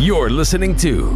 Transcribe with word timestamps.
You're 0.00 0.30
listening 0.30 0.76
to 0.76 1.12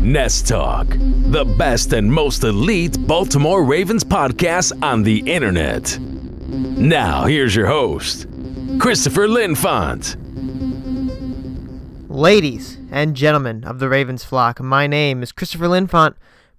Nest 0.00 0.48
Talk, 0.48 0.88
the 0.88 1.44
best 1.56 1.92
and 1.92 2.12
most 2.12 2.42
elite 2.42 2.98
Baltimore 3.06 3.62
Ravens 3.62 4.02
podcast 4.02 4.72
on 4.82 5.04
the 5.04 5.20
internet. 5.32 5.96
Now, 6.00 7.26
here's 7.26 7.54
your 7.54 7.68
host, 7.68 8.26
Christopher 8.80 9.28
Linfont. 9.28 10.16
Ladies 12.08 12.78
and 12.90 13.14
gentlemen 13.14 13.62
of 13.62 13.78
the 13.78 13.88
Ravens 13.88 14.24
flock, 14.24 14.60
my 14.60 14.88
name 14.88 15.22
is 15.22 15.30
Christopher 15.30 15.66
Linfont, 15.66 16.16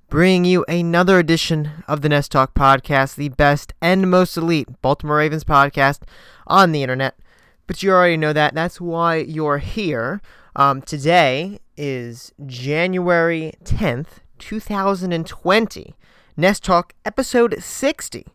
bringing 0.07 0.45
you 0.45 0.63
another 0.69 1.19
edition 1.19 1.83
of 1.85 2.01
the 2.01 2.07
Nest 2.07 2.31
Talk 2.31 2.53
podcast, 2.53 3.15
the 3.15 3.27
best 3.27 3.73
and 3.81 4.09
most 4.09 4.37
elite 4.37 4.69
Baltimore 4.81 5.17
Ravens 5.17 5.43
podcast 5.43 6.03
on 6.47 6.71
the 6.71 6.81
internet. 6.81 7.19
But 7.67 7.83
you 7.83 7.91
already 7.91 8.15
know 8.15 8.31
that. 8.31 8.55
That's 8.55 8.79
why 8.79 9.17
you're 9.17 9.57
here. 9.57 10.21
Um, 10.57 10.81
today 10.81 11.59
is 11.77 12.33
January 12.47 13.53
10th, 13.63 14.07
2020. 14.39 15.95
Nest 16.35 16.63
Talk 16.63 16.93
episode 17.05 17.61
60 17.61 18.25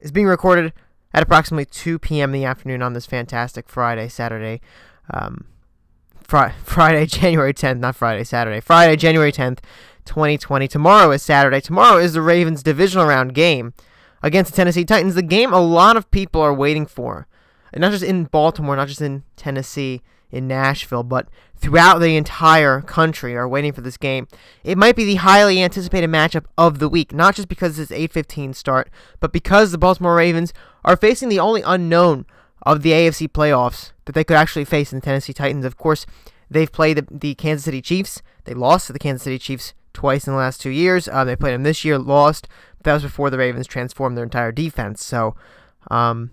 is 0.00 0.12
being 0.12 0.28
recorded 0.28 0.72
at 1.12 1.24
approximately 1.24 1.64
2 1.64 1.98
p.m. 1.98 2.32
in 2.32 2.40
the 2.40 2.46
afternoon 2.46 2.82
on 2.82 2.92
this 2.92 3.04
fantastic 3.04 3.68
Friday, 3.68 4.06
Saturday. 4.06 4.60
Um, 5.12 5.46
fr- 6.22 6.50
Friday, 6.62 7.04
January 7.06 7.52
10th, 7.52 7.80
not 7.80 7.96
Friday, 7.96 8.22
Saturday. 8.22 8.60
Friday, 8.60 8.94
January 8.94 9.32
10th, 9.32 9.58
2020. 10.04 10.68
Tomorrow 10.68 11.10
is 11.10 11.24
Saturday. 11.24 11.60
Tomorrow 11.60 11.98
is 11.98 12.12
the 12.12 12.22
Ravens 12.22 12.62
divisional 12.62 13.08
round 13.08 13.34
game 13.34 13.74
against 14.22 14.52
the 14.52 14.56
Tennessee 14.56 14.84
Titans. 14.84 15.16
The 15.16 15.22
game 15.22 15.52
a 15.52 15.60
lot 15.60 15.96
of 15.96 16.12
people 16.12 16.40
are 16.42 16.54
waiting 16.54 16.86
for. 16.86 17.26
And 17.72 17.80
not 17.80 17.90
just 17.90 18.04
in 18.04 18.26
Baltimore, 18.26 18.76
not 18.76 18.86
just 18.86 19.02
in 19.02 19.24
Tennessee 19.34 20.00
in 20.30 20.48
Nashville, 20.48 21.02
but 21.02 21.28
throughout 21.56 21.98
the 21.98 22.16
entire 22.16 22.80
country 22.80 23.36
are 23.36 23.48
waiting 23.48 23.72
for 23.72 23.80
this 23.80 23.96
game. 23.96 24.26
It 24.64 24.78
might 24.78 24.96
be 24.96 25.04
the 25.04 25.16
highly 25.16 25.62
anticipated 25.62 26.10
matchup 26.10 26.44
of 26.56 26.78
the 26.78 26.88
week, 26.88 27.12
not 27.12 27.34
just 27.34 27.48
because 27.48 27.78
it's 27.78 27.92
8:15 27.92 28.54
start, 28.54 28.90
but 29.20 29.32
because 29.32 29.70
the 29.70 29.78
Baltimore 29.78 30.16
Ravens 30.16 30.52
are 30.84 30.96
facing 30.96 31.28
the 31.28 31.40
only 31.40 31.62
unknown 31.62 32.26
of 32.62 32.82
the 32.82 32.92
AFC 32.92 33.28
playoffs 33.28 33.92
that 34.04 34.14
they 34.14 34.24
could 34.24 34.36
actually 34.36 34.64
face 34.64 34.92
in 34.92 35.00
the 35.00 35.04
Tennessee 35.04 35.32
Titans. 35.32 35.64
Of 35.64 35.76
course, 35.76 36.06
they've 36.50 36.70
played 36.70 36.98
the, 36.98 37.06
the 37.10 37.34
Kansas 37.34 37.64
City 37.64 37.82
Chiefs. 37.82 38.22
They 38.44 38.54
lost 38.54 38.86
to 38.86 38.92
the 38.92 38.98
Kansas 38.98 39.24
City 39.24 39.38
Chiefs 39.38 39.74
twice 39.92 40.26
in 40.26 40.32
the 40.32 40.38
last 40.38 40.60
two 40.60 40.70
years. 40.70 41.08
Uh, 41.08 41.24
they 41.24 41.36
played 41.36 41.54
them 41.54 41.62
this 41.62 41.84
year, 41.84 41.98
lost. 41.98 42.48
That 42.82 42.94
was 42.94 43.02
before 43.02 43.30
the 43.30 43.38
Ravens 43.38 43.66
transformed 43.66 44.16
their 44.16 44.24
entire 44.24 44.52
defense. 44.52 45.04
So, 45.04 45.34
um, 45.90 46.30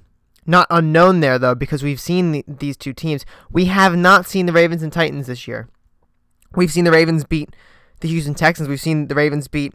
not 0.48 0.68
unknown 0.70 1.20
there 1.20 1.38
though 1.38 1.56
because 1.56 1.84
we've 1.84 2.00
seen 2.00 2.32
the, 2.32 2.46
these 2.48 2.78
two 2.78 2.94
teams. 2.94 3.26
We 3.52 3.66
have 3.66 3.96
not 3.96 4.26
seen 4.26 4.46
the 4.46 4.54
Ravens 4.54 4.82
and 4.82 4.92
Titans 4.92 5.28
this 5.28 5.48
year. 5.48 5.68
We've 6.56 6.72
seen 6.72 6.86
the 6.86 6.92
Ravens 6.92 7.24
beat 7.24 7.56
the 8.00 8.08
Houston 8.08 8.34
Texans. 8.34 8.70
We've 8.70 8.82
seen 8.82 9.08
the 9.08 9.16
Ravens 9.16 9.48
beat 9.48 9.74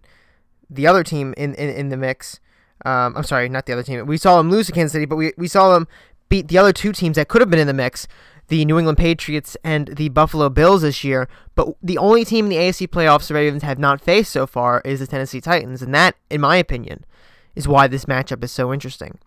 the 0.70 0.86
other 0.86 1.04
team 1.04 1.34
in, 1.36 1.54
in, 1.54 1.68
in 1.68 1.88
the 1.90 1.96
mix. 1.96 2.40
Um, 2.84 3.14
I'm 3.16 3.24
sorry, 3.24 3.48
not 3.48 3.66
the 3.66 3.74
other 3.74 3.82
team. 3.82 4.06
We 4.06 4.16
saw 4.16 4.38
them 4.38 4.50
lose 4.50 4.66
to 4.66 4.72
Kansas 4.72 4.92
City, 4.92 5.04
but 5.04 5.16
we, 5.16 5.32
we 5.36 5.46
saw 5.46 5.72
them 5.72 5.86
beat 6.28 6.48
the 6.48 6.58
other 6.58 6.72
two 6.72 6.92
teams 6.92 7.16
that 7.16 7.28
could 7.28 7.42
have 7.42 7.50
been 7.50 7.60
in 7.60 7.66
the 7.66 7.74
mix 7.74 8.08
the 8.48 8.64
New 8.66 8.78
England 8.78 8.98
Patriots 8.98 9.56
and 9.64 9.88
the 9.96 10.10
Buffalo 10.10 10.50
Bills 10.50 10.82
this 10.82 11.02
year. 11.02 11.26
But 11.54 11.74
the 11.82 11.96
only 11.96 12.22
team 12.24 12.46
in 12.46 12.50
the 12.50 12.56
AFC 12.56 12.86
playoffs 12.88 13.28
the 13.28 13.34
Ravens 13.34 13.62
have 13.62 13.78
not 13.78 14.00
faced 14.00 14.30
so 14.30 14.46
far 14.46 14.82
is 14.84 15.00
the 15.00 15.06
Tennessee 15.06 15.40
Titans. 15.40 15.80
And 15.80 15.94
that, 15.94 16.16
in 16.28 16.42
my 16.42 16.56
opinion, 16.56 17.06
is 17.54 17.66
why 17.66 17.86
this 17.86 18.04
matchup 18.04 18.44
is 18.44 18.52
so 18.52 18.72
interesting 18.72 19.18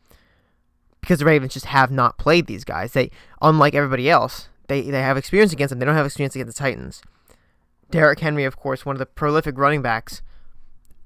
because 1.06 1.20
the 1.20 1.26
Ravens 1.26 1.54
just 1.54 1.68
have 1.68 1.92
not 1.92 2.18
played 2.18 2.48
these 2.48 2.64
guys. 2.64 2.94
They, 2.94 3.12
unlike 3.40 3.76
everybody 3.76 4.10
else, 4.10 4.50
they 4.68 4.82
they 4.82 5.02
have 5.02 5.18
experience 5.18 5.54
against 5.54 5.70
them. 5.70 5.78
They 5.78 5.86
don't 5.86 5.96
have 5.96 6.06
experience 6.06 6.36
against 6.36 6.58
the 6.58 6.64
Titans. 6.64 7.04
Derrick 7.92 8.20
Henry, 8.20 8.44
of 8.44 8.58
course, 8.58 8.88
one 8.88 8.96
of 8.96 9.00
the 9.00 9.06
prolific 9.06 9.56
running 9.56 9.84
backs 9.84 10.24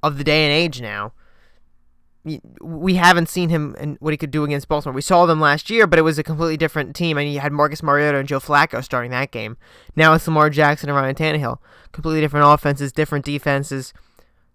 of 0.01 0.17
the 0.17 0.23
day 0.23 0.45
and 0.45 0.53
age 0.53 0.79
now. 0.79 1.11
We 2.61 2.95
haven't 2.95 3.27
seen 3.27 3.49
him 3.49 3.75
and 3.77 3.97
what 3.99 4.13
he 4.13 4.17
could 4.17 4.31
do 4.31 4.45
against 4.45 4.69
Baltimore. 4.69 4.93
We 4.93 5.01
saw 5.01 5.25
them 5.25 5.41
last 5.41 5.69
year, 5.69 5.85
but 5.85 5.99
it 5.99 6.03
was 6.03 6.17
a 6.17 6.23
completely 6.23 6.57
different 6.57 6.95
team. 6.95 7.17
And 7.17 7.25
mean, 7.25 7.33
you 7.33 7.41
had 7.41 7.51
Marcus 7.51 7.83
Mariota 7.83 8.19
and 8.19 8.27
Joe 8.27 8.39
Flacco 8.39 8.81
starting 8.81 9.11
that 9.11 9.31
game. 9.31 9.57
Now 9.95 10.13
it's 10.13 10.27
Lamar 10.27 10.49
Jackson 10.49 10.89
and 10.89 10.95
Ryan 10.95 11.15
Tannehill. 11.15 11.59
Completely 11.91 12.21
different 12.21 12.47
offenses, 12.47 12.93
different 12.93 13.25
defenses. 13.25 13.93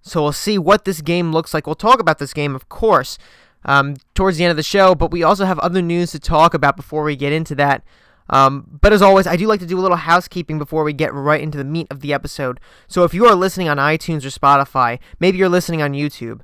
So 0.00 0.22
we'll 0.22 0.33
see 0.33 0.56
what 0.56 0.84
this 0.87 1.03
game 1.03 1.33
looks 1.33 1.53
like. 1.53 1.66
We'll 1.66 1.75
talk 1.75 2.00
about 2.00 2.19
this 2.19 2.33
game, 2.33 2.54
of 2.54 2.69
course, 2.69 3.19
um, 3.64 3.97
towards 4.14 4.36
the 4.36 4.44
end 4.44 4.50
of 4.50 4.56
the 4.56 4.62
show, 4.62 4.94
but 4.94 5.10
we 5.10 5.22
also 5.22 5.44
have 5.44 5.58
other 5.60 5.82
news 5.82 6.12
to 6.12 6.19
talk 6.19 6.54
about 6.54 6.76
before 6.76 7.02
we 7.02 7.16
get 7.16 7.32
into 7.32 7.54
that. 7.56 7.84
Um, 8.30 8.78
but 8.80 8.92
as 8.92 9.02
always, 9.02 9.26
I 9.26 9.36
do 9.36 9.47
like 9.47 9.60
to 9.60 9.66
do 9.66 9.78
a 9.78 9.82
little 9.82 9.97
housekeeping 9.98 10.58
before 10.58 10.84
we 10.84 10.92
get 10.92 11.12
right 11.12 11.41
into 11.41 11.58
the 11.58 11.64
meat 11.64 11.86
of 11.91 12.00
the 12.00 12.12
episode. 12.12 12.58
So 12.88 13.04
if 13.04 13.12
you 13.12 13.26
are 13.26 13.34
listening 13.34 13.69
on 13.69 13.76
iTunes 13.76 14.24
or 14.24 14.30
Spotify, 14.30 14.98
maybe 15.20 15.38
you're 15.38 15.48
listening 15.48 15.82
on 15.82 15.92
YouTube, 15.92 16.41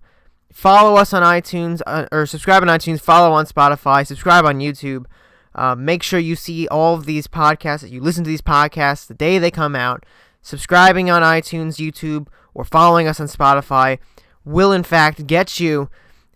follow 0.53 0.97
us 0.97 1.13
on 1.13 1.23
iTunes 1.23 1.81
uh, 1.87 2.07
or 2.13 2.27
subscribe 2.27 2.63
on 2.63 2.69
iTunes, 2.69 3.01
follow 3.01 3.33
on 3.33 3.47
Spotify, 3.47 4.07
subscribe 4.07 4.45
on 4.45 4.59
YouTube. 4.59 5.07
Uh, 5.53 5.75
make 5.75 6.03
sure 6.03 6.21
you 6.21 6.37
see 6.37 6.69
all 6.69 6.95
of 6.95 7.07
these 7.07 7.27
podcasts, 7.27 7.81
that 7.81 7.91
you 7.91 8.01
listen 8.01 8.23
to 8.23 8.29
these 8.29 8.43
podcasts 8.43 9.07
the 9.07 9.15
day 9.15 9.37
they 9.37 9.51
come 9.51 9.75
out. 9.75 10.07
Subscribing 10.43 11.11
on 11.11 11.23
iTunes, 11.23 11.77
YouTube, 11.77 12.29
or 12.55 12.65
following 12.65 13.09
us 13.09 13.21
on 13.21 13.27
Spotify 13.27 13.99
will, 14.45 14.73
in 14.73 14.83
fact, 14.83 15.27
get 15.27 15.59
you 15.59 15.91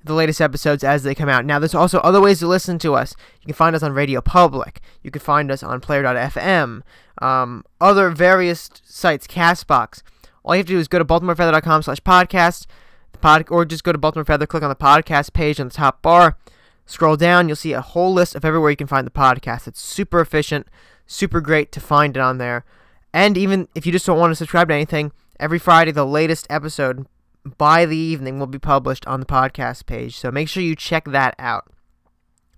the 0.05 0.15
latest 0.15 0.41
episodes 0.41 0.85
as 0.85 1.03
they 1.03 1.15
come 1.15 1.29
out. 1.29 1.45
Now, 1.45 1.59
there's 1.59 1.75
also 1.75 1.99
other 2.01 2.21
ways 2.21 2.39
to 2.41 2.47
listen 2.47 2.79
to 2.81 2.95
us. 2.95 3.15
You 3.41 3.47
can 3.47 3.55
find 3.55 3.75
us 3.75 3.83
on 3.83 3.93
Radio 3.93 4.21
Public. 4.21 4.81
You 5.03 5.11
can 5.11 5.21
find 5.21 5.51
us 5.51 5.63
on 5.63 5.81
Player.fm, 5.81 6.83
um, 7.23 7.65
other 7.81 8.11
various 8.11 8.71
sites, 8.85 9.27
Castbox. 9.27 10.03
All 10.45 10.55
you 10.55 10.59
have 10.59 10.67
to 10.67 10.75
do 10.75 10.79
is 10.79 10.89
go 10.89 10.99
to 10.99 11.05
baltimorefeather.com 11.05 11.83
slash 11.83 12.01
podcast, 12.01 12.67
pod, 13.21 13.47
or 13.51 13.65
just 13.65 13.83
go 13.83 13.93
to 13.93 13.99
Baltimore 13.99 14.25
Feather, 14.25 14.47
click 14.47 14.63
on 14.63 14.69
the 14.69 14.77
podcast 14.77 15.33
page 15.33 15.59
on 15.59 15.69
the 15.69 15.75
top 15.75 16.03
bar, 16.03 16.37
scroll 16.85 17.17
down, 17.17 17.49
you'll 17.49 17.57
see 17.57 17.73
a 17.73 17.81
whole 17.81 18.13
list 18.13 18.35
of 18.35 18.45
everywhere 18.45 18.71
you 18.71 18.77
can 18.77 18.87
find 18.87 19.07
the 19.07 19.11
podcast. 19.11 19.67
It's 19.67 19.81
super 19.81 20.21
efficient, 20.21 20.69
super 21.07 21.41
great 21.41 21.73
to 21.73 21.81
find 21.81 22.17
it 22.17 22.21
on 22.21 22.37
there. 22.37 22.65
And 23.15 23.39
even 23.39 23.69
if 23.75 23.87
you 23.87 23.93
just 23.93 24.05
don't 24.05 24.19
want 24.19 24.33
to 24.33 24.37
subscribe 24.37 24.69
to 24.69 24.75
anything, 24.75 25.13
every 25.41 25.59
Friday 25.59 25.93
the 25.93 26.05
latest 26.05 26.47
episode 26.51 27.07
by 27.45 27.87
the 27.87 27.97
evening 27.97 28.39
will 28.39 28.47
be 28.47 28.59
published 28.59 29.07
on 29.07 29.21
the 29.21 29.27
podcast 29.27 29.87
page. 29.87 30.17
So 30.17 30.31
make 30.31 30.49
sure 30.49 30.63
you 30.63 30.75
check 30.75 31.05
that 31.07 31.35
out. 31.39 31.71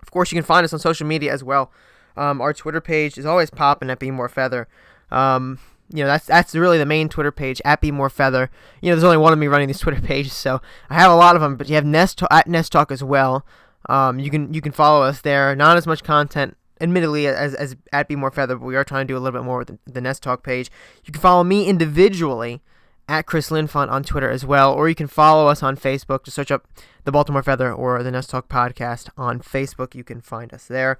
Of 0.01 0.11
course, 0.11 0.31
you 0.31 0.35
can 0.35 0.45
find 0.45 0.63
us 0.63 0.73
on 0.73 0.79
social 0.79 1.05
media 1.05 1.33
as 1.33 1.43
well. 1.43 1.71
Um, 2.15 2.41
our 2.41 2.53
Twitter 2.53 2.81
page 2.81 3.17
is 3.17 3.25
always 3.25 3.49
popping 3.49 3.89
at 3.89 3.99
Be 3.99 4.11
More 4.11 4.29
Feather. 4.29 4.67
Um, 5.11 5.59
you 5.89 6.03
know 6.03 6.07
that's 6.07 6.25
that's 6.25 6.53
really 6.53 6.77
the 6.77 6.85
main 6.85 7.07
Twitter 7.07 7.31
page 7.31 7.61
at 7.63 7.79
Be 7.81 7.91
More 7.91 8.09
Feather. 8.09 8.49
You 8.81 8.89
know, 8.89 8.95
there's 8.95 9.03
only 9.03 9.17
one 9.17 9.33
of 9.33 9.39
me 9.39 9.47
running 9.47 9.67
these 9.67 9.79
Twitter 9.81 10.01
pages, 10.01 10.33
so 10.33 10.61
I 10.89 10.95
have 10.95 11.11
a 11.11 11.15
lot 11.15 11.35
of 11.35 11.41
them. 11.41 11.55
But 11.55 11.69
you 11.69 11.75
have 11.75 11.85
Nest 11.85 12.21
at 12.29 12.47
Nest 12.47 12.71
Talk 12.71 12.91
as 12.91 13.03
well. 13.03 13.45
Um, 13.87 14.19
you 14.19 14.29
can 14.29 14.53
you 14.53 14.61
can 14.61 14.71
follow 14.71 15.03
us 15.03 15.21
there. 15.21 15.55
Not 15.55 15.77
as 15.77 15.87
much 15.87 16.03
content, 16.03 16.57
admittedly, 16.81 17.27
as 17.27 17.53
as 17.53 17.75
at 17.93 18.07
Be 18.07 18.15
More 18.15 18.31
Feather, 18.31 18.57
but 18.57 18.65
we 18.65 18.75
are 18.75 18.83
trying 18.83 19.07
to 19.07 19.13
do 19.13 19.17
a 19.17 19.19
little 19.19 19.39
bit 19.39 19.45
more 19.45 19.59
with 19.59 19.67
the, 19.67 19.79
the 19.85 20.01
Nest 20.01 20.23
Talk 20.23 20.43
page. 20.43 20.69
You 21.05 21.13
can 21.13 21.21
follow 21.21 21.43
me 21.43 21.67
individually 21.67 22.61
at 23.07 23.25
Chris 23.25 23.49
Linfont 23.49 23.89
on 23.89 24.03
Twitter 24.03 24.29
as 24.29 24.45
well, 24.45 24.73
or 24.73 24.89
you 24.89 24.95
can 24.95 25.07
follow 25.07 25.47
us 25.47 25.63
on 25.63 25.77
Facebook. 25.77 26.23
Just 26.23 26.35
search 26.35 26.51
up 26.51 26.67
the 27.05 27.11
Baltimore 27.11 27.43
Feather 27.43 27.71
or 27.71 28.03
the 28.03 28.11
Nest 28.11 28.29
Talk 28.29 28.49
podcast 28.49 29.09
on 29.17 29.39
Facebook. 29.39 29.95
You 29.95 30.03
can 30.03 30.21
find 30.21 30.53
us 30.53 30.65
there. 30.65 30.97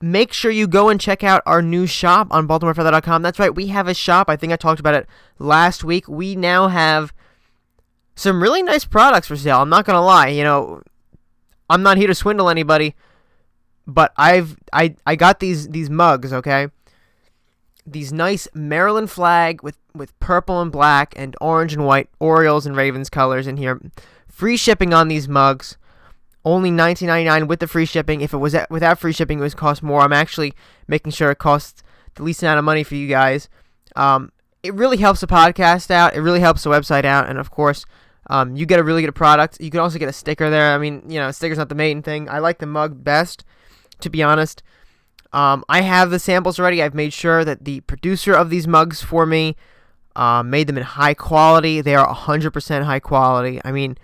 Make 0.00 0.32
sure 0.32 0.50
you 0.50 0.66
go 0.66 0.88
and 0.88 1.00
check 1.00 1.24
out 1.24 1.42
our 1.46 1.62
new 1.62 1.86
shop 1.86 2.28
on 2.30 2.46
BaltimoreFeather.com. 2.46 3.22
That's 3.22 3.38
right, 3.38 3.54
we 3.54 3.68
have 3.68 3.88
a 3.88 3.94
shop. 3.94 4.28
I 4.28 4.36
think 4.36 4.52
I 4.52 4.56
talked 4.56 4.80
about 4.80 4.94
it 4.94 5.06
last 5.38 5.84
week. 5.84 6.08
We 6.08 6.36
now 6.36 6.68
have 6.68 7.14
some 8.14 8.42
really 8.42 8.62
nice 8.62 8.84
products 8.84 9.28
for 9.28 9.36
sale. 9.36 9.62
I'm 9.62 9.68
not 9.68 9.84
gonna 9.84 10.04
lie. 10.04 10.28
You 10.28 10.42
know, 10.42 10.82
I'm 11.70 11.82
not 11.82 11.96
here 11.96 12.08
to 12.08 12.14
swindle 12.14 12.48
anybody, 12.50 12.94
but 13.86 14.12
I've 14.16 14.58
I 14.72 14.96
I 15.06 15.16
got 15.16 15.40
these 15.40 15.68
these 15.68 15.88
mugs. 15.88 16.32
Okay, 16.32 16.68
these 17.86 18.12
nice 18.12 18.48
Maryland 18.54 19.10
flag 19.10 19.62
with 19.62 19.78
with 19.94 20.18
purple 20.20 20.60
and 20.60 20.72
black 20.72 21.14
and 21.16 21.36
orange 21.40 21.72
and 21.72 21.86
white 21.86 22.08
Orioles 22.18 22.66
and 22.66 22.76
Ravens 22.76 23.08
colors 23.08 23.46
in 23.46 23.56
here. 23.56 23.80
Free 24.28 24.56
shipping 24.56 24.92
on 24.92 25.08
these 25.08 25.28
mugs. 25.28 25.76
Only 26.44 26.70
$19.99 26.70 27.48
with 27.48 27.58
the 27.58 27.66
free 27.66 27.86
shipping. 27.86 28.20
If 28.20 28.32
it 28.32 28.36
was 28.36 28.54
at, 28.54 28.70
without 28.70 29.00
free 29.00 29.12
shipping, 29.12 29.38
it 29.38 29.42
would 29.42 29.56
cost 29.56 29.82
more. 29.82 30.02
I'm 30.02 30.12
actually 30.12 30.52
making 30.86 31.12
sure 31.12 31.30
it 31.30 31.38
costs 31.38 31.82
the 32.14 32.22
least 32.22 32.42
amount 32.42 32.58
of 32.58 32.64
money 32.64 32.84
for 32.84 32.94
you 32.94 33.08
guys. 33.08 33.48
Um, 33.96 34.30
it 34.62 34.74
really 34.74 34.98
helps 34.98 35.20
the 35.20 35.26
podcast 35.26 35.90
out. 35.90 36.14
It 36.14 36.20
really 36.20 36.40
helps 36.40 36.62
the 36.62 36.70
website 36.70 37.04
out, 37.04 37.28
and 37.28 37.38
of 37.38 37.50
course, 37.50 37.84
um, 38.28 38.56
you 38.56 38.66
get 38.66 38.78
a 38.78 38.84
really 38.84 39.02
good 39.02 39.14
product. 39.14 39.60
You 39.60 39.70
can 39.70 39.80
also 39.80 39.98
get 39.98 40.08
a 40.08 40.12
sticker 40.12 40.50
there. 40.50 40.72
I 40.72 40.78
mean, 40.78 41.02
you 41.08 41.18
know, 41.18 41.30
sticker's 41.30 41.58
not 41.58 41.68
the 41.68 41.74
main 41.74 42.02
thing. 42.02 42.28
I 42.28 42.38
like 42.38 42.58
the 42.58 42.66
mug 42.66 43.02
best, 43.02 43.44
to 44.00 44.10
be 44.10 44.22
honest. 44.22 44.62
Um, 45.32 45.64
I 45.68 45.82
have 45.82 46.10
the 46.10 46.18
samples 46.18 46.58
already. 46.58 46.82
I've 46.82 46.94
made 46.94 47.12
sure 47.12 47.44
that 47.44 47.64
the 47.64 47.80
producer 47.80 48.32
of 48.32 48.50
these 48.50 48.66
mugs 48.66 49.02
for 49.02 49.26
me 49.26 49.56
uh, 50.14 50.42
made 50.42 50.66
them 50.66 50.76
in 50.78 50.84
high 50.84 51.14
quality. 51.14 51.80
They 51.80 51.94
are 51.94 52.12
100% 52.14 52.84
high 52.84 53.00
quality. 53.00 53.60
I 53.64 53.72
mean, 53.72 53.98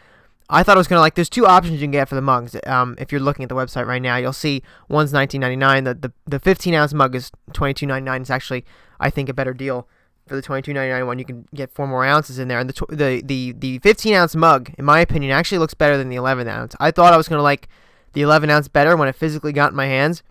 I 0.48 0.62
thought 0.62 0.76
it 0.76 0.80
was 0.80 0.88
gonna 0.88 1.00
like. 1.00 1.14
There's 1.14 1.30
two 1.30 1.46
options 1.46 1.74
you 1.80 1.80
can 1.80 1.92
get 1.92 2.08
for 2.08 2.14
the 2.14 2.20
mugs. 2.20 2.54
Um, 2.66 2.94
if 2.98 3.10
you're 3.10 3.20
looking 3.20 3.42
at 3.42 3.48
the 3.48 3.54
website 3.54 3.86
right 3.86 4.02
now, 4.02 4.16
you'll 4.16 4.34
see 4.34 4.62
one's 4.88 5.12
19.99. 5.12 5.84
The 5.84 5.94
the, 5.94 6.12
the 6.26 6.38
15 6.40 6.74
ounce 6.74 6.92
mug 6.92 7.14
is 7.14 7.30
22.99. 7.52 8.20
It's 8.20 8.30
actually 8.30 8.64
I 9.00 9.08
think 9.08 9.28
a 9.28 9.34
better 9.34 9.54
deal 9.54 9.88
for 10.26 10.36
the 10.36 10.42
twenty 10.42 10.62
two 10.62 10.72
ninety 10.72 10.92
nine 10.92 11.06
one, 11.06 11.18
you 11.18 11.24
can 11.24 11.46
get 11.54 11.70
four 11.70 11.86
more 11.86 12.04
ounces 12.04 12.38
in 12.38 12.48
there. 12.48 12.58
And 12.58 12.68
the 12.68 12.72
tw- 12.72 12.88
the 12.88 13.22
the 13.24 13.52
the 13.52 13.78
fifteen 13.80 14.14
ounce 14.14 14.36
mug, 14.36 14.72
in 14.78 14.84
my 14.84 15.00
opinion, 15.00 15.32
actually 15.32 15.58
looks 15.58 15.74
better 15.74 15.96
than 15.96 16.08
the 16.08 16.16
eleven 16.16 16.48
ounce. 16.48 16.74
I 16.80 16.90
thought 16.90 17.12
I 17.12 17.16
was 17.16 17.28
gonna 17.28 17.42
like 17.42 17.68
the 18.12 18.22
eleven 18.22 18.48
ounce 18.50 18.68
better 18.68 18.96
when 18.96 19.08
it 19.08 19.16
physically 19.16 19.52
got 19.52 19.72
in 19.72 19.76
my 19.76 19.86
hands. 19.86 20.22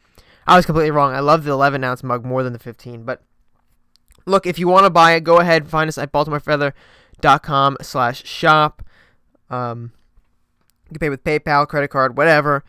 I 0.47 0.55
was 0.55 0.65
completely 0.65 0.91
wrong. 0.91 1.13
I 1.13 1.19
love 1.19 1.43
the 1.43 1.51
eleven 1.51 1.83
ounce 1.83 2.03
mug 2.03 2.25
more 2.25 2.43
than 2.43 2.53
the 2.53 2.59
fifteen. 2.59 3.03
But 3.03 3.21
look, 4.25 4.45
if 4.45 4.59
you 4.59 4.67
want 4.67 4.85
to 4.85 4.89
buy 4.89 5.13
it, 5.13 5.23
go 5.23 5.39
ahead. 5.39 5.67
Find 5.67 5.88
us 5.88 5.97
at 5.97 6.11
BaltimoreFeather.com 6.11 7.77
slash 7.81 8.25
shop. 8.25 8.83
Um, 9.49 9.91
you 10.85 10.93
can 10.93 10.99
pay 10.99 11.09
with 11.09 11.23
PayPal, 11.23 11.67
credit 11.67 11.89
card, 11.89 12.17
whatever. 12.17 12.63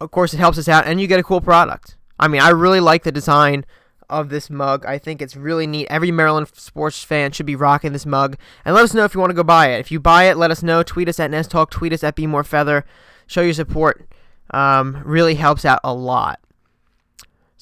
Of 0.00 0.10
course, 0.10 0.32
it 0.34 0.38
helps 0.38 0.58
us 0.58 0.68
out, 0.68 0.86
and 0.86 1.00
you 1.00 1.06
get 1.06 1.20
a 1.20 1.22
cool 1.22 1.40
product. 1.40 1.96
I 2.18 2.28
mean, 2.28 2.40
I 2.40 2.50
really 2.50 2.80
like 2.80 3.02
the 3.02 3.12
design 3.12 3.64
of 4.08 4.28
this 4.28 4.50
mug. 4.50 4.84
I 4.84 4.98
think 4.98 5.22
it's 5.22 5.36
really 5.36 5.66
neat. 5.66 5.86
Every 5.88 6.10
Maryland 6.10 6.48
sports 6.54 7.04
fan 7.04 7.32
should 7.32 7.46
be 7.46 7.54
rocking 7.54 7.92
this 7.92 8.04
mug. 8.04 8.36
And 8.64 8.74
let 8.74 8.84
us 8.84 8.92
know 8.92 9.04
if 9.04 9.14
you 9.14 9.20
want 9.20 9.30
to 9.30 9.36
go 9.36 9.44
buy 9.44 9.68
it. 9.68 9.78
If 9.78 9.92
you 9.92 10.00
buy 10.00 10.24
it, 10.24 10.36
let 10.36 10.50
us 10.50 10.62
know. 10.62 10.82
Tweet 10.82 11.08
us 11.08 11.20
at 11.20 11.30
Nest 11.30 11.50
Talk. 11.50 11.70
Tweet 11.70 11.92
us 11.92 12.02
at 12.02 12.16
Be 12.16 12.26
More 12.26 12.42
Feather. 12.42 12.84
Show 13.26 13.42
your 13.42 13.52
support. 13.52 14.08
Um, 14.52 15.00
really 15.04 15.36
helps 15.36 15.64
out 15.64 15.78
a 15.84 15.94
lot. 15.94 16.39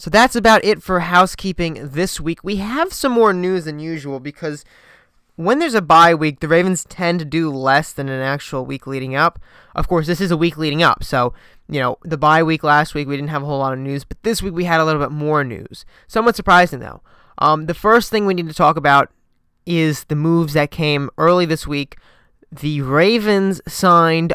So 0.01 0.11
that's 0.11 0.37
about 0.37 0.65
it 0.65 0.81
for 0.81 1.01
housekeeping 1.01 1.89
this 1.91 2.21
week. 2.21 2.45
We 2.45 2.57
have 2.57 2.93
some 2.93 3.11
more 3.11 3.33
news 3.33 3.65
than 3.65 3.81
usual 3.81 4.21
because 4.21 4.65
when 5.35 5.59
there's 5.59 5.75
a 5.75 5.83
bye 5.83 6.15
week, 6.15 6.39
the 6.39 6.47
Ravens 6.47 6.85
tend 6.85 7.19
to 7.19 7.25
do 7.25 7.51
less 7.51 7.93
than 7.93 8.09
an 8.09 8.23
actual 8.23 8.65
week 8.65 8.87
leading 8.87 9.17
up. 9.17 9.41
Of 9.75 9.89
course, 9.89 10.07
this 10.07 10.21
is 10.21 10.31
a 10.31 10.37
week 10.37 10.57
leading 10.57 10.85
up, 10.85 11.03
so 11.03 11.35
you 11.69 11.81
know, 11.81 11.99
the 12.05 12.17
bye 12.17 12.45
week 12.45 12.63
last 12.63 12.95
week, 12.95 13.09
we 13.09 13.17
didn't 13.17 13.31
have 13.31 13.43
a 13.43 13.47
whole 13.47 13.59
lot 13.59 13.73
of 13.73 13.81
news, 13.81 14.05
but 14.05 14.23
this 14.23 14.41
week 14.41 14.55
we 14.55 14.67
had 14.67 14.79
a 14.79 14.85
little 14.85 15.03
bit 15.03 15.11
more 15.11 15.43
news. 15.43 15.85
Somewhat 16.07 16.37
surprising, 16.37 16.79
though. 16.79 17.03
Um, 17.39 17.67
the 17.67 17.75
first 17.75 18.09
thing 18.09 18.25
we 18.25 18.35
need 18.35 18.47
to 18.47 18.55
talk 18.55 18.77
about 18.77 19.11
is 19.67 20.05
the 20.05 20.15
moves 20.15 20.53
that 20.53 20.71
came 20.71 21.11
early 21.19 21.45
this 21.45 21.67
week. 21.67 21.99
The 22.53 22.83
Ravens 22.83 23.61
signed 23.67 24.33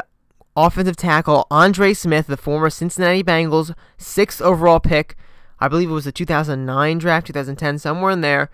offensive 0.54 0.96
tackle 0.96 1.46
Andre 1.50 1.94
Smith, 1.94 2.26
the 2.26 2.36
former 2.36 2.68
Cincinnati 2.68 3.24
Bengals 3.24 3.74
sixth 3.96 4.42
overall 4.42 4.78
pick. 4.78 5.16
I 5.64 5.68
believe 5.68 5.88
it 5.88 5.94
was 5.94 6.04
the 6.04 6.12
2009 6.12 6.98
draft, 6.98 7.26
2010, 7.28 7.78
somewhere 7.78 8.10
in 8.10 8.20
there. 8.20 8.50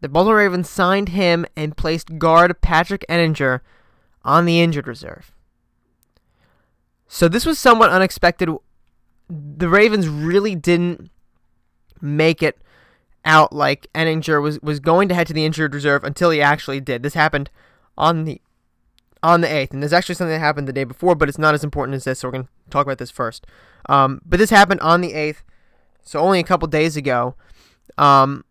The 0.00 0.08
Baltimore 0.08 0.36
Ravens 0.36 0.70
signed 0.70 1.08
him 1.08 1.44
and 1.56 1.76
placed 1.76 2.16
guard 2.16 2.60
Patrick 2.60 3.04
Ehinger 3.08 3.60
on 4.22 4.44
the 4.44 4.60
injured 4.60 4.86
reserve. 4.86 5.32
So 7.08 7.26
this 7.26 7.44
was 7.44 7.58
somewhat 7.58 7.90
unexpected. 7.90 8.48
The 9.28 9.68
Ravens 9.68 10.08
really 10.08 10.54
didn't 10.54 11.10
make 12.00 12.40
it 12.40 12.58
out 13.24 13.52
like 13.52 13.88
Ehinger 13.92 14.40
was, 14.40 14.60
was 14.60 14.78
going 14.78 15.08
to 15.08 15.14
head 15.16 15.26
to 15.26 15.32
the 15.32 15.44
injured 15.44 15.74
reserve 15.74 16.04
until 16.04 16.30
he 16.30 16.40
actually 16.40 16.80
did. 16.80 17.02
This 17.02 17.14
happened 17.14 17.50
on 17.98 18.26
the 18.26 18.40
on 19.24 19.40
the 19.40 19.52
eighth, 19.52 19.72
and 19.72 19.82
there's 19.82 19.92
actually 19.92 20.14
something 20.14 20.34
that 20.34 20.38
happened 20.38 20.68
the 20.68 20.72
day 20.72 20.84
before, 20.84 21.16
but 21.16 21.28
it's 21.28 21.38
not 21.38 21.54
as 21.54 21.64
important 21.64 21.96
as 21.96 22.04
this, 22.04 22.20
so 22.20 22.28
we're 22.28 22.32
gonna 22.32 22.48
talk 22.70 22.86
about 22.86 22.98
this 22.98 23.10
first. 23.10 23.44
Um, 23.88 24.20
but 24.24 24.38
this 24.38 24.50
happened 24.50 24.80
on 24.80 25.00
the 25.00 25.14
eighth, 25.14 25.42
so 26.04 26.20
only 26.20 26.40
a 26.40 26.44
couple 26.44 26.68
days 26.68 26.96
ago. 26.96 27.34
Um, 27.98 28.44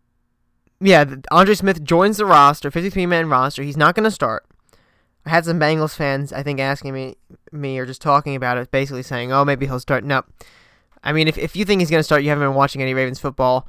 yeah, 0.80 1.04
Andre 1.30 1.54
Smith 1.54 1.82
joins 1.82 2.18
the 2.18 2.26
roster, 2.26 2.70
53 2.70 3.06
man 3.06 3.28
roster. 3.28 3.62
He's 3.62 3.76
not 3.76 3.94
gonna 3.94 4.10
start. 4.10 4.44
I 5.26 5.30
had 5.30 5.46
some 5.46 5.58
Bengals 5.58 5.96
fans, 5.96 6.32
I 6.32 6.42
think, 6.42 6.60
asking 6.60 6.92
me, 6.92 7.16
me 7.50 7.78
or 7.78 7.86
just 7.86 8.02
talking 8.02 8.36
about 8.36 8.58
it, 8.58 8.70
basically 8.70 9.02
saying, 9.02 9.32
"Oh, 9.32 9.44
maybe 9.44 9.66
he'll 9.66 9.80
start." 9.80 10.04
No, 10.04 10.22
I 11.04 11.12
mean, 11.12 11.28
if, 11.28 11.38
if 11.38 11.54
you 11.54 11.64
think 11.64 11.80
he's 11.80 11.90
going 11.90 12.00
to 12.00 12.04
start, 12.04 12.22
you 12.22 12.30
haven't 12.30 12.48
been 12.48 12.54
watching 12.54 12.82
any 12.82 12.94
Ravens 12.94 13.20
football. 13.20 13.68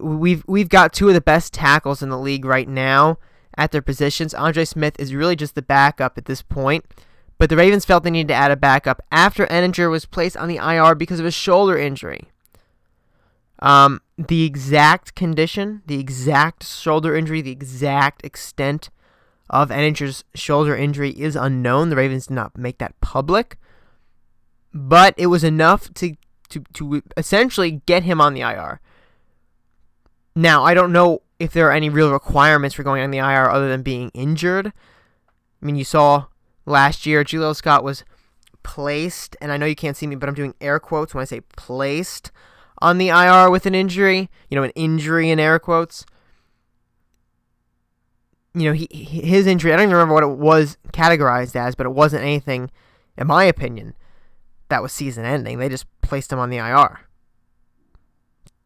We've 0.00 0.42
we've 0.46 0.70
got 0.70 0.92
two 0.92 1.08
of 1.08 1.14
the 1.14 1.20
best 1.20 1.52
tackles 1.52 2.02
in 2.02 2.08
the 2.08 2.18
league 2.18 2.46
right 2.46 2.68
now 2.68 3.18
at 3.56 3.70
their 3.70 3.82
positions. 3.82 4.32
Andre 4.32 4.64
Smith 4.64 4.96
is 4.98 5.14
really 5.14 5.36
just 5.36 5.54
the 5.54 5.62
backup 5.62 6.16
at 6.16 6.24
this 6.24 6.40
point, 6.40 6.86
but 7.38 7.50
the 7.50 7.56
Ravens 7.56 7.84
felt 7.84 8.02
they 8.02 8.10
needed 8.10 8.28
to 8.28 8.34
add 8.34 8.50
a 8.50 8.56
backup 8.56 9.02
after 9.12 9.46
Ehinger 9.46 9.90
was 9.90 10.06
placed 10.06 10.38
on 10.38 10.48
the 10.48 10.56
IR 10.56 10.94
because 10.94 11.20
of 11.20 11.26
a 11.26 11.30
shoulder 11.30 11.76
injury. 11.76 12.28
Um, 13.64 14.02
the 14.18 14.44
exact 14.44 15.14
condition, 15.14 15.80
the 15.86 15.98
exact 15.98 16.66
shoulder 16.66 17.16
injury, 17.16 17.40
the 17.40 17.50
exact 17.50 18.22
extent 18.22 18.90
of 19.48 19.70
Ehinger's 19.70 20.22
shoulder 20.34 20.76
injury 20.76 21.12
is 21.12 21.34
unknown. 21.34 21.88
The 21.88 21.96
Ravens 21.96 22.26
did 22.26 22.34
not 22.34 22.58
make 22.58 22.76
that 22.76 23.00
public, 23.00 23.56
but 24.74 25.14
it 25.16 25.26
was 25.26 25.42
enough 25.42 25.92
to 25.94 26.14
to 26.50 26.62
to 26.74 27.02
essentially 27.16 27.82
get 27.86 28.02
him 28.02 28.20
on 28.20 28.34
the 28.34 28.42
IR. 28.42 28.82
Now, 30.36 30.62
I 30.62 30.74
don't 30.74 30.92
know 30.92 31.22
if 31.38 31.54
there 31.54 31.68
are 31.68 31.72
any 31.72 31.88
real 31.88 32.12
requirements 32.12 32.74
for 32.74 32.82
going 32.82 33.02
on 33.02 33.12
the 33.12 33.18
IR 33.18 33.50
other 33.50 33.70
than 33.70 33.80
being 33.80 34.10
injured. 34.12 34.66
I 34.66 35.64
mean, 35.64 35.76
you 35.76 35.84
saw 35.84 36.26
last 36.66 37.06
year 37.06 37.24
Jaleel 37.24 37.56
Scott 37.56 37.82
was 37.82 38.04
placed, 38.62 39.38
and 39.40 39.50
I 39.50 39.56
know 39.56 39.64
you 39.64 39.74
can't 39.74 39.96
see 39.96 40.06
me, 40.06 40.16
but 40.16 40.28
I'm 40.28 40.34
doing 40.34 40.54
air 40.60 40.78
quotes 40.78 41.14
when 41.14 41.22
I 41.22 41.24
say 41.24 41.40
placed 41.56 42.30
on 42.84 42.98
the 42.98 43.08
IR 43.08 43.50
with 43.50 43.66
an 43.66 43.74
injury. 43.74 44.28
You 44.48 44.56
know, 44.56 44.62
an 44.62 44.72
injury 44.76 45.30
in 45.30 45.40
air 45.40 45.58
quotes 45.58 46.04
you 48.54 48.64
know, 48.64 48.72
he 48.72 48.86
his 48.90 49.46
injury. 49.46 49.72
I 49.72 49.76
don't 49.76 49.84
even 49.84 49.94
remember 49.94 50.14
what 50.14 50.22
it 50.22 50.38
was 50.38 50.78
categorized 50.92 51.56
as, 51.56 51.74
but 51.74 51.86
it 51.86 51.90
wasn't 51.90 52.22
anything, 52.22 52.70
in 53.18 53.26
my 53.26 53.44
opinion, 53.44 53.94
that 54.68 54.80
was 54.80 54.92
season-ending. 54.92 55.58
They 55.58 55.68
just 55.68 55.86
placed 56.02 56.32
him 56.32 56.38
on 56.38 56.50
the 56.50 56.58
IR 56.58 57.00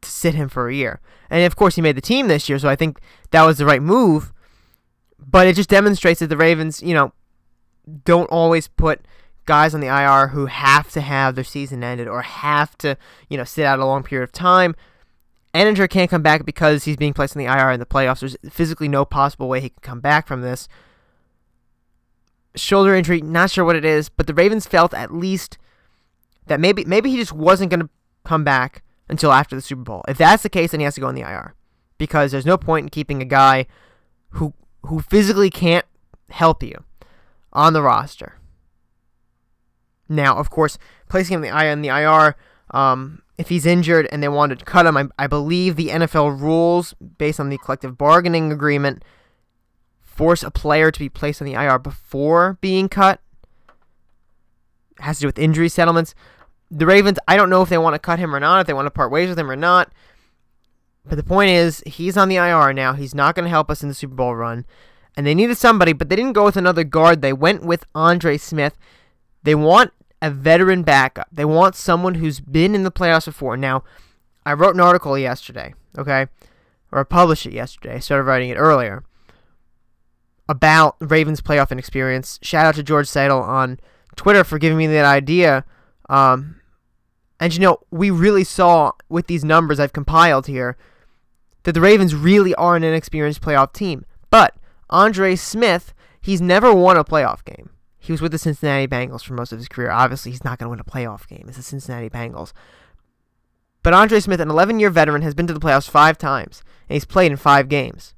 to 0.02 0.10
sit 0.10 0.34
him 0.34 0.48
for 0.48 0.68
a 0.68 0.74
year, 0.74 1.00
and 1.30 1.44
of 1.44 1.56
course 1.56 1.76
he 1.76 1.82
made 1.82 1.96
the 1.96 2.02
team 2.02 2.28
this 2.28 2.48
year, 2.48 2.58
so 2.58 2.68
I 2.68 2.76
think 2.76 3.00
that 3.30 3.44
was 3.44 3.58
the 3.58 3.66
right 3.66 3.82
move. 3.82 4.32
But 5.18 5.46
it 5.46 5.56
just 5.56 5.70
demonstrates 5.70 6.20
that 6.20 6.28
the 6.28 6.36
Ravens, 6.36 6.82
you 6.82 6.94
know, 6.94 7.12
don't 8.04 8.30
always 8.30 8.68
put 8.68 9.00
guys 9.48 9.74
on 9.74 9.80
the 9.80 9.88
IR 9.88 10.28
who 10.28 10.46
have 10.46 10.90
to 10.92 11.00
have 11.00 11.34
their 11.34 11.42
season 11.42 11.82
ended 11.82 12.06
or 12.06 12.20
have 12.20 12.76
to, 12.78 12.98
you 13.30 13.38
know, 13.38 13.44
sit 13.44 13.64
out 13.64 13.78
a 13.78 13.86
long 13.86 14.02
period 14.02 14.22
of 14.22 14.30
time. 14.30 14.76
Ehinger 15.54 15.88
can't 15.88 16.10
come 16.10 16.20
back 16.22 16.44
because 16.44 16.84
he's 16.84 16.98
being 16.98 17.14
placed 17.14 17.34
in 17.34 17.40
the 17.40 17.50
IR 17.50 17.70
in 17.70 17.80
the 17.80 17.86
playoffs. 17.86 18.20
There's 18.20 18.36
physically 18.50 18.88
no 18.88 19.06
possible 19.06 19.48
way 19.48 19.60
he 19.62 19.70
can 19.70 19.80
come 19.80 20.00
back 20.00 20.28
from 20.28 20.42
this. 20.42 20.68
Shoulder 22.54 22.94
injury, 22.94 23.22
not 23.22 23.50
sure 23.50 23.64
what 23.64 23.74
it 23.74 23.86
is, 23.86 24.10
but 24.10 24.26
the 24.26 24.34
Ravens 24.34 24.66
felt 24.66 24.92
at 24.92 25.14
least 25.14 25.56
that 26.46 26.60
maybe 26.60 26.84
maybe 26.84 27.10
he 27.10 27.16
just 27.16 27.32
wasn't 27.32 27.70
going 27.70 27.80
to 27.80 27.88
come 28.24 28.44
back 28.44 28.82
until 29.08 29.32
after 29.32 29.56
the 29.56 29.62
Super 29.62 29.82
Bowl. 29.82 30.04
If 30.06 30.18
that's 30.18 30.42
the 30.42 30.50
case, 30.50 30.72
then 30.72 30.80
he 30.80 30.84
has 30.84 30.94
to 30.96 31.00
go 31.00 31.08
in 31.08 31.14
the 31.14 31.22
IR 31.22 31.54
because 31.96 32.32
there's 32.32 32.46
no 32.46 32.58
point 32.58 32.84
in 32.84 32.90
keeping 32.90 33.22
a 33.22 33.26
guy 33.26 33.66
who 34.30 34.52
who 34.82 35.00
physically 35.00 35.50
can't 35.50 35.86
help 36.28 36.62
you 36.62 36.84
on 37.52 37.72
the 37.72 37.82
roster. 37.82 38.37
Now, 40.08 40.36
of 40.36 40.50
course, 40.50 40.78
placing 41.08 41.34
him 41.34 41.44
in 41.44 41.52
the 41.52 41.64
IR, 41.64 41.76
the 41.76 41.88
IR 41.88 42.36
um, 42.70 43.22
if 43.38 43.48
he's 43.48 43.64
injured 43.64 44.08
and 44.10 44.22
they 44.22 44.28
wanted 44.28 44.58
to 44.58 44.64
cut 44.64 44.84
him, 44.86 44.96
I, 44.96 45.06
I 45.18 45.26
believe 45.26 45.76
the 45.76 45.88
NFL 45.88 46.40
rules, 46.40 46.94
based 46.94 47.38
on 47.38 47.48
the 47.48 47.58
collective 47.58 47.96
bargaining 47.96 48.52
agreement, 48.52 49.04
force 50.00 50.42
a 50.42 50.50
player 50.50 50.90
to 50.90 50.98
be 50.98 51.08
placed 51.08 51.40
on 51.40 51.46
the 51.46 51.54
IR 51.54 51.78
before 51.78 52.58
being 52.60 52.88
cut. 52.88 53.20
It 54.98 55.02
has 55.02 55.18
to 55.18 55.22
do 55.22 55.28
with 55.28 55.38
injury 55.38 55.68
settlements. 55.68 56.14
The 56.70 56.84
Ravens, 56.84 57.18
I 57.28 57.36
don't 57.36 57.48
know 57.48 57.62
if 57.62 57.68
they 57.68 57.78
want 57.78 57.94
to 57.94 58.00
cut 58.00 58.18
him 58.18 58.34
or 58.34 58.40
not, 58.40 58.60
if 58.60 58.66
they 58.66 58.72
want 58.72 58.86
to 58.86 58.90
part 58.90 59.12
ways 59.12 59.28
with 59.28 59.38
him 59.38 59.50
or 59.50 59.56
not. 59.56 59.92
But 61.06 61.16
the 61.16 61.22
point 61.22 61.50
is, 61.50 61.82
he's 61.86 62.16
on 62.16 62.28
the 62.28 62.36
IR 62.36 62.72
now. 62.72 62.92
He's 62.92 63.14
not 63.14 63.34
going 63.34 63.44
to 63.44 63.50
help 63.50 63.70
us 63.70 63.82
in 63.82 63.88
the 63.88 63.94
Super 63.94 64.14
Bowl 64.14 64.34
run. 64.34 64.66
And 65.16 65.26
they 65.26 65.34
needed 65.34 65.56
somebody, 65.56 65.92
but 65.92 66.08
they 66.08 66.16
didn't 66.16 66.34
go 66.34 66.44
with 66.44 66.56
another 66.56 66.84
guard. 66.84 67.22
They 67.22 67.32
went 67.32 67.64
with 67.64 67.84
Andre 67.94 68.36
Smith. 68.36 68.76
They 69.44 69.54
want 69.54 69.92
a 70.20 70.30
veteran 70.30 70.82
backup. 70.82 71.28
They 71.32 71.44
want 71.44 71.74
someone 71.74 72.14
who's 72.16 72.40
been 72.40 72.74
in 72.74 72.82
the 72.82 72.90
playoffs 72.90 73.26
before. 73.26 73.56
Now, 73.56 73.84
I 74.44 74.52
wrote 74.52 74.74
an 74.74 74.80
article 74.80 75.16
yesterday, 75.18 75.74
okay, 75.96 76.26
or 76.90 77.00
I 77.00 77.04
published 77.04 77.46
it 77.46 77.52
yesterday. 77.52 77.96
I 77.96 77.98
started 77.98 78.24
writing 78.24 78.50
it 78.50 78.56
earlier 78.56 79.04
about 80.48 80.96
Ravens 81.00 81.40
playoff 81.40 81.70
inexperience. 81.70 82.38
Shout 82.42 82.66
out 82.66 82.74
to 82.76 82.82
George 82.82 83.06
Seidel 83.06 83.42
on 83.42 83.78
Twitter 84.16 84.44
for 84.44 84.58
giving 84.58 84.78
me 84.78 84.86
that 84.86 85.04
idea. 85.04 85.64
Um, 86.08 86.60
and 87.38 87.52
you 87.52 87.60
know, 87.60 87.78
we 87.90 88.10
really 88.10 88.44
saw 88.44 88.92
with 89.08 89.26
these 89.26 89.44
numbers 89.44 89.78
I've 89.78 89.92
compiled 89.92 90.46
here 90.46 90.76
that 91.64 91.72
the 91.72 91.80
Ravens 91.80 92.14
really 92.14 92.54
are 92.54 92.76
an 92.76 92.84
inexperienced 92.84 93.42
playoff 93.42 93.72
team. 93.72 94.06
But 94.30 94.56
Andre 94.90 95.36
Smith, 95.36 95.92
he's 96.20 96.40
never 96.40 96.72
won 96.72 96.96
a 96.96 97.04
playoff 97.04 97.44
game. 97.44 97.70
He 98.08 98.12
was 98.12 98.22
with 98.22 98.32
the 98.32 98.38
Cincinnati 98.38 98.86
Bengals 98.86 99.22
for 99.22 99.34
most 99.34 99.52
of 99.52 99.58
his 99.58 99.68
career. 99.68 99.90
Obviously, 99.90 100.30
he's 100.30 100.42
not 100.42 100.58
going 100.58 100.64
to 100.64 100.70
win 100.70 100.80
a 100.80 100.82
playoff 100.82 101.28
game. 101.28 101.44
It's 101.46 101.58
the 101.58 101.62
Cincinnati 101.62 102.08
Bengals. 102.08 102.54
But 103.82 103.92
Andre 103.92 104.18
Smith, 104.18 104.40
an 104.40 104.48
11 104.48 104.80
year 104.80 104.88
veteran, 104.88 105.20
has 105.20 105.34
been 105.34 105.46
to 105.46 105.52
the 105.52 105.60
playoffs 105.60 105.90
five 105.90 106.16
times, 106.16 106.62
and 106.88 106.94
he's 106.94 107.04
played 107.04 107.30
in 107.30 107.36
five 107.36 107.68
games. 107.68 108.14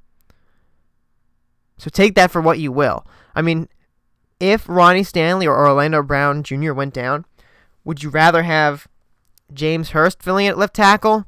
So 1.76 1.90
take 1.90 2.14
that 2.14 2.30
for 2.30 2.40
what 2.40 2.60
you 2.60 2.70
will. 2.70 3.04
I 3.34 3.42
mean, 3.42 3.68
if 4.38 4.68
Ronnie 4.68 5.02
Stanley 5.02 5.48
or 5.48 5.58
Orlando 5.58 6.04
Brown 6.04 6.44
Jr. 6.44 6.72
went 6.72 6.94
down, 6.94 7.24
would 7.82 8.00
you 8.00 8.10
rather 8.10 8.44
have 8.44 8.86
James 9.52 9.90
Hurst 9.90 10.22
filling 10.22 10.46
at 10.46 10.56
left 10.56 10.74
tackle 10.74 11.26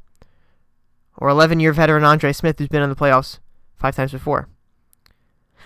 or 1.17 1.29
11 1.29 1.59
year 1.59 1.73
veteran 1.73 2.05
Andre 2.05 2.33
Smith 2.33 2.61
who's 2.61 2.69
been 2.69 2.83
in 2.83 2.91
the 2.91 2.95
playoffs 2.95 3.41
five 3.75 3.97
times 3.97 4.13
before. 4.13 4.49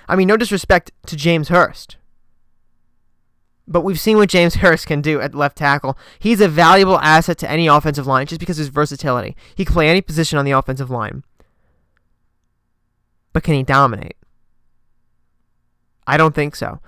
I 0.09 0.17
mean, 0.17 0.29
no 0.29 0.39
disrespect 0.39 0.93
to 1.09 1.15
James 1.15 1.49
Hurst, 1.49 1.99
but 3.69 3.83
we've 3.83 4.01
seen 4.01 4.17
what 4.17 4.29
James 4.29 4.57
Hurst 4.57 4.87
can 4.87 5.01
do 5.01 5.21
at 5.21 5.35
left 5.35 5.57
tackle. 5.57 5.99
He's 6.19 6.41
a 6.41 6.49
valuable 6.49 6.99
asset 7.01 7.39
to 7.39 7.51
any 7.51 7.67
offensive 7.67 8.07
line 8.07 8.27
just 8.27 8.41
because 8.41 8.59
of 8.59 8.63
his 8.63 8.69
versatility. 8.69 9.37
He 9.55 9.65
can 9.65 9.75
play 9.75 9.89
any 9.89 10.01
position 10.01 10.39
on 10.39 10.45
the 10.45 10.53
offensive 10.53 10.91
line. 10.91 11.25
But 13.33 13.43
can 13.43 13.55
he 13.55 13.63
dominate? 13.63 14.17
I 16.07 16.17
don't 16.17 16.35
think 16.35 16.55
so. 16.55 16.81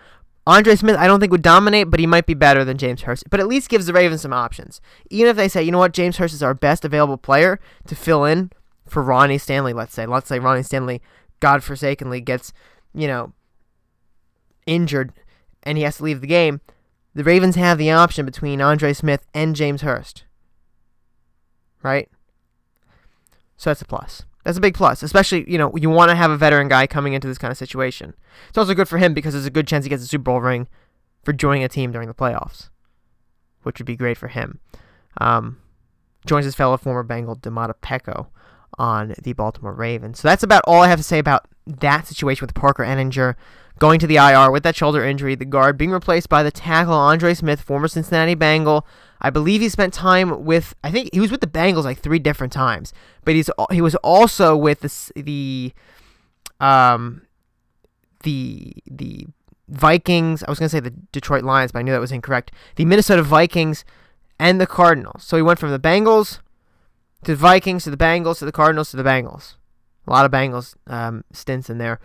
Andre 0.47 0.77
Smith, 0.77 0.97
I 0.97 1.07
don't 1.07 1.21
think 1.21 1.33
would 1.33 1.43
dominate, 1.43 1.91
but 1.91 2.01
he 2.01 2.07
might 2.07 2.25
be 2.25 2.33
better 2.33 2.65
than 2.65 2.79
James 2.79 3.03
Hurst. 3.03 3.29
But 3.29 3.41
at 3.41 3.49
least 3.49 3.69
gives 3.69 3.85
the 3.85 3.93
Ravens 3.93 4.23
some 4.23 4.33
options. 4.33 4.81
Even 5.11 5.29
if 5.29 5.37
they 5.37 5.49
say, 5.49 5.63
you 5.63 5.71
know 5.71 5.79
what, 5.79 5.93
James 5.93 6.17
Hurst 6.17 6.33
is 6.33 6.43
our 6.43 6.55
best 6.55 6.87
available 6.87 7.19
player 7.19 7.61
to 7.87 7.95
fill 7.95 8.25
in 8.25 8.51
for 8.87 9.03
Ronnie 9.03 9.37
Stanley, 9.37 9.75
let's 9.75 9.93
say. 9.93 10.07
Let's 10.07 10.29
say 10.29 10.39
Ronnie 10.39 10.63
Stanley, 10.63 11.03
godforsakenly, 11.41 12.23
gets, 12.23 12.55
you 12.95 13.07
know, 13.07 13.35
injured 14.67 15.13
and 15.69 15.77
he 15.77 15.85
has 15.85 15.99
to 15.99 16.03
leave 16.03 16.23
the 16.23 16.27
game. 16.27 16.63
The 17.15 17.23
Ravens 17.23 17.57
have 17.57 17.77
the 17.77 17.91
option 17.91 18.25
between 18.25 18.63
Andre 18.63 18.95
Smith 18.95 19.27
and 19.35 19.55
James 19.55 19.83
Hurst. 19.83 20.25
Right? 21.83 22.09
So 23.59 23.71
that's 23.71 23.83
a 23.83 23.85
plus. 23.85 24.25
That's 24.45 24.57
a 24.57 24.63
big 24.63 24.75
plus, 24.75 25.03
especially, 25.03 25.51
you 25.51 25.59
know, 25.59 25.71
you 25.77 25.91
want 25.91 26.09
to 26.11 26.17
have 26.17 26.31
a 26.31 26.39
veteran 26.39 26.69
guy 26.69 26.87
coming 26.87 27.13
into 27.13 27.29
this 27.29 27.37
kind 27.37 27.53
of 27.53 27.59
situation. 27.59 28.15
It's 28.49 28.57
also 28.57 28.73
good 28.73 28.89
for 28.89 28.97
him 28.97 29.13
because 29.13 29.35
there's 29.35 29.45
a 29.45 29.51
good 29.51 29.67
chance 29.67 29.85
he 29.85 29.91
gets 29.91 30.03
a 30.03 30.07
Super 30.07 30.23
Bowl 30.23 30.41
ring 30.41 30.69
for 31.23 31.35
joining 31.35 31.65
a 31.65 31.69
team 31.69 31.93
during 31.93 32.09
the 32.09 32.15
playoffs, 32.15 32.71
which 33.63 33.79
would 33.79 33.87
be 33.87 33.97
great 33.97 34.17
for 34.17 34.29
him. 34.29 34.61
Um, 35.21 35.59
joins 36.25 36.47
his 36.47 36.55
fellow 36.55 36.79
former 36.79 37.03
Bengal 37.03 37.37
Domata 37.37 37.75
Peko 37.83 38.29
on 38.79 39.15
the 39.23 39.35
Baltimore 39.35 39.75
Ravens. 39.75 40.21
So 40.21 40.29
that's 40.29 40.43
about 40.43 40.63
all 40.67 40.81
I 40.81 40.89
have 40.89 41.01
to 41.01 41.03
say 41.03 41.19
about 41.19 41.47
that 41.69 42.07
situation 42.07 42.47
with 42.47 42.55
Parker 42.55 42.85
Ehinger 42.85 43.35
going 43.79 44.01
to 44.01 44.07
the 44.07 44.17
IR 44.17 44.51
with 44.51 44.63
that 44.65 44.77
shoulder 44.77 45.05
injury, 45.05 45.35
the 45.35 45.45
guard 45.45 45.79
being 45.79 45.91
replaced 45.91 46.29
by 46.29 46.43
the 46.43 46.51
tackle 46.51 46.95
Andre 46.95 47.35
Smith, 47.35 47.61
former 47.61 47.89
Cincinnati 47.89 48.35
Bengal. 48.35 48.87
I 49.21 49.31
believe 49.31 49.61
he 49.61 49.69
spent 49.69 49.95
time 49.95 50.45
with 50.45 50.75
I 50.83 50.91
think 50.91 51.11
he 51.13 51.21
was 51.21 51.31
with 51.31 51.41
the 51.41 51.47
Bengals 51.47 51.85
like 51.85 51.99
three 51.99 52.19
different 52.19 52.53
times, 52.53 52.93
but 53.25 53.35
he's 53.35 53.51
he 53.71 53.81
was 53.81 53.95
also 53.97 54.57
with 54.57 54.81
the 54.81 55.23
the 55.23 55.73
um 56.61 57.23
the 58.23 58.73
the 58.87 59.27
Vikings. 59.69 60.43
I 60.45 60.51
was 60.51 60.59
gonna 60.59 60.69
say 60.69 60.81
the 60.81 60.95
Detroit 61.13 61.45
Lions, 61.45 61.73
but 61.73 61.81
I 61.81 61.83
knew 61.83 61.93
that 61.93 62.01
was 62.01 62.13
incorrect. 62.13 62.53
The 62.77 62.85
Minnesota 62.85 63.23
Vikings 63.23 63.85
and 64.39 64.61
the 64.61 64.67
Cardinals. 64.67 65.25
So 65.25 65.37
he 65.37 65.43
went 65.43 65.59
from 65.59 65.71
the 65.71 65.81
Bengals 65.81 66.41
to 67.25 67.33
the 67.33 67.37
Vikings 67.37 67.85
to 67.85 67.91
the 67.91 67.97
Bengals 67.97 68.39
to 68.39 68.45
the 68.45 68.53
Cardinals 68.53 68.91
to 68.93 68.97
the 68.97 69.05
Bengals. 69.05 69.55
A 70.09 70.11
lot 70.11 70.25
of 70.25 70.33
Bengals 70.33 70.75
um, 70.87 71.25
stints 71.33 71.69
in 71.71 71.79
there. 71.79 72.01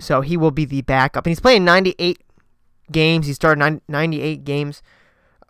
So 0.00 0.22
he 0.22 0.36
will 0.36 0.50
be 0.50 0.64
the 0.64 0.82
backup, 0.82 1.24
and 1.26 1.30
he's 1.30 1.40
playing 1.40 1.64
98 1.64 2.20
games. 2.90 3.26
He 3.26 3.32
started 3.32 3.80
98 3.86 4.44
games 4.44 4.82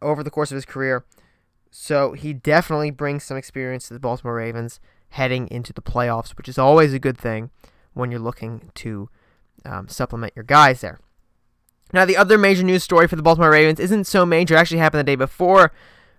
over 0.02 0.22
the 0.22 0.30
course 0.30 0.50
of 0.50 0.56
his 0.56 0.66
career. 0.66 1.04
So 1.70 2.12
he 2.12 2.32
definitely 2.32 2.90
brings 2.90 3.24
some 3.24 3.36
experience 3.36 3.88
to 3.88 3.94
the 3.94 4.00
Baltimore 4.00 4.34
Ravens 4.34 4.80
heading 5.10 5.48
into 5.48 5.72
the 5.72 5.82
playoffs, 5.82 6.36
which 6.36 6.48
is 6.48 6.58
always 6.58 6.92
a 6.92 6.98
good 6.98 7.16
thing 7.16 7.50
when 7.94 8.10
you're 8.10 8.20
looking 8.20 8.70
to 8.74 9.08
um, 9.64 9.88
supplement 9.88 10.32
your 10.36 10.44
guys 10.44 10.80
there. 10.82 11.00
Now, 11.92 12.04
the 12.04 12.16
other 12.16 12.36
major 12.36 12.64
news 12.64 12.82
story 12.82 13.06
for 13.06 13.16
the 13.16 13.22
Baltimore 13.22 13.50
Ravens 13.50 13.78
isn't 13.78 14.04
so 14.04 14.26
major. 14.26 14.54
It 14.54 14.58
actually 14.58 14.78
happened 14.78 15.00
the 15.00 15.04
day 15.04 15.14
before, 15.14 15.72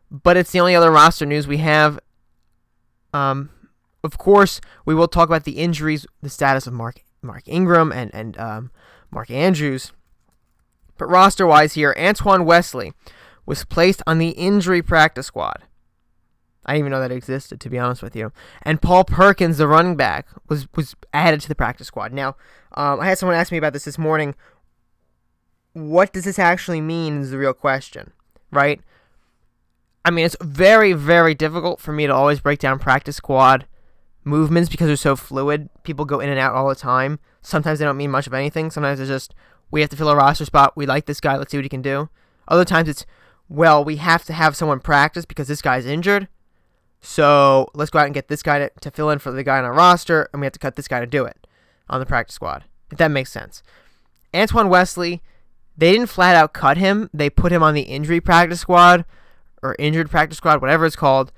but 0.09 0.37
it's 0.37 0.51
the 0.51 0.61
only 0.61 0.75
other 0.75 0.91
roster 0.91 1.25
news 1.25 1.47
we 1.47 1.57
have. 1.57 1.99
Um, 3.13 3.49
of 4.05 4.17
course, 4.17 4.62
we 4.85 4.95
will 4.95 5.07
talk 5.07 5.27
about 5.27 5.43
the 5.43 5.57
injuries, 5.57 6.05
the 6.21 6.29
status 6.29 6.67
of 6.67 6.74
Mark 6.74 7.01
Mark 7.21 7.43
Ingram 7.47 7.91
and 7.91 8.13
and 8.13 8.38
um, 8.39 8.71
Mark 9.12 9.29
Andrews. 9.29 9.91
But 10.97 11.07
roster 11.07 11.45
wise 11.45 11.74
here, 11.74 11.95
Antoine 11.97 12.45
Wesley 12.45 12.93
was 13.45 13.65
placed 13.65 14.01
on 14.07 14.17
the 14.17 14.29
injury 14.29 14.81
practice 14.81 15.27
squad. 15.27 15.63
I 16.65 16.74
didn't 16.74 16.88
even 16.88 16.91
know 16.93 17.01
that 17.01 17.12
existed, 17.12 17.59
to 17.59 17.69
be 17.69 17.77
honest 17.77 18.01
with 18.01 18.15
you. 18.15 18.31
And 18.63 18.81
Paul 18.81 19.03
Perkins, 19.03 19.57
the 19.57 19.67
running 19.67 19.95
back, 19.95 20.27
was 20.47 20.67
was 20.75 20.95
added 21.13 21.41
to 21.41 21.47
the 21.47 21.55
practice 21.55 21.88
squad. 21.88 22.13
Now, 22.13 22.35
um, 22.74 23.00
I 23.00 23.07
had 23.07 23.17
someone 23.17 23.38
ask 23.38 23.51
me 23.51 23.57
about 23.57 23.74
this 23.74 23.85
this 23.85 23.97
morning. 23.97 24.35
What 25.74 26.13
does 26.13 26.24
this 26.24 26.39
actually 26.39 26.81
mean? 26.81 27.21
Is 27.21 27.31
the 27.31 27.38
real 27.38 27.53
question, 27.53 28.13
right? 28.51 28.81
I 30.05 30.12
mean, 30.12 30.25
it's 30.25 30.38
very, 30.39 30.93
very 30.93 31.33
difficult 31.33 31.81
for 31.81 31.91
me 31.91 32.05
to 32.05 32.13
always 32.13 32.39
break 32.39 32.59
down 32.59 32.77
practice 32.77 33.15
squad 33.15 33.65
movements 34.25 34.70
because 34.70 34.88
they're 34.88 34.98
so 34.98 35.15
fluid. 35.15 35.70
People 35.84 36.03
go 36.03 36.20
in 36.20 36.29
and 36.29 36.39
out 36.39 36.53
all 36.53 36.67
the 36.67 36.75
time. 36.75 37.20
Sometimes 37.41 37.79
they 37.79 37.86
don't 37.86 37.96
mean 37.96 38.12
much 38.12 38.27
of 38.27 38.34
anything. 38.34 38.70
Sometimes 38.72 39.00
it's 39.00 39.08
just 39.08 39.34
we 39.72 39.82
have 39.82 39.89
to 39.91 39.96
fill 39.96 40.10
a 40.10 40.15
roster 40.15 40.46
spot. 40.46 40.75
We 40.75 40.86
like 40.86 41.05
this 41.05 41.22
guy. 41.22 41.38
Let's 41.38 41.51
see 41.51 41.58
what 41.58 41.65
he 41.65 41.70
can 41.70 41.82
do. 41.82 42.10
Other 42.48 42.65
times 42.65 42.89
it's 42.89 43.05
well, 43.48 43.84
we 43.86 43.98
have 43.98 44.25
to 44.25 44.34
have 44.34 44.55
someone 44.55 44.79
practice 44.79 45.25
because 45.25 45.48
this 45.48 45.62
guy's 45.62 45.86
injured. 45.86 46.27
So 47.00 47.70
let's 47.75 47.91
go 47.91 48.00
out 48.00 48.05
and 48.05 48.13
get 48.13 48.27
this 48.27 48.41
guy 48.41 48.60
to, 48.60 48.72
to 48.82 48.89
fill 48.89 49.12
in 49.12 49.20
for 49.20 49.32
the 49.32 49.44
guy 49.44 49.60
on 49.60 49.65
our 49.65 49.74
roster, 49.74 50.27
and 50.34 50.41
we 50.41 50.48
have 50.48 50.53
to 50.53 50.60
cut 50.60 50.75
this 50.75 50.88
guy 50.88 51.00
to 51.00 51.05
do 51.05 51.24
it 51.25 51.46
on 51.88 52.00
the 52.00 52.05
practice 52.05 52.36
squad. 52.36 52.63
If 52.91 52.98
that 52.98 53.12
makes 53.12 53.32
sense. 53.32 53.62
Antoine 54.34 54.70
Wesley, 54.70 55.22
they 55.77 55.91
didn't 55.91 56.08
flat 56.08 56.36
out 56.36 56.53
cut 56.53 56.77
him. 56.77 57.10
They 57.13 57.29
put 57.29 57.51
him 57.51 57.62
on 57.62 57.75
the 57.75 57.84
injury 57.84 58.20
practice 58.20 58.62
squad 58.62 59.05
or 59.62 59.75
injured 59.77 60.10
practice 60.10 60.38
squad, 60.38 60.62
whatever 60.62 60.86
it's 60.86 60.96
called. 60.96 61.32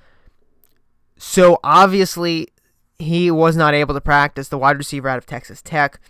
So 1.18 1.58
obviously, 1.62 2.48
he 2.98 3.30
was 3.30 3.56
not 3.56 3.74
able 3.74 3.94
to 3.94 4.00
practice. 4.00 4.48
The 4.48 4.58
wide 4.58 4.78
receiver 4.78 5.08
out 5.08 5.18
of 5.18 5.26
Texas 5.26 5.62
Tech, 5.62 6.00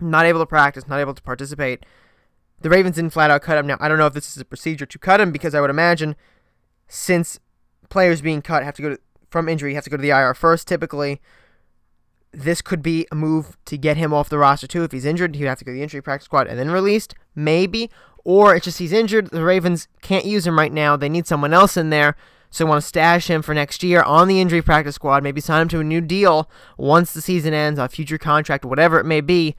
not 0.00 0.26
able 0.26 0.40
to 0.40 0.46
practice, 0.46 0.86
not 0.86 1.00
able 1.00 1.14
to 1.14 1.22
participate. 1.22 1.84
The 2.60 2.70
Ravens 2.70 2.96
didn't 2.96 3.12
flat 3.12 3.30
out 3.30 3.42
cut 3.42 3.58
him. 3.58 3.66
Now, 3.66 3.76
I 3.80 3.88
don't 3.88 3.98
know 3.98 4.06
if 4.06 4.14
this 4.14 4.36
is 4.36 4.40
a 4.40 4.44
procedure 4.44 4.86
to 4.86 4.98
cut 4.98 5.20
him 5.20 5.32
because 5.32 5.54
I 5.54 5.60
would 5.60 5.70
imagine 5.70 6.16
since 6.88 7.38
players 7.88 8.20
being 8.20 8.42
cut 8.42 8.62
have 8.62 8.76
to 8.76 8.82
go 8.82 8.90
to, 8.90 8.98
from 9.30 9.48
injury, 9.48 9.74
have 9.74 9.84
to 9.84 9.90
go 9.90 9.96
to 9.96 10.02
the 10.02 10.10
IR 10.10 10.34
first 10.34 10.68
typically. 10.68 11.20
This 12.32 12.60
could 12.60 12.82
be 12.82 13.06
a 13.10 13.14
move 13.14 13.56
to 13.64 13.78
get 13.78 13.96
him 13.96 14.12
off 14.12 14.28
the 14.28 14.38
roster 14.38 14.66
too. 14.66 14.84
If 14.84 14.92
he's 14.92 15.06
injured, 15.06 15.36
he'd 15.36 15.44
have 15.44 15.58
to 15.58 15.64
go 15.64 15.72
to 15.72 15.76
the 15.76 15.82
injury 15.82 16.02
practice 16.02 16.26
squad 16.26 16.46
and 16.46 16.58
then 16.58 16.70
released, 16.70 17.14
maybe. 17.34 17.90
Or 18.24 18.54
it's 18.54 18.64
just 18.64 18.78
he's 18.78 18.92
injured. 18.92 19.30
The 19.30 19.44
Ravens 19.44 19.88
can't 20.02 20.24
use 20.24 20.46
him 20.46 20.58
right 20.58 20.72
now. 20.72 20.96
They 20.96 21.08
need 21.08 21.26
someone 21.26 21.54
else 21.54 21.76
in 21.76 21.90
there. 21.90 22.16
So 22.56 22.64
want 22.64 22.80
to 22.80 22.88
stash 22.88 23.28
him 23.28 23.42
for 23.42 23.52
next 23.52 23.82
year 23.82 24.00
on 24.00 24.28
the 24.28 24.40
injury 24.40 24.62
practice 24.62 24.94
squad, 24.94 25.22
maybe 25.22 25.42
sign 25.42 25.60
him 25.60 25.68
to 25.68 25.80
a 25.80 25.84
new 25.84 26.00
deal 26.00 26.48
once 26.78 27.12
the 27.12 27.20
season 27.20 27.52
ends, 27.52 27.78
a 27.78 27.86
future 27.86 28.16
contract, 28.16 28.64
whatever 28.64 28.98
it 28.98 29.04
may 29.04 29.20
be, 29.20 29.56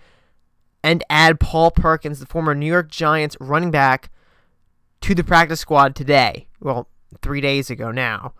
and 0.84 1.04
add 1.08 1.40
Paul 1.40 1.70
Perkins, 1.70 2.20
the 2.20 2.26
former 2.26 2.56
New 2.56 2.66
York 2.66 2.90
Giants 2.90 3.38
running 3.40 3.70
back, 3.70 4.10
to 5.02 5.14
the 5.14 5.24
practice 5.24 5.60
squad 5.60 5.96
today. 5.96 6.48
Well, 6.60 6.90
three 7.22 7.40
days 7.40 7.70
ago 7.70 7.92
now. 7.92 8.34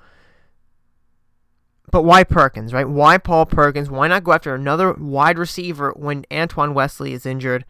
But 1.92 2.02
why 2.02 2.24
Perkins, 2.24 2.74
right? 2.74 2.90
Why 2.90 3.20
Paul 3.20 3.46
Perkins? 3.46 3.92
Why 3.92 4.08
not 4.08 4.24
go 4.24 4.34
after 4.34 4.56
another 4.56 4.92
wide 4.94 5.38
receiver 5.38 5.94
when 5.96 6.26
Antoine 6.32 6.74
Wesley 6.74 7.14
is 7.14 7.28
injured 7.28 7.64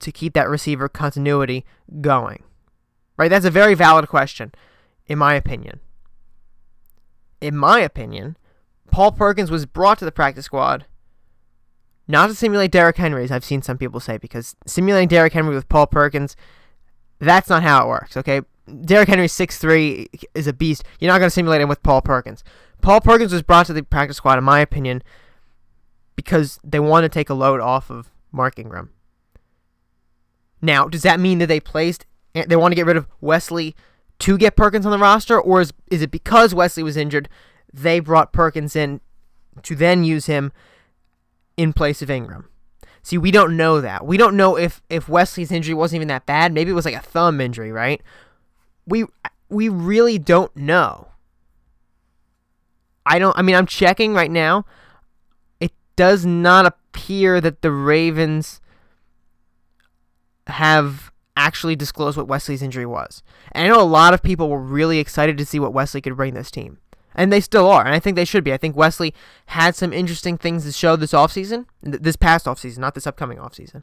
to 0.00 0.12
keep 0.12 0.34
that 0.34 0.50
receiver 0.50 0.86
continuity 0.86 1.64
going? 2.02 2.42
Right? 3.16 3.30
That's 3.30 3.46
a 3.46 3.50
very 3.50 3.72
valid 3.72 4.06
question, 4.06 4.52
in 5.06 5.16
my 5.16 5.32
opinion. 5.32 5.80
In 7.40 7.56
my 7.56 7.80
opinion, 7.80 8.36
Paul 8.90 9.12
Perkins 9.12 9.50
was 9.50 9.66
brought 9.66 9.98
to 9.98 10.04
the 10.04 10.12
practice 10.12 10.44
squad 10.44 10.86
not 12.10 12.26
to 12.26 12.34
simulate 12.34 12.72
Derrick 12.72 12.96
Henry, 12.96 13.22
as 13.22 13.30
I've 13.30 13.44
seen 13.44 13.62
some 13.62 13.78
people 13.78 14.00
say, 14.00 14.18
because 14.18 14.56
simulating 14.66 15.08
Derrick 15.08 15.32
Henry 15.32 15.54
with 15.54 15.68
Paul 15.68 15.86
Perkins, 15.86 16.34
that's 17.20 17.48
not 17.48 17.62
how 17.62 17.84
it 17.84 17.88
works, 17.88 18.16
okay? 18.16 18.40
Derrick 18.84 19.08
Henry 19.08 19.28
6'3 19.28 20.08
is 20.34 20.48
a 20.48 20.52
beast. 20.52 20.82
You're 20.98 21.10
not 21.10 21.18
going 21.18 21.28
to 21.28 21.34
simulate 21.34 21.60
him 21.60 21.68
with 21.68 21.82
Paul 21.84 22.02
Perkins. 22.02 22.42
Paul 22.82 23.00
Perkins 23.00 23.32
was 23.32 23.42
brought 23.42 23.66
to 23.66 23.72
the 23.72 23.84
practice 23.84 24.16
squad, 24.16 24.38
in 24.38 24.44
my 24.44 24.58
opinion, 24.58 25.02
because 26.16 26.58
they 26.64 26.80
want 26.80 27.04
to 27.04 27.08
take 27.08 27.30
a 27.30 27.34
load 27.34 27.60
off 27.60 27.90
of 27.90 28.10
Mark 28.32 28.58
Ingram. 28.58 28.90
Now, 30.60 30.88
does 30.88 31.02
that 31.02 31.20
mean 31.20 31.38
that 31.38 31.46
they 31.46 31.60
placed, 31.60 32.06
they 32.34 32.56
want 32.56 32.72
to 32.72 32.76
get 32.76 32.86
rid 32.86 32.96
of 32.96 33.06
Wesley 33.20 33.76
to 34.20 34.38
get 34.38 34.56
Perkins 34.56 34.86
on 34.86 34.92
the 34.92 34.98
roster, 34.98 35.40
or 35.40 35.60
is, 35.60 35.72
is 35.90 36.02
it 36.02 36.10
because 36.10 36.54
Wesley 36.54 36.82
was 36.82 36.96
injured, 36.96 37.28
they 37.72 38.00
brought 38.00 38.32
Perkins 38.32 38.76
in 38.76 39.00
to 39.62 39.74
then 39.74 40.04
use 40.04 40.26
him 40.26 40.52
in 41.56 41.72
place 41.72 42.00
of 42.02 42.10
Ingram. 42.10 42.48
See, 43.02 43.18
we 43.18 43.30
don't 43.30 43.56
know 43.56 43.80
that. 43.80 44.06
We 44.06 44.16
don't 44.16 44.36
know 44.36 44.56
if 44.56 44.82
if 44.90 45.08
Wesley's 45.08 45.50
injury 45.50 45.74
wasn't 45.74 45.96
even 45.96 46.08
that 46.08 46.26
bad. 46.26 46.52
Maybe 46.52 46.70
it 46.70 46.74
was 46.74 46.84
like 46.84 46.94
a 46.94 47.00
thumb 47.00 47.40
injury, 47.40 47.72
right? 47.72 48.02
We 48.86 49.06
we 49.48 49.68
really 49.68 50.18
don't 50.18 50.54
know. 50.54 51.08
I 53.06 53.18
don't 53.18 53.36
I 53.38 53.42
mean, 53.42 53.56
I'm 53.56 53.66
checking 53.66 54.12
right 54.12 54.30
now. 54.30 54.66
It 55.60 55.72
does 55.96 56.26
not 56.26 56.66
appear 56.66 57.40
that 57.40 57.62
the 57.62 57.72
Ravens 57.72 58.60
have 60.46 61.09
actually 61.36 61.76
disclose 61.76 62.16
what 62.16 62.28
Wesley's 62.28 62.62
injury 62.62 62.86
was. 62.86 63.22
And 63.52 63.64
I 63.64 63.68
know 63.68 63.82
a 63.82 63.84
lot 63.84 64.14
of 64.14 64.22
people 64.22 64.48
were 64.48 64.60
really 64.60 64.98
excited 64.98 65.38
to 65.38 65.46
see 65.46 65.58
what 65.58 65.72
Wesley 65.72 66.00
could 66.00 66.16
bring 66.16 66.34
this 66.34 66.50
team. 66.50 66.78
And 67.14 67.32
they 67.32 67.40
still 67.40 67.66
are, 67.66 67.84
and 67.84 67.94
I 67.94 67.98
think 67.98 68.14
they 68.14 68.24
should 68.24 68.44
be. 68.44 68.52
I 68.52 68.56
think 68.56 68.76
Wesley 68.76 69.12
had 69.46 69.74
some 69.74 69.92
interesting 69.92 70.38
things 70.38 70.64
to 70.64 70.72
show 70.72 70.94
this 70.94 71.12
offseason, 71.12 71.66
th- 71.84 72.02
this 72.02 72.14
past 72.14 72.46
offseason, 72.46 72.78
not 72.78 72.94
this 72.94 73.06
upcoming 73.06 73.38
offseason. 73.38 73.82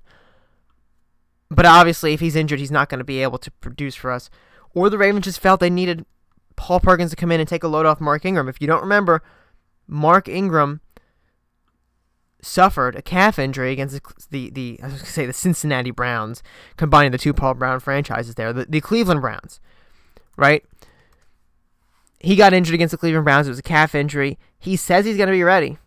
But 1.51 1.65
obviously, 1.65 2.13
if 2.13 2.21
he's 2.21 2.37
injured, 2.37 2.59
he's 2.59 2.71
not 2.71 2.87
going 2.89 2.99
to 2.99 3.05
be 3.05 3.21
able 3.21 3.37
to 3.39 3.51
produce 3.51 3.95
for 3.95 4.11
us. 4.11 4.29
Or 4.73 4.89
the 4.89 4.97
Ravens 4.97 5.25
just 5.25 5.41
felt 5.41 5.59
they 5.59 5.69
needed 5.69 6.05
Paul 6.55 6.79
Perkins 6.79 7.09
to 7.11 7.17
come 7.17 7.31
in 7.31 7.39
and 7.39 7.47
take 7.47 7.63
a 7.63 7.67
load 7.67 7.85
off 7.85 7.99
Mark 7.99 8.23
Ingram. 8.25 8.47
If 8.47 8.61
you 8.61 8.67
don't 8.67 8.81
remember, 8.81 9.21
Mark 9.87 10.27
Ingram 10.27 10.81
suffered 12.41 12.95
a 12.95 13.01
calf 13.01 13.39
injury 13.39 13.71
against 13.71 13.99
the, 14.31 14.49
the, 14.49 14.79
I 14.81 14.87
was 14.87 15.01
to 15.01 15.05
say 15.05 15.25
the 15.25 15.33
Cincinnati 15.33 15.91
Browns, 15.91 16.43
combining 16.77 17.11
the 17.11 17.17
two 17.17 17.33
Paul 17.33 17.55
Brown 17.55 17.79
franchises 17.79 18.35
there, 18.35 18.53
the, 18.53 18.65
the 18.65 18.81
Cleveland 18.81 19.21
Browns, 19.21 19.59
right? 20.35 20.63
He 22.19 22.35
got 22.35 22.53
injured 22.53 22.75
against 22.75 22.91
the 22.91 22.97
Cleveland 22.97 23.25
Browns. 23.25 23.47
It 23.47 23.51
was 23.51 23.59
a 23.59 23.63
calf 23.63 23.93
injury. 23.93 24.37
He 24.57 24.75
says 24.75 25.05
he's 25.05 25.17
going 25.17 25.27
to 25.27 25.33
be 25.33 25.43
ready 25.43 25.77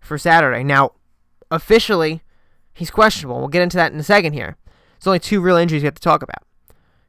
for 0.00 0.18
Saturday. 0.18 0.64
Now, 0.64 0.92
officially, 1.50 2.22
he's 2.72 2.90
questionable. 2.90 3.38
We'll 3.38 3.48
get 3.48 3.62
into 3.62 3.76
that 3.76 3.92
in 3.92 3.98
a 3.98 4.04
second 4.04 4.32
here. 4.32 4.56
There's 4.98 5.06
only 5.06 5.18
two 5.20 5.40
real 5.40 5.56
injuries 5.56 5.82
we 5.82 5.86
have 5.86 5.94
to 5.94 6.00
talk 6.00 6.22
about. 6.22 6.42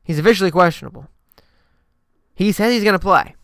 He's 0.03 0.19
officially 0.19 0.51
questionable. 0.51 1.07
He 2.35 2.51
says 2.51 2.71
he's 2.71 2.83
going 2.83 2.93
to 2.93 2.99
play. 2.99 3.35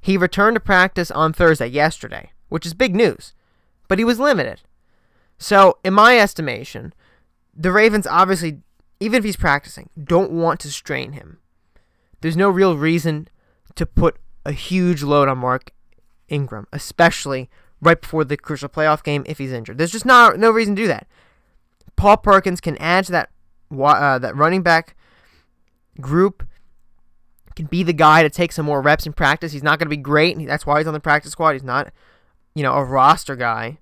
He 0.00 0.16
returned 0.16 0.56
to 0.56 0.60
practice 0.60 1.10
on 1.10 1.32
Thursday, 1.32 1.66
yesterday, 1.66 2.32
which 2.48 2.64
is 2.64 2.72
big 2.72 2.94
news, 2.94 3.34
but 3.86 3.98
he 3.98 4.04
was 4.04 4.18
limited. 4.18 4.62
So, 5.42 5.78
in 5.82 5.94
my 5.94 6.18
estimation, 6.18 6.92
the 7.56 7.72
Ravens 7.72 8.06
obviously, 8.06 8.60
even 9.00 9.18
if 9.18 9.24
he's 9.24 9.36
practicing, 9.36 9.88
don't 10.02 10.30
want 10.30 10.60
to 10.60 10.70
strain 10.70 11.12
him. 11.12 11.38
There's 12.20 12.36
no 12.36 12.50
real 12.50 12.76
reason 12.76 13.26
to 13.74 13.86
put 13.86 14.18
a 14.44 14.52
huge 14.52 15.02
load 15.02 15.28
on 15.28 15.38
Mark 15.38 15.72
Ingram, 16.28 16.66
especially 16.74 17.48
right 17.80 17.98
before 17.98 18.24
the 18.24 18.36
crucial 18.36 18.68
playoff 18.68 19.02
game 19.02 19.24
if 19.26 19.38
he's 19.38 19.50
injured. 19.50 19.78
There's 19.78 19.90
just 19.90 20.04
not 20.04 20.38
no 20.38 20.50
reason 20.50 20.76
to 20.76 20.82
do 20.82 20.88
that. 20.88 21.06
Paul 21.96 22.18
Perkins 22.18 22.60
can 22.60 22.76
add 22.76 23.06
to 23.06 23.12
that 23.12 23.30
uh, 23.72 24.18
that 24.18 24.36
running 24.36 24.62
back 24.62 24.94
group. 26.02 26.46
Can 27.56 27.64
be 27.64 27.82
the 27.82 27.94
guy 27.94 28.22
to 28.22 28.30
take 28.30 28.52
some 28.52 28.66
more 28.66 28.82
reps 28.82 29.06
in 29.06 29.14
practice. 29.14 29.52
He's 29.52 29.62
not 29.62 29.78
going 29.78 29.86
to 29.86 29.96
be 29.96 29.96
great. 29.96 30.38
That's 30.46 30.66
why 30.66 30.78
he's 30.78 30.86
on 30.86 30.92
the 30.92 31.00
practice 31.00 31.32
squad. 31.32 31.52
He's 31.52 31.62
not, 31.62 31.92
you 32.54 32.62
know, 32.62 32.74
a 32.74 32.84
roster 32.84 33.36
guy. 33.36 33.78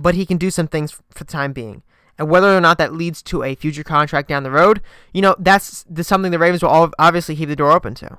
But 0.00 0.14
he 0.14 0.24
can 0.24 0.38
do 0.38 0.50
some 0.50 0.66
things 0.66 0.90
for 0.92 1.02
the 1.14 1.24
time 1.24 1.52
being. 1.52 1.82
And 2.18 2.28
whether 2.28 2.56
or 2.56 2.60
not 2.60 2.78
that 2.78 2.94
leads 2.94 3.22
to 3.24 3.42
a 3.42 3.54
future 3.54 3.84
contract 3.84 4.28
down 4.28 4.42
the 4.42 4.50
road, 4.50 4.80
you 5.12 5.22
know, 5.22 5.36
that's 5.38 5.84
something 6.02 6.32
the 6.32 6.38
Ravens 6.38 6.62
will 6.62 6.92
obviously 6.98 7.36
keep 7.36 7.48
the 7.48 7.56
door 7.56 7.70
open 7.70 7.94
to. 7.96 8.18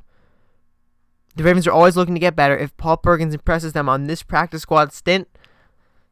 The 1.36 1.44
Ravens 1.44 1.68
are 1.68 1.72
always 1.72 1.96
looking 1.96 2.16
to 2.16 2.20
get 2.20 2.36
better. 2.36 2.58
If 2.58 2.76
Paul 2.78 2.98
Perkins 2.98 3.34
impresses 3.34 3.74
them 3.74 3.90
on 3.90 4.08
this 4.08 4.22
practice 4.24 4.62
squad 4.62 4.94
stint, 4.94 5.28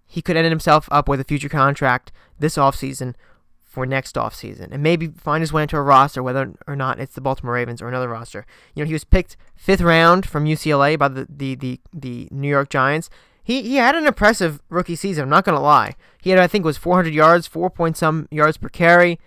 he 0.08 0.22
could 0.22 0.36
end 0.36 0.48
himself 0.48 0.90
up 0.92 1.08
with 1.08 1.20
a 1.20 1.24
future 1.24 1.50
contract 1.50 2.12
this 2.40 2.58
offseason 2.58 3.16
for 3.64 3.86
next 3.86 4.16
offseason 4.16 4.70
and 4.72 4.82
maybe 4.82 5.08
find 5.08 5.42
his 5.42 5.54
way 5.54 5.62
into 5.62 5.78
a 5.78 5.82
roster, 5.82 6.24
whether 6.24 6.54
or 6.68 6.76
not 6.76 7.00
it's 7.00 7.14
the 7.14 7.22
Baltimore 7.22 7.54
Ravens 7.54 7.82
or 7.82 7.88
another 7.88 8.10
roster. 8.10 8.46
You 8.74 8.84
know, 8.84 8.88
he 8.88 8.94
was 8.94 9.04
picked 9.04 9.38
fifth 9.56 9.82
round 9.82 10.26
from 10.26 10.46
UCLA 10.46 10.98
by 10.98 11.08
the, 11.08 11.28
the, 11.30 11.56
the, 11.56 11.80
the 11.94 12.28
New 12.32 12.50
York 12.50 12.70
Giants. 12.70 13.10
He, 13.44 13.64
he 13.64 13.76
had 13.78 13.96
an 13.96 14.06
impressive 14.06 14.62
rookie 14.70 14.96
season, 14.96 15.24
I'm 15.24 15.30
not 15.30 15.46
to 15.46 15.62
lie. 15.62 15.96
He 16.22 16.30
had, 16.30 16.40
I 16.40 16.48
think, 16.48 16.66
was 16.66 16.78
400 16.78 17.14
yards, 17.14 17.48
4 17.48 17.70
point 17.70 17.98
some 17.98 18.28
yards 18.32 18.58
per 18.58 18.70
carry. 18.70 19.20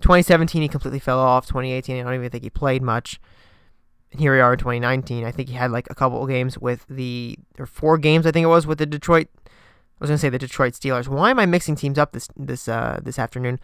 2017, 0.00 0.60
he 0.62 0.68
completely 0.68 0.98
fell 0.98 1.18
off. 1.18 1.46
2018, 1.46 1.98
I 1.98 2.02
don't 2.02 2.14
even 2.14 2.30
think 2.30 2.44
he 2.44 2.50
played 2.50 2.82
much 2.82 3.20
And 4.10 4.20
here 4.20 4.34
we 4.34 4.40
are 4.40 4.52
in 4.52 4.58
2019. 4.58 5.24
I 5.24 5.30
think 5.30 5.48
he 5.48 5.54
had 5.54 5.70
like 5.70 5.88
a 5.90 5.94
couple 5.94 6.22
of 6.22 6.28
games 6.28 6.58
with 6.58 6.84
the 6.88 7.38
or 7.58 7.66
four 7.66 7.96
games 7.96 8.26
I 8.26 8.32
think 8.32 8.44
it 8.44 8.48
was 8.48 8.66
with 8.66 8.78
the 8.78 8.86
Detroit. 8.86 9.28
I 9.46 9.50
was 10.00 10.10
gonna 10.10 10.18
say 10.18 10.28
the 10.28 10.38
Detroit 10.38 10.74
Steelers. 10.74 11.08
Why 11.08 11.30
am 11.30 11.38
I 11.38 11.46
mixing 11.46 11.76
teams 11.76 11.98
up 11.98 12.12
this 12.12 12.28
this 12.36 12.68
uh, 12.68 13.00
this 13.02 13.18
afternoon? 13.18 13.60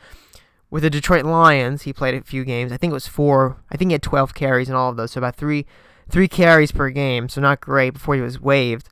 With 0.70 0.84
the 0.84 0.90
Detroit 0.90 1.24
Lions, 1.24 1.82
he 1.82 1.92
played 1.92 2.14
a 2.14 2.22
few 2.22 2.44
games. 2.44 2.70
I 2.70 2.76
think 2.76 2.92
it 2.92 2.94
was 2.94 3.08
four. 3.08 3.58
I 3.70 3.76
think 3.76 3.90
he 3.90 3.94
had 3.94 4.02
12 4.02 4.34
carries 4.34 4.68
in 4.68 4.76
all 4.76 4.88
of 4.88 4.96
those, 4.96 5.10
so 5.10 5.18
about 5.18 5.34
three 5.34 5.66
three 6.08 6.28
carries 6.28 6.72
per 6.72 6.90
game. 6.90 7.28
So 7.28 7.40
not 7.40 7.60
great 7.60 7.90
before 7.90 8.14
he 8.14 8.20
was 8.20 8.40
waived. 8.40 8.88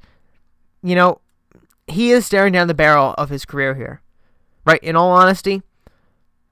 You 0.83 0.95
know, 0.95 1.21
he 1.87 2.11
is 2.11 2.27
staring 2.27 2.53
down 2.53 2.69
the 2.69 2.75
barrel 2.75 3.15
of 3.19 3.31
his 3.31 3.45
career 3.45 3.75
here. 3.75 4.03
Right? 4.65 4.83
In 4.83 4.97
all 4.97 5.11
honesty, 5.11 5.63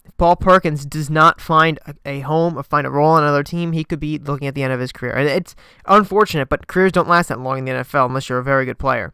if 0.05 0.17
Paul 0.17 0.37
Perkins 0.37 0.87
does 0.87 1.11
not 1.11 1.41
find 1.41 1.79
a, 1.87 1.95
a, 2.07 2.21
home 2.21 2.57
or 2.57 2.63
find 2.63 2.87
a 2.87 2.91
role 2.91 3.11
on 3.11 3.23
another 3.23 3.43
team, 3.43 3.73
he 3.73 3.85
could 3.85 4.01
be 4.01 4.19
looking 4.19 4.49
at 4.49 4.55
the 4.55 4.63
end 4.63 4.73
of 4.73 4.81
his 4.81 4.93
career. 4.93 5.13
And 5.13 5.29
it's 5.29 5.55
unfortunate, 5.87 6.49
but 6.49 6.67
careers 6.67 6.93
don't 6.93 7.09
last 7.09 7.29
that 7.29 7.41
long 7.41 7.59
in 7.59 7.65
the 7.67 7.73
NFL 7.73 8.07
unless 8.07 8.29
you're 8.29 8.39
a 8.39 8.45
very 8.45 8.65
good 8.65 8.79
player, 8.79 9.13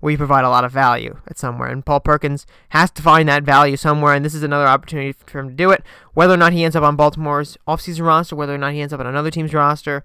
where 0.00 0.10
you 0.10 0.18
provide 0.18 0.44
a 0.44 0.50
lot 0.50 0.64
of 0.64 0.72
value 0.72 1.18
at 1.26 1.38
somewhere. 1.38 1.68
And 1.68 1.86
Paul 1.86 2.00
Perkins 2.00 2.46
has 2.70 2.90
to 2.92 3.02
find 3.02 3.28
that 3.28 3.44
value 3.44 3.76
somewhere, 3.76 4.12
and 4.12 4.24
this 4.24 4.34
is 4.34 4.42
another 4.42 4.66
opportunity 4.66 5.12
for 5.12 5.38
him 5.38 5.48
to 5.48 5.54
do 5.54 5.70
it. 5.70 5.82
Whether 6.12 6.34
or 6.34 6.38
not 6.38 6.52
he 6.52 6.64
ends 6.64 6.76
up 6.76 6.82
on 6.82 6.96
Baltimore's 6.96 7.56
offseason 7.66 8.04
roster, 8.04 8.36
whether 8.36 8.54
or 8.54 8.58
not 8.58 8.74
he 8.74 8.82
ends 8.82 8.92
up 8.92 9.00
on 9.00 9.06
another 9.06 9.30
team's 9.30 9.54
roster, 9.54 10.04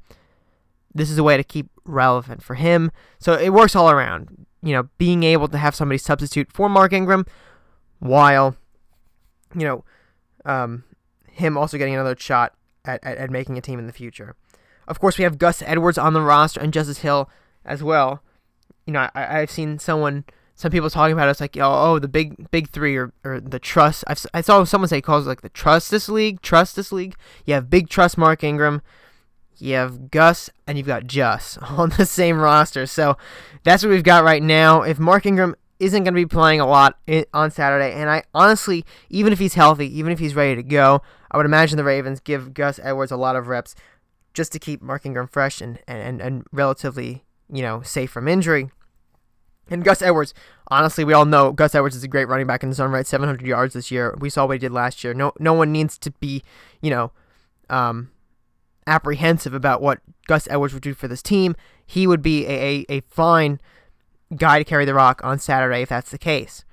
this 0.94 1.10
is 1.10 1.18
a 1.18 1.24
way 1.24 1.38
to 1.38 1.44
keep 1.44 1.70
relevant 1.86 2.44
for 2.44 2.56
him. 2.56 2.92
So 3.20 3.34
it 3.34 3.54
works 3.54 3.76
all 3.76 3.90
around. 3.90 4.46
You 4.62 4.74
know, 4.74 4.90
being 4.98 5.24
able 5.24 5.48
to 5.48 5.58
have 5.58 5.76
somebody 5.76 5.98
substitute 5.98 6.52
for 6.52 6.68
Mark 6.68 6.92
Ingram 6.92 7.26
while, 8.00 8.56
you 9.56 9.66
know, 9.66 9.86
um, 10.46 10.84
him 11.32 11.58
also 11.58 11.78
getting 11.78 11.94
another 11.94 12.16
shot 12.18 12.54
at, 12.86 13.04
at, 13.04 13.18
at, 13.18 13.30
making 13.30 13.58
a 13.58 13.62
team 13.62 13.80
in 13.80 13.88
the 13.88 13.94
future. 13.94 14.36
Of 14.88 15.00
course, 15.00 15.18
we 15.18 15.24
have 15.24 15.38
Gus 15.38 15.62
Edwards 15.62 15.98
on 15.98 16.14
the 16.14 16.22
roster 16.22 16.60
and 16.60 16.74
Justice 16.74 17.00
Hill 17.00 17.30
as 17.64 17.84
well. 17.84 18.22
You 18.86 18.94
know, 18.94 19.10
I, 19.14 19.40
I've 19.40 19.52
seen 19.52 19.80
someone, 19.80 20.26
some 20.56 20.72
people 20.72 20.90
talking 20.90 21.14
about 21.14 21.28
it, 21.28 21.32
it's 21.32 21.42
like, 21.42 21.56
oh, 21.58 21.94
oh 21.94 22.00
the 22.00 22.08
big 22.08 22.50
big 22.52 22.70
three 22.72 22.98
or, 22.98 23.14
or 23.24 23.40
the 23.40 23.60
trust. 23.60 24.04
I've, 24.08 24.26
I 24.34 24.42
saw 24.42 24.64
someone 24.64 24.88
say 24.88 25.02
calls 25.02 25.26
it 25.26 25.30
like 25.30 25.42
the 25.42 25.50
trust 25.50 25.92
this 25.92 26.10
league, 26.10 26.42
trust 26.42 26.76
this 26.76 26.92
league. 26.92 27.16
You 27.46 27.54
have 27.54 27.70
big 27.70 27.90
trust 27.90 28.18
Mark 28.18 28.44
Ingram, 28.44 28.82
you 29.62 29.76
have 29.76 30.12
Gus, 30.12 30.50
and 30.68 30.78
you've 30.78 30.88
got 30.88 31.08
Juss 31.08 31.58
on 31.62 31.90
the 31.98 32.06
same 32.06 32.40
roster. 32.40 32.86
So 32.86 33.18
that's 33.64 33.84
what 33.84 33.90
we've 33.90 34.04
got 34.04 34.24
right 34.24 34.44
now. 34.44 34.82
If 34.82 35.00
Mark 35.00 35.26
Ingram 35.26 35.56
isn't 35.80 36.04
going 36.04 36.14
to 36.14 36.20
be 36.20 36.26
playing 36.26 36.60
a 36.60 36.68
lot 36.68 37.00
on 37.34 37.52
Saturday. 37.52 37.94
And 37.94 38.10
I 38.10 38.24
honestly, 38.34 38.86
even 39.10 39.32
if 39.32 39.40
he's 39.40 39.54
healthy, 39.54 39.98
even 39.98 40.12
if 40.12 40.20
he's 40.20 40.36
ready 40.36 40.56
to 40.56 40.64
go, 40.64 41.02
I 41.32 41.38
would 41.38 41.46
imagine 41.46 41.78
the 41.78 41.84
Ravens 41.84 42.20
give 42.20 42.54
Gus 42.54 42.80
Edwards 42.84 43.12
a 43.12 43.18
lot 43.18 43.36
of 43.36 43.48
reps 43.48 43.76
just 44.34 44.52
to 44.52 44.60
keep 44.60 44.82
Mark 44.82 45.06
Ingram 45.06 45.28
fresh 45.28 45.62
and, 45.62 45.80
and, 45.88 46.22
and 46.22 46.44
relatively, 46.52 47.24
you 47.52 47.62
know, 47.62 47.82
safe 47.82 48.12
from 48.12 48.28
injury. 48.28 48.70
And 49.70 49.84
Gus 49.84 50.02
Edwards, 50.02 50.34
honestly, 50.70 51.04
we 51.04 51.14
all 51.14 51.26
know 51.26 51.52
Gus 51.52 51.76
Edwards 51.76 51.96
is 51.96 52.04
a 52.04 52.08
great 52.08 52.28
running 52.28 52.48
back 52.48 52.64
in 52.64 52.70
his 52.70 52.80
own 52.80 52.92
right. 52.92 53.08
700 53.08 53.46
yards 53.46 53.74
this 53.74 53.92
year. 53.92 54.16
We 54.20 54.30
saw 54.30 54.46
what 54.46 54.54
he 54.54 54.60
did 54.60 54.72
last 54.72 55.04
year. 55.04 55.14
No, 55.14 55.32
no 55.40 55.54
one 55.54 55.72
needs 55.72 55.98
to 56.00 56.12
be, 56.12 56.44
you 56.82 56.90
know, 56.90 57.12
um, 57.70 58.12
apprehensive 58.90 59.54
about 59.54 59.82
what 59.82 60.00
Gus 60.28 60.48
Edwards 60.50 60.74
would 60.74 60.84
do 60.84 60.94
for 60.94 61.08
this 61.08 61.22
team. 61.22 61.56
He 61.86 62.08
would 62.08 62.22
be 62.22 62.46
a, 62.46 62.52
a, 62.52 62.86
a 62.90 63.02
fine 63.02 63.62
guy 64.36 64.60
to 64.60 64.66
carry 64.66 64.86
the 64.86 64.94
rock 64.94 65.22
on 65.24 65.40
Saturday 65.40 65.82
if 65.82 65.90
that's 65.90 66.12
the 66.12 66.18
case. 66.18 66.66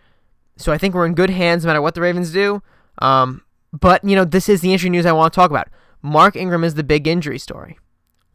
So 0.56 0.72
I 0.72 0.78
think 0.78 0.94
we're 0.94 1.06
in 1.06 1.14
good 1.14 1.30
hands 1.30 1.64
no 1.64 1.68
matter 1.68 1.82
what 1.82 1.94
the 1.94 2.00
Ravens 2.00 2.32
do. 2.32 2.62
Um, 2.98 3.42
but, 3.72 4.02
you 4.04 4.16
know, 4.16 4.24
this 4.24 4.48
is 4.48 4.60
the 4.60 4.72
injury 4.72 4.90
news 4.90 5.06
I 5.06 5.12
want 5.12 5.32
to 5.32 5.36
talk 5.36 5.50
about. 5.50 5.68
Mark 6.02 6.36
Ingram 6.36 6.64
is 6.64 6.74
the 6.74 6.84
big 6.84 7.06
injury 7.06 7.38
story. 7.38 7.78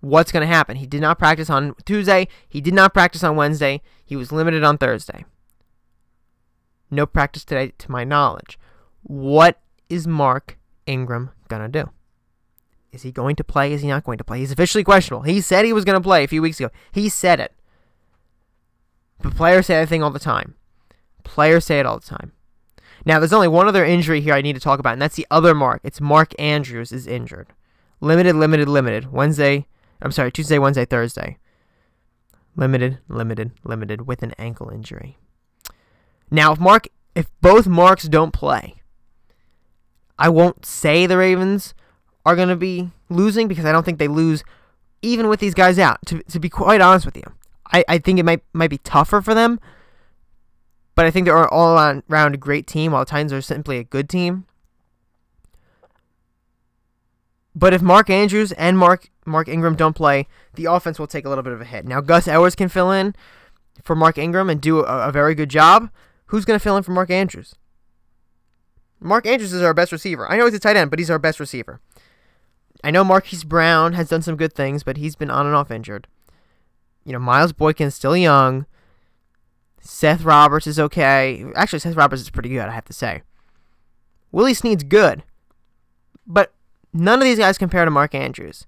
What's 0.01 0.31
going 0.31 0.41
to 0.41 0.53
happen? 0.53 0.77
He 0.77 0.85
did 0.87 1.01
not 1.01 1.19
practice 1.19 1.49
on 1.49 1.75
Tuesday. 1.85 2.27
He 2.49 2.61
did 2.61 2.73
not 2.73 2.93
practice 2.93 3.23
on 3.23 3.35
Wednesday. 3.35 3.81
He 4.05 4.15
was 4.15 4.31
limited 4.31 4.63
on 4.63 4.77
Thursday. 4.77 5.25
No 6.89 7.05
practice 7.05 7.45
today, 7.45 7.73
to 7.77 7.91
my 7.91 8.03
knowledge. 8.03 8.59
What 9.03 9.61
is 9.89 10.07
Mark 10.07 10.57
Ingram 10.85 11.31
going 11.47 11.61
to 11.61 11.83
do? 11.83 11.91
Is 12.91 13.03
he 13.03 13.11
going 13.11 13.35
to 13.37 13.43
play? 13.43 13.71
Is 13.71 13.81
he 13.81 13.87
not 13.87 14.03
going 14.03 14.17
to 14.17 14.23
play? 14.23 14.39
He's 14.39 14.51
officially 14.51 14.83
questionable. 14.83 15.23
He 15.23 15.39
said 15.41 15.65
he 15.65 15.73
was 15.73 15.85
going 15.85 15.97
to 15.97 16.03
play 16.03 16.23
a 16.23 16.27
few 16.27 16.41
weeks 16.41 16.59
ago. 16.59 16.69
He 16.91 17.07
said 17.09 17.39
it. 17.39 17.53
But 19.21 19.35
players 19.35 19.67
say 19.67 19.75
that 19.75 19.87
thing 19.87 20.03
all 20.03 20.09
the 20.09 20.19
time. 20.19 20.55
Players 21.23 21.65
say 21.65 21.79
it 21.79 21.85
all 21.85 21.99
the 21.99 22.05
time. 22.05 22.33
Now, 23.05 23.19
there's 23.19 23.33
only 23.33 23.47
one 23.47 23.67
other 23.67 23.85
injury 23.85 24.21
here 24.21 24.33
I 24.33 24.41
need 24.41 24.53
to 24.53 24.59
talk 24.59 24.79
about, 24.79 24.93
and 24.93 25.01
that's 25.01 25.15
the 25.15 25.27
other 25.31 25.55
Mark. 25.55 25.81
It's 25.83 26.01
Mark 26.01 26.33
Andrews 26.39 26.91
is 26.91 27.07
injured. 27.07 27.47
Limited, 27.99 28.35
limited, 28.35 28.67
limited. 28.67 29.11
Wednesday, 29.11 29.67
I'm 30.01 30.11
sorry, 30.11 30.31
Tuesday, 30.31 30.59
Wednesday, 30.59 30.85
Thursday. 30.85 31.37
Limited, 32.55 32.99
limited, 33.07 33.51
limited 33.63 34.07
with 34.07 34.21
an 34.21 34.33
ankle 34.37 34.69
injury. 34.69 35.17
Now, 36.29 36.51
if 36.51 36.59
Mark, 36.59 36.89
if 37.15 37.27
both 37.41 37.67
Marks 37.67 38.07
don't 38.07 38.31
play, 38.31 38.75
I 40.19 40.29
won't 40.29 40.65
say 40.65 41.05
the 41.05 41.17
Ravens 41.17 41.73
are 42.25 42.35
going 42.35 42.49
to 42.49 42.55
be 42.55 42.91
losing 43.09 43.47
because 43.47 43.65
I 43.65 43.71
don't 43.71 43.83
think 43.83 43.99
they 43.99 44.07
lose 44.07 44.43
even 45.01 45.27
with 45.27 45.39
these 45.39 45.53
guys 45.53 45.79
out. 45.79 45.99
To, 46.07 46.21
to 46.23 46.39
be 46.39 46.49
quite 46.49 46.81
honest 46.81 47.05
with 47.05 47.17
you, 47.17 47.23
I, 47.71 47.83
I 47.87 47.97
think 47.97 48.19
it 48.19 48.23
might 48.23 48.43
might 48.53 48.69
be 48.69 48.77
tougher 48.79 49.21
for 49.21 49.33
them. 49.33 49.59
But 50.93 51.05
I 51.05 51.11
think 51.11 51.25
they're 51.25 51.47
all 51.47 52.01
around 52.09 52.35
a 52.35 52.37
great 52.37 52.67
team, 52.67 52.91
while 52.91 53.01
the 53.03 53.09
Titans 53.09 53.31
are 53.33 53.41
simply 53.41 53.77
a 53.77 53.83
good 53.83 54.09
team. 54.09 54.45
But 57.55 57.73
if 57.73 57.81
Mark 57.81 58.09
Andrews 58.09 58.51
and 58.53 58.77
Mark 58.77 59.09
Mark 59.25 59.47
Ingram 59.47 59.75
don't 59.75 59.95
play, 59.95 60.27
the 60.55 60.65
offense 60.65 60.99
will 60.99 61.07
take 61.07 61.25
a 61.25 61.29
little 61.29 61.43
bit 61.43 61.53
of 61.53 61.61
a 61.61 61.65
hit. 61.65 61.85
Now 61.85 62.01
Gus 62.01 62.27
Edwards 62.27 62.55
can 62.55 62.69
fill 62.69 62.91
in 62.91 63.15
for 63.83 63.95
Mark 63.95 64.17
Ingram 64.17 64.49
and 64.49 64.61
do 64.61 64.79
a, 64.79 65.09
a 65.09 65.11
very 65.11 65.35
good 65.35 65.49
job. 65.49 65.89
Who's 66.27 66.45
going 66.45 66.57
to 66.57 66.63
fill 66.63 66.77
in 66.77 66.83
for 66.83 66.91
Mark 66.91 67.09
Andrews? 67.09 67.55
Mark 68.99 69.25
Andrews 69.25 69.51
is 69.51 69.61
our 69.61 69.73
best 69.73 69.91
receiver. 69.91 70.29
I 70.29 70.37
know 70.37 70.45
he's 70.45 70.53
a 70.53 70.59
tight 70.59 70.77
end, 70.77 70.91
but 70.91 70.99
he's 70.99 71.09
our 71.09 71.19
best 71.19 71.39
receiver. 71.39 71.81
I 72.83 72.91
know 72.91 73.03
Marquise 73.03 73.43
Brown 73.43 73.93
has 73.93 74.09
done 74.09 74.21
some 74.21 74.35
good 74.35 74.53
things, 74.53 74.83
but 74.83 74.97
he's 74.97 75.15
been 75.15 75.29
on 75.29 75.45
and 75.45 75.55
off 75.55 75.71
injured. 75.71 76.07
You 77.03 77.13
know, 77.13 77.19
Miles 77.19 77.53
Boykin's 77.53 77.95
still 77.95 78.17
young. 78.17 78.65
Seth 79.79 80.23
Roberts 80.23 80.67
is 80.67 80.79
okay. 80.79 81.45
Actually, 81.55 81.79
Seth 81.79 81.95
Roberts 81.95 82.21
is 82.21 82.29
pretty 82.29 82.49
good, 82.49 82.67
I 82.67 82.71
have 82.71 82.85
to 82.85 82.93
say. 82.93 83.23
Willie 84.31 84.53
Snead's 84.53 84.83
good. 84.83 85.23
But 86.25 86.53
none 86.93 87.19
of 87.19 87.25
these 87.25 87.39
guys 87.39 87.57
compare 87.57 87.85
to 87.85 87.91
Mark 87.91 88.13
Andrews. 88.15 88.67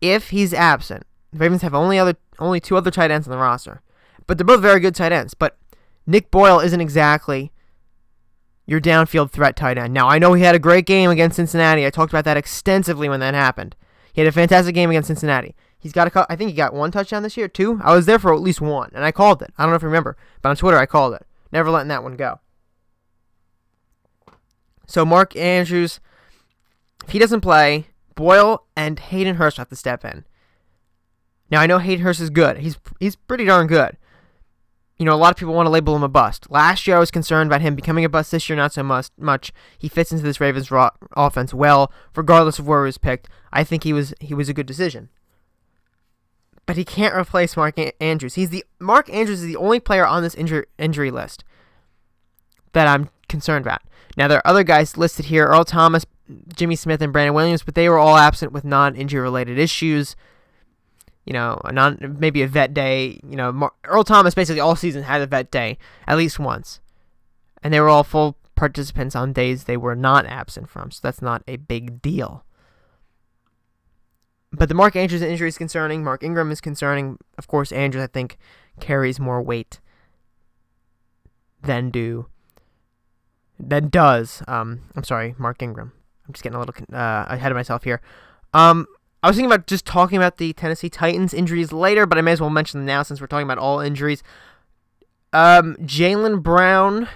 If 0.00 0.30
he's 0.30 0.54
absent, 0.54 1.04
the 1.32 1.38
Ravens 1.38 1.62
have 1.62 1.74
only 1.74 1.98
other 1.98 2.16
only 2.38 2.60
two 2.60 2.76
other 2.76 2.90
tight 2.90 3.10
ends 3.10 3.26
on 3.26 3.32
the 3.32 3.38
roster. 3.38 3.82
But 4.26 4.38
they're 4.38 4.44
both 4.44 4.62
very 4.62 4.80
good 4.80 4.94
tight 4.94 5.12
ends. 5.12 5.34
But 5.34 5.58
Nick 6.06 6.30
Boyle 6.30 6.60
isn't 6.60 6.80
exactly 6.80 7.52
your 8.68 8.82
downfield 8.82 9.30
threat 9.30 9.56
tight 9.56 9.78
end. 9.78 9.94
Now, 9.94 10.08
I 10.08 10.18
know 10.18 10.34
he 10.34 10.42
had 10.42 10.54
a 10.54 10.58
great 10.58 10.84
game 10.84 11.08
against 11.08 11.36
Cincinnati. 11.36 11.86
I 11.86 11.90
talked 11.90 12.12
about 12.12 12.26
that 12.26 12.36
extensively 12.36 13.08
when 13.08 13.18
that 13.20 13.32
happened. 13.32 13.74
He 14.12 14.20
had 14.20 14.28
a 14.28 14.32
fantastic 14.32 14.74
game 14.74 14.90
against 14.90 15.06
Cincinnati. 15.06 15.56
He's 15.78 15.92
got 15.92 16.14
a, 16.14 16.26
I 16.30 16.36
think 16.36 16.50
he 16.50 16.56
got 16.56 16.74
one 16.74 16.90
touchdown 16.90 17.22
this 17.22 17.38
year, 17.38 17.48
too. 17.48 17.80
I 17.82 17.94
was 17.94 18.04
there 18.04 18.18
for 18.18 18.34
at 18.34 18.42
least 18.42 18.60
one, 18.60 18.90
and 18.94 19.06
I 19.06 19.10
called 19.10 19.40
it. 19.40 19.54
I 19.56 19.62
don't 19.62 19.70
know 19.70 19.76
if 19.76 19.82
you 19.82 19.88
remember, 19.88 20.18
but 20.42 20.50
on 20.50 20.56
Twitter 20.56 20.76
I 20.76 20.84
called 20.84 21.14
it. 21.14 21.26
Never 21.50 21.70
letting 21.70 21.88
that 21.88 22.02
one 22.02 22.14
go. 22.16 22.40
So 24.86 25.06
Mark 25.06 25.34
Andrews, 25.34 25.98
if 27.06 27.12
he 27.12 27.18
doesn't 27.18 27.40
play, 27.40 27.86
Boyle 28.16 28.66
and 28.76 28.98
Hayden 28.98 29.36
Hurst 29.36 29.56
have 29.56 29.70
to 29.70 29.76
step 29.76 30.04
in. 30.04 30.26
Now 31.50 31.62
I 31.62 31.66
know 31.66 31.78
Hayden 31.78 32.04
Hurst 32.04 32.20
is 32.20 32.28
good. 32.28 32.58
He's 32.58 32.78
he's 33.00 33.16
pretty 33.16 33.46
darn 33.46 33.66
good 33.66 33.96
you 34.98 35.04
know, 35.04 35.14
a 35.14 35.16
lot 35.16 35.30
of 35.30 35.36
people 35.36 35.54
want 35.54 35.66
to 35.66 35.70
label 35.70 35.94
him 35.94 36.02
a 36.02 36.08
bust. 36.08 36.50
Last 36.50 36.86
year, 36.86 36.96
I 36.96 37.00
was 37.00 37.12
concerned 37.12 37.48
about 37.48 37.60
him 37.60 37.76
becoming 37.76 38.04
a 38.04 38.08
bust. 38.08 38.32
This 38.32 38.48
year, 38.48 38.56
not 38.56 38.72
so 38.72 38.82
much. 38.82 39.10
much. 39.16 39.52
He 39.78 39.88
fits 39.88 40.10
into 40.10 40.24
this 40.24 40.40
Ravens 40.40 40.70
offense 41.16 41.54
well, 41.54 41.92
regardless 42.16 42.58
of 42.58 42.66
where 42.66 42.84
he 42.84 42.88
was 42.88 42.98
picked. 42.98 43.28
I 43.52 43.62
think 43.62 43.84
he 43.84 43.92
was 43.92 44.12
he 44.20 44.34
was 44.34 44.48
a 44.48 44.54
good 44.54 44.66
decision. 44.66 45.08
But 46.66 46.76
he 46.76 46.84
can't 46.84 47.14
replace 47.14 47.56
Mark 47.56 47.78
a- 47.78 48.02
Andrews. 48.02 48.34
He's 48.34 48.50
the 48.50 48.64
Mark 48.80 49.08
Andrews 49.08 49.40
is 49.40 49.46
the 49.46 49.56
only 49.56 49.78
player 49.78 50.06
on 50.06 50.22
this 50.22 50.34
injury 50.34 50.66
injury 50.78 51.12
list 51.12 51.44
that 52.72 52.88
I'm 52.88 53.08
concerned 53.28 53.64
about. 53.64 53.82
Now 54.16 54.26
there 54.26 54.38
are 54.38 54.46
other 54.46 54.64
guys 54.64 54.96
listed 54.96 55.26
here: 55.26 55.46
Earl 55.46 55.64
Thomas, 55.64 56.06
Jimmy 56.56 56.74
Smith, 56.74 57.00
and 57.00 57.12
Brandon 57.12 57.34
Williams, 57.34 57.62
but 57.62 57.76
they 57.76 57.88
were 57.88 57.98
all 57.98 58.16
absent 58.16 58.50
with 58.50 58.64
non-injury 58.64 59.20
related 59.20 59.58
issues 59.60 60.16
you 61.28 61.34
know, 61.34 61.60
a 61.66 61.72
non 61.72 62.16
maybe 62.18 62.40
a 62.40 62.48
vet 62.48 62.72
day. 62.72 63.20
You 63.22 63.36
know, 63.36 63.52
Mar- 63.52 63.74
Earl 63.84 64.02
Thomas 64.02 64.34
basically 64.34 64.60
all 64.60 64.74
season 64.74 65.02
had 65.02 65.20
a 65.20 65.26
vet 65.26 65.50
day 65.50 65.76
at 66.06 66.16
least 66.16 66.38
once, 66.38 66.80
and 67.62 67.72
they 67.72 67.80
were 67.80 67.90
all 67.90 68.02
full 68.02 68.38
participants 68.54 69.14
on 69.14 69.34
days 69.34 69.64
they 69.64 69.76
were 69.76 69.94
not 69.94 70.24
absent 70.24 70.70
from. 70.70 70.90
So 70.90 71.00
that's 71.02 71.20
not 71.20 71.42
a 71.46 71.56
big 71.56 72.00
deal. 72.00 72.46
But 74.50 74.70
the 74.70 74.74
Mark 74.74 74.96
Andrews 74.96 75.20
injury 75.20 75.48
is 75.48 75.58
concerning. 75.58 76.02
Mark 76.02 76.22
Ingram 76.22 76.50
is 76.50 76.62
concerning. 76.62 77.18
Of 77.36 77.46
course, 77.46 77.72
Andrews 77.72 78.02
I 78.02 78.06
think 78.06 78.38
carries 78.80 79.20
more 79.20 79.42
weight 79.42 79.80
than 81.62 81.90
do 81.90 82.26
than 83.60 83.90
does. 83.90 84.42
Um, 84.48 84.84
I'm 84.96 85.04
sorry, 85.04 85.34
Mark 85.36 85.60
Ingram. 85.60 85.92
I'm 86.26 86.32
just 86.32 86.42
getting 86.42 86.56
a 86.56 86.60
little 86.60 86.74
uh, 86.90 87.26
ahead 87.28 87.52
of 87.52 87.56
myself 87.56 87.84
here. 87.84 88.00
Um, 88.54 88.86
I 89.22 89.28
was 89.28 89.36
thinking 89.36 89.50
about 89.50 89.66
just 89.66 89.84
talking 89.84 90.16
about 90.16 90.36
the 90.36 90.52
Tennessee 90.52 90.88
Titans 90.88 91.34
injuries 91.34 91.72
later, 91.72 92.06
but 92.06 92.18
I 92.18 92.20
may 92.20 92.32
as 92.32 92.40
well 92.40 92.50
mention 92.50 92.80
them 92.80 92.86
now 92.86 93.02
since 93.02 93.20
we're 93.20 93.26
talking 93.26 93.46
about 93.46 93.58
all 93.58 93.80
injuries. 93.80 94.22
Um, 95.32 95.76
Jaylen 95.80 96.42
Brown 96.42 97.08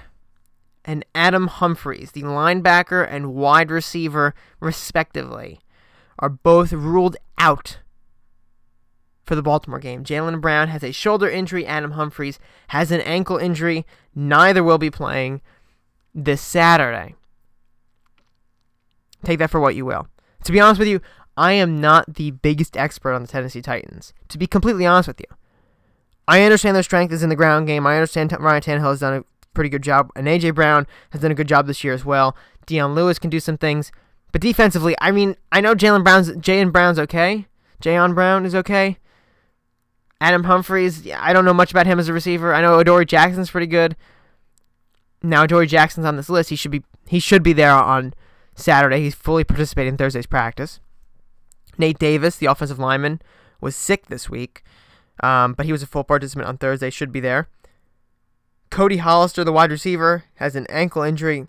and 0.85 1.05
Adam 1.15 1.47
Humphries, 1.47 2.11
the 2.13 2.23
linebacker 2.23 3.07
and 3.09 3.35
wide 3.35 3.71
receiver, 3.71 4.35
respectively, 4.59 5.61
are 6.19 6.29
both 6.29 6.73
ruled 6.73 7.17
out 7.39 7.79
for 9.25 9.37
the 9.37 9.43
Baltimore 9.43 9.79
game. 9.79 10.05
Jalen 10.05 10.41
Brown 10.41 10.69
has 10.69 10.83
a 10.83 10.93
shoulder 10.93 11.31
injury. 11.31 11.65
Adam 11.65 11.93
Humphries 11.93 12.41
has 12.69 12.91
an 12.91 13.01
ankle 13.03 13.39
injury. 13.39 13.87
Neither 14.15 14.65
will 14.65 14.79
be 14.79 14.91
playing 14.91 15.41
this 16.13 16.43
Saturday. 16.43 17.15
Take 19.25 19.39
that 19.39 19.51
for 19.51 19.61
what 19.61 19.77
you 19.77 19.85
will. 19.85 20.09
To 20.45 20.53
be 20.53 20.59
honest 20.59 20.81
with 20.81 20.89
you, 20.89 21.01
I 21.37 21.53
am 21.53 21.81
not 21.81 22.15
the 22.15 22.31
biggest 22.31 22.77
expert 22.77 23.13
on 23.13 23.23
the 23.23 23.29
Tennessee 23.29 23.63
Titans, 23.63 24.13
to 24.29 24.39
be 24.39 24.47
completely 24.47 24.87
honest 24.87 25.09
with 25.09 25.21
you. 25.21 25.37
I 26.29 26.43
understand 26.43 26.77
their 26.77 26.83
strength 26.83 27.13
is 27.13 27.23
in 27.23 27.31
the 27.31 27.37
ground 27.37 27.67
game. 27.67 27.87
I 27.87 27.97
understand 27.97 28.35
Ryan 28.39 28.63
Tannehill 28.63 28.91
has 28.91 29.01
done 29.01 29.15
a 29.15 29.25
pretty 29.55 29.71
good 29.71 29.83
job, 29.83 30.11
and 30.15 30.27
AJ 30.27 30.55
Brown 30.55 30.87
has 31.11 31.23
done 31.23 31.31
a 31.31 31.35
good 31.35 31.49
job 31.49 31.67
this 31.67 31.83
year 31.83 31.95
as 31.95 32.05
well. 32.05 32.37
Dion 32.67 32.95
Lewis 32.95 33.19
can 33.19 33.31
do 33.31 33.41
some 33.41 33.59
things, 33.59 33.91
but 34.31 34.41
defensively, 34.41 34.95
I 35.01 35.11
mean, 35.11 35.37
I 35.51 35.61
know 35.61 35.75
Jalen 35.75 36.05
Brown's 36.05 36.31
Jayon 36.31 36.73
Brown's 36.73 36.99
okay. 36.99 37.47
Jayon 37.83 38.15
Brown 38.15 38.47
is 38.47 38.55
okay. 38.55 38.99
Adam 40.21 40.45
Humphries, 40.45 41.05
yeah, 41.05 41.19
I 41.21 41.33
don't 41.33 41.45
know 41.45 41.53
much 41.53 41.73
about 41.73 41.87
him 41.87 41.99
as 41.99 42.09
a 42.09 42.13
receiver. 42.13 42.55
I 42.55 42.61
know 42.61 42.79
Adoree 42.79 43.07
Jackson's 43.07 43.51
pretty 43.51 43.67
good. 43.67 43.97
Now 45.23 45.43
Adoree 45.45 45.67
Jackson's 45.67 46.07
on 46.07 46.17
this 46.17 46.29
list. 46.29 46.51
He 46.51 46.57
should 46.57 46.71
be 46.71 46.85
he 47.09 47.19
should 47.19 47.43
be 47.43 47.53
there 47.53 47.73
on 47.73 48.15
Saturday. 48.55 49.01
He's 49.01 49.15
fully 49.15 49.45
participating 49.45 49.95
in 49.95 49.97
Thursday's 49.99 50.27
practice. 50.27 50.79
Nate 51.79 51.99
Davis, 51.99 52.37
the 52.37 52.47
offensive 52.47 52.79
lineman, 52.79 53.21
was 53.61 53.77
sick 53.77 54.07
this 54.07 54.29
week, 54.29 54.63
um, 55.23 55.55
but 55.55 55.67
he 55.67 55.73
was 55.73 55.83
a 55.83 55.87
full 55.87 56.05
participant 56.05 56.49
on 56.49 56.59
Thursday, 56.59 56.91
should 56.91 57.13
be 57.13 57.21
there. 57.21 57.49
Cody 58.71 58.97
Hollister, 58.99 59.45
the 59.45 59.53
wide 59.53 59.71
receiver, 59.71 60.25
has 60.37 60.57
an 60.57 60.67
ankle 60.69 61.03
injury. 61.03 61.47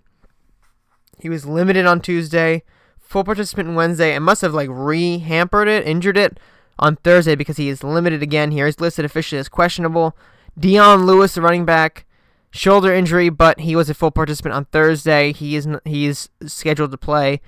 He 1.18 1.28
was 1.28 1.46
limited 1.46 1.86
on 1.86 2.00
Tuesday, 2.00 2.62
full 2.98 3.24
participant 3.24 3.74
Wednesday, 3.74 4.14
and 4.14 4.24
must 4.24 4.42
have 4.42 4.54
like 4.54 4.68
re 4.70 5.18
hampered 5.18 5.68
it, 5.68 5.86
injured 5.86 6.16
it 6.16 6.38
on 6.78 6.96
Thursday 6.96 7.34
because 7.34 7.56
he 7.56 7.68
is 7.68 7.84
limited 7.84 8.22
again 8.22 8.50
here. 8.50 8.66
He's 8.66 8.80
listed 8.80 9.04
officially 9.04 9.38
as 9.38 9.48
questionable. 9.48 10.16
Dion 10.58 11.06
Lewis, 11.06 11.34
the 11.34 11.42
running 11.42 11.64
back, 11.64 12.04
shoulder 12.50 12.92
injury, 12.92 13.28
but 13.28 13.60
he 13.60 13.74
was 13.74 13.90
a 13.90 13.94
full 13.94 14.10
participant 14.10 14.54
on 14.54 14.66
Thursday. 14.66 15.32
He 15.32 15.56
is 15.56 15.66
he 15.84 16.06
is 16.06 16.28
scheduled 16.46 16.90
to 16.92 16.98
play 16.98 17.40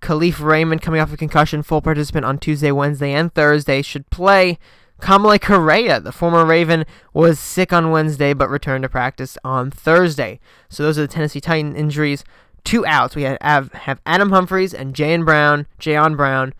Kalif 0.00 0.40
Raymond, 0.40 0.82
coming 0.82 1.00
off 1.00 1.12
a 1.12 1.16
concussion, 1.16 1.62
full 1.62 1.82
participant 1.82 2.24
on 2.24 2.38
Tuesday, 2.38 2.70
Wednesday, 2.70 3.12
and 3.12 3.32
Thursday, 3.34 3.82
should 3.82 4.08
play. 4.10 4.58
Kamalei 5.00 5.40
Correa, 5.40 6.00
the 6.00 6.12
former 6.12 6.44
Raven, 6.44 6.84
was 7.12 7.38
sick 7.38 7.72
on 7.72 7.90
Wednesday 7.90 8.32
but 8.32 8.50
returned 8.50 8.82
to 8.82 8.88
practice 8.88 9.38
on 9.44 9.70
Thursday. 9.70 10.40
So 10.68 10.82
those 10.82 10.98
are 10.98 11.02
the 11.02 11.08
Tennessee 11.08 11.40
Titan 11.40 11.76
injuries. 11.76 12.24
Two 12.64 12.84
outs. 12.84 13.14
We 13.14 13.22
have, 13.22 13.72
have 13.72 14.00
Adam 14.04 14.30
Humphries 14.30 14.74
and 14.74 14.94
Jayon 14.94 15.24
Brown, 15.24 15.66
Jayon 15.80 16.16
Brown, 16.16 16.52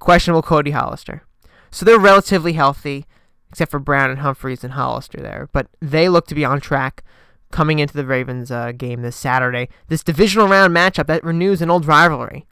questionable 0.00 0.42
Cody 0.42 0.72
Hollister. 0.72 1.22
So 1.70 1.84
they're 1.84 1.98
relatively 1.98 2.54
healthy, 2.54 3.06
except 3.50 3.70
for 3.70 3.78
Brown 3.78 4.10
and 4.10 4.18
Humphries 4.18 4.64
and 4.64 4.72
Hollister 4.72 5.20
there. 5.20 5.48
But 5.52 5.68
they 5.80 6.08
look 6.08 6.26
to 6.26 6.34
be 6.34 6.44
on 6.44 6.60
track 6.60 7.04
coming 7.52 7.78
into 7.78 7.94
the 7.94 8.04
Ravens 8.04 8.50
uh, 8.50 8.72
game 8.72 9.02
this 9.02 9.16
Saturday. 9.16 9.68
This 9.88 10.02
divisional 10.02 10.48
round 10.48 10.74
matchup 10.74 11.06
that 11.06 11.24
renews 11.24 11.62
an 11.62 11.70
old 11.70 11.86
rivalry. 11.86 12.46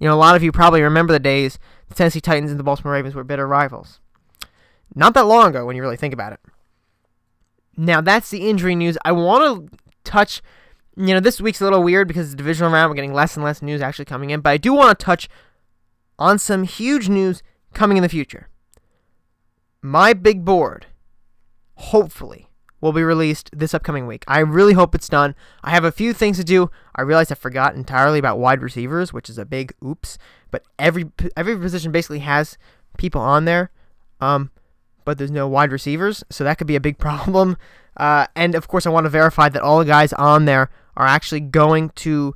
You 0.00 0.08
know, 0.08 0.14
a 0.14 0.16
lot 0.16 0.34
of 0.34 0.42
you 0.42 0.50
probably 0.50 0.82
remember 0.82 1.12
the 1.12 1.20
days 1.20 1.58
the 1.88 1.94
Tennessee 1.94 2.20
Titans 2.20 2.50
and 2.50 2.58
the 2.58 2.64
Baltimore 2.64 2.94
Ravens 2.94 3.14
were 3.14 3.22
bitter 3.22 3.46
rivals. 3.46 4.00
Not 4.94 5.14
that 5.14 5.26
long 5.26 5.50
ago 5.50 5.66
when 5.66 5.76
you 5.76 5.82
really 5.82 5.96
think 5.96 6.14
about 6.14 6.32
it. 6.32 6.40
Now, 7.76 8.00
that's 8.00 8.30
the 8.30 8.48
injury 8.48 8.74
news. 8.74 8.98
I 9.04 9.12
want 9.12 9.70
to 9.70 9.78
touch, 10.04 10.42
you 10.96 11.14
know, 11.14 11.20
this 11.20 11.40
week's 11.40 11.60
a 11.60 11.64
little 11.64 11.82
weird 11.82 12.08
because 12.08 12.30
the 12.30 12.36
divisional 12.36 12.72
round, 12.72 12.90
we're 12.90 12.96
getting 12.96 13.12
less 13.12 13.36
and 13.36 13.44
less 13.44 13.62
news 13.62 13.82
actually 13.82 14.06
coming 14.06 14.30
in, 14.30 14.40
but 14.40 14.50
I 14.50 14.56
do 14.56 14.72
want 14.72 14.98
to 14.98 15.04
touch 15.04 15.28
on 16.18 16.38
some 16.38 16.64
huge 16.64 17.08
news 17.08 17.42
coming 17.72 17.96
in 17.96 18.02
the 18.02 18.08
future. 18.08 18.48
My 19.82 20.12
big 20.12 20.44
board, 20.44 20.86
hopefully, 21.74 22.49
will 22.80 22.92
be 22.92 23.02
released 23.02 23.50
this 23.52 23.74
upcoming 23.74 24.06
week. 24.06 24.24
I 24.26 24.40
really 24.40 24.72
hope 24.72 24.94
it's 24.94 25.08
done. 25.08 25.34
I 25.62 25.70
have 25.70 25.84
a 25.84 25.92
few 25.92 26.12
things 26.12 26.38
to 26.38 26.44
do. 26.44 26.70
I 26.94 27.02
realized 27.02 27.30
I 27.30 27.34
forgot 27.34 27.74
entirely 27.74 28.18
about 28.18 28.38
wide 28.38 28.62
receivers, 28.62 29.12
which 29.12 29.28
is 29.28 29.38
a 29.38 29.44
big 29.44 29.74
oops. 29.84 30.18
But 30.50 30.64
every 30.78 31.10
every 31.36 31.56
position 31.56 31.92
basically 31.92 32.20
has 32.20 32.58
people 32.96 33.20
on 33.20 33.44
there, 33.44 33.70
um, 34.20 34.50
but 35.04 35.18
there's 35.18 35.30
no 35.30 35.46
wide 35.46 35.72
receivers, 35.72 36.24
so 36.30 36.44
that 36.44 36.58
could 36.58 36.66
be 36.66 36.76
a 36.76 36.80
big 36.80 36.98
problem. 37.06 37.56
Uh, 37.96 38.26
and 38.34 38.54
of 38.54 38.68
course, 38.68 38.86
I 38.86 38.90
want 38.90 39.04
to 39.04 39.10
verify 39.10 39.48
that 39.48 39.62
all 39.62 39.78
the 39.78 39.84
guys 39.84 40.12
on 40.14 40.44
there 40.44 40.70
are 40.96 41.06
actually 41.06 41.40
going 41.40 41.90
to 41.90 42.34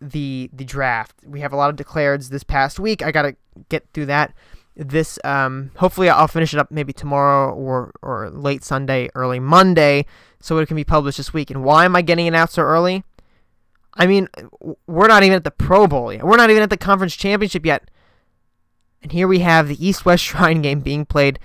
the 0.00 0.50
the 0.52 0.64
draft. 0.64 1.14
We 1.24 1.40
have 1.40 1.52
a 1.52 1.56
lot 1.56 1.70
of 1.70 1.76
declareds 1.76 2.28
this 2.28 2.42
past 2.42 2.80
week. 2.80 3.02
I 3.02 3.12
gotta 3.12 3.36
get 3.68 3.86
through 3.92 4.06
that 4.06 4.34
this 4.74 5.18
um 5.24 5.70
hopefully 5.76 6.08
I'll 6.08 6.28
finish 6.28 6.54
it 6.54 6.58
up 6.58 6.70
maybe 6.70 6.92
tomorrow 6.92 7.52
or 7.54 7.92
or 8.02 8.30
late 8.30 8.64
Sunday, 8.64 9.08
early 9.14 9.38
Monday, 9.38 10.06
so 10.40 10.58
it 10.58 10.66
can 10.66 10.76
be 10.76 10.84
published 10.84 11.18
this 11.18 11.34
week. 11.34 11.50
And 11.50 11.62
why 11.64 11.84
am 11.84 11.94
I 11.96 12.02
getting 12.02 12.26
it 12.26 12.34
out 12.34 12.50
so 12.50 12.62
early? 12.62 13.04
I 13.94 14.06
mean, 14.06 14.28
we're 14.86 15.08
not 15.08 15.22
even 15.22 15.36
at 15.36 15.44
the 15.44 15.50
Pro 15.50 15.86
Bowl 15.86 16.12
yet. 16.12 16.24
We're 16.24 16.36
not 16.36 16.50
even 16.50 16.62
at 16.62 16.70
the 16.70 16.78
conference 16.78 17.14
championship 17.14 17.66
yet. 17.66 17.90
And 19.02 19.12
here 19.12 19.28
we 19.28 19.40
have 19.40 19.68
the 19.68 19.86
East 19.86 20.04
West 20.04 20.24
Shrine 20.24 20.62
game 20.62 20.80
being 20.80 21.04
played 21.04 21.38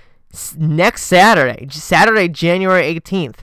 next 0.55 1.03
Saturday, 1.03 1.67
Saturday, 1.69 2.27
January 2.27 2.83
18th. 2.83 3.39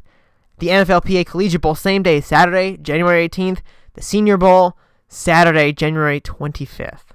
The 0.59 0.69
NFLPA 0.69 1.27
Collegiate 1.27 1.61
Bowl, 1.61 1.75
same 1.75 2.03
day, 2.03 2.21
Saturday, 2.21 2.77
January 2.77 3.29
18th. 3.29 3.59
The 3.95 4.03
Senior 4.03 4.37
Bowl, 4.37 4.79
Saturday, 5.09 5.73
January 5.73 6.21
25th. 6.21 7.14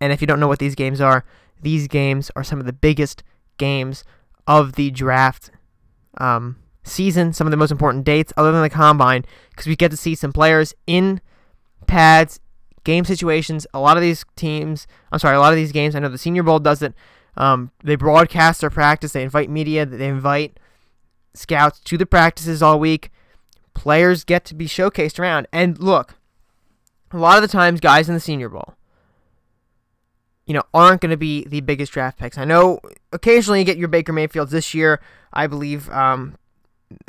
And 0.00 0.12
if 0.12 0.20
you 0.20 0.26
don't 0.26 0.40
know 0.40 0.48
what 0.48 0.58
these 0.58 0.74
games 0.74 1.00
are, 1.00 1.24
these 1.60 1.88
games 1.88 2.30
are 2.34 2.44
some 2.44 2.58
of 2.58 2.66
the 2.66 2.72
biggest 2.72 3.22
games 3.58 4.04
of 4.46 4.74
the 4.74 4.90
draft 4.90 5.50
um, 6.18 6.56
season, 6.82 7.32
some 7.32 7.46
of 7.46 7.50
the 7.50 7.56
most 7.56 7.70
important 7.70 8.04
dates, 8.04 8.32
other 8.36 8.50
than 8.52 8.62
the 8.62 8.70
combine, 8.70 9.24
because 9.50 9.66
we 9.66 9.76
get 9.76 9.90
to 9.90 9.96
see 9.96 10.14
some 10.14 10.32
players 10.32 10.74
in 10.86 11.20
pads, 11.86 12.40
game 12.84 13.04
situations. 13.04 13.66
A 13.74 13.80
lot 13.80 13.96
of 13.96 14.02
these 14.02 14.24
teams, 14.36 14.86
I'm 15.12 15.18
sorry, 15.18 15.36
a 15.36 15.40
lot 15.40 15.52
of 15.52 15.56
these 15.56 15.72
games, 15.72 15.94
I 15.94 15.98
know 15.98 16.08
the 16.08 16.18
Senior 16.18 16.42
Bowl 16.42 16.58
does 16.58 16.82
it. 16.82 16.94
Um, 17.36 17.70
they 17.84 17.96
broadcast 17.96 18.60
their 18.60 18.70
practice, 18.70 19.12
they 19.12 19.22
invite 19.22 19.50
media, 19.50 19.86
they 19.86 20.08
invite 20.08 20.58
scouts 21.34 21.78
to 21.80 21.96
the 21.96 22.06
practices 22.06 22.62
all 22.62 22.80
week. 22.80 23.10
Players 23.74 24.24
get 24.24 24.44
to 24.46 24.54
be 24.54 24.66
showcased 24.66 25.18
around. 25.18 25.46
And 25.52 25.78
look, 25.78 26.16
a 27.12 27.18
lot 27.18 27.36
of 27.36 27.42
the 27.42 27.48
times, 27.48 27.80
guys 27.80 28.08
in 28.08 28.14
the 28.14 28.20
Senior 28.20 28.48
Bowl, 28.48 28.74
you 30.50 30.54
know, 30.54 30.64
aren't 30.74 31.00
going 31.00 31.12
to 31.12 31.16
be 31.16 31.44
the 31.44 31.60
biggest 31.60 31.92
draft 31.92 32.18
picks. 32.18 32.36
I 32.36 32.44
know 32.44 32.80
occasionally 33.12 33.60
you 33.60 33.64
get 33.64 33.78
your 33.78 33.86
Baker 33.86 34.12
Mayfields 34.12 34.50
this 34.50 34.74
year. 34.74 35.00
I 35.32 35.46
believe 35.46 35.88
um, 35.90 36.36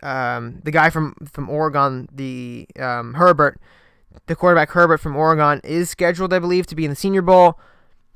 um, 0.04 0.62
the 0.64 0.70
guy 0.70 0.92
from, 0.92 1.16
from 1.32 1.50
Oregon, 1.50 2.08
the 2.14 2.68
um, 2.80 3.16
Herbert, 3.16 3.60
the 4.28 4.36
quarterback 4.36 4.70
Herbert 4.70 5.00
from 5.00 5.16
Oregon, 5.16 5.60
is 5.64 5.90
scheduled, 5.90 6.34
I 6.34 6.38
believe, 6.38 6.68
to 6.68 6.76
be 6.76 6.86
in 6.86 6.92
the 6.92 6.96
Senior 6.96 7.24
Bowl. 7.24 7.58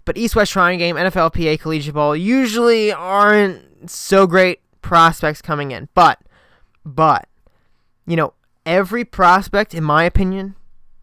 But 0.06 0.16
East 0.16 0.36
West 0.36 0.52
Shrine 0.52 0.78
Game, 0.78 0.96
NFLPA 0.96 1.60
Collegiate 1.60 1.96
Bowl 1.96 2.16
usually 2.16 2.92
aren't 2.92 3.90
so 3.90 4.28
great 4.28 4.60
prospects 4.84 5.42
coming 5.42 5.72
in. 5.72 5.90
But, 5.96 6.20
but, 6.86 7.28
you 8.06 8.16
know, 8.16 8.34
every 8.64 9.04
prospect, 9.04 9.74
in 9.74 9.84
my 9.84 10.04
opinion, 10.04 10.54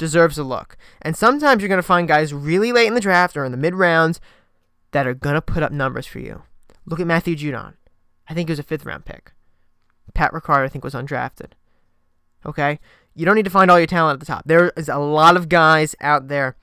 deserves 0.02 0.36
a 0.36 0.42
look. 0.42 0.76
And 1.00 1.16
sometimes 1.16 1.62
you're 1.62 1.68
going 1.68 1.78
to 1.78 1.82
find 1.82 2.08
guys 2.08 2.34
really 2.34 2.72
late 2.72 2.88
in 2.88 2.94
the 2.94 3.00
draft 3.00 3.36
or 3.36 3.44
in 3.44 3.52
the 3.52 3.56
mid 3.56 3.76
rounds 3.76 4.20
that 4.90 5.06
are 5.06 5.14
going 5.14 5.36
to 5.36 5.40
put 5.40 5.62
up 5.62 5.70
numbers 5.70 6.08
for 6.08 6.18
you. 6.18 6.42
Look 6.84 6.98
at 6.98 7.06
Matthew 7.06 7.36
Judon. 7.36 7.74
I 8.28 8.34
think 8.34 8.48
he 8.48 8.52
was 8.52 8.58
a 8.58 8.64
fifth 8.64 8.84
round 8.84 9.04
pick. 9.04 9.30
Pat 10.12 10.32
Ricard, 10.32 10.64
I 10.64 10.68
think, 10.68 10.82
was 10.82 10.94
undrafted. 10.94 11.52
Okay? 12.44 12.80
You 13.14 13.24
don't 13.24 13.36
need 13.36 13.44
to 13.44 13.50
find 13.50 13.70
all 13.70 13.78
your 13.78 13.86
talent 13.86 14.16
at 14.16 14.20
the 14.20 14.26
top. 14.26 14.42
There 14.44 14.72
is 14.76 14.88
a 14.88 14.98
lot 14.98 15.36
of 15.36 15.48
guys 15.48 15.94
out 16.00 16.26
there 16.26 16.56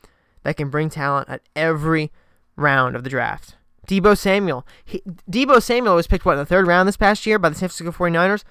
that 0.43 0.58
can 0.58 0.69
bring 0.69 0.89
talent 0.89 1.30
at 1.30 1.41
every 1.56 2.12
round 2.58 2.97
of 2.97 3.06
the 3.06 3.10
draft. 3.10 3.56
Deebo 3.88 4.17
Samuel. 4.17 4.67
He, 4.84 5.02
Deebo 5.32 5.63
Samuel 5.63 5.95
was 5.95 6.08
picked, 6.08 6.25
what, 6.25 6.34
in 6.34 6.39
the 6.39 6.45
third 6.45 6.67
round 6.67 6.89
this 6.89 6.97
past 6.97 7.25
year 7.25 7.39
by 7.39 7.47
the 7.47 7.56
San 7.56 7.69
Francisco 7.69 7.91
49ers? 7.91 8.43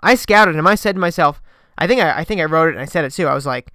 I 0.00 0.14
scouted 0.14 0.54
him. 0.54 0.68
I 0.68 0.76
said 0.76 0.94
to 0.94 1.00
myself, 1.00 1.42
I 1.76 1.88
think 1.88 2.00
I, 2.00 2.18
I 2.18 2.24
think 2.24 2.40
I 2.40 2.44
wrote 2.44 2.68
it 2.68 2.74
and 2.74 2.80
I 2.80 2.84
said 2.84 3.04
it 3.04 3.10
too. 3.10 3.26
I 3.26 3.34
was 3.34 3.44
like, 3.44 3.72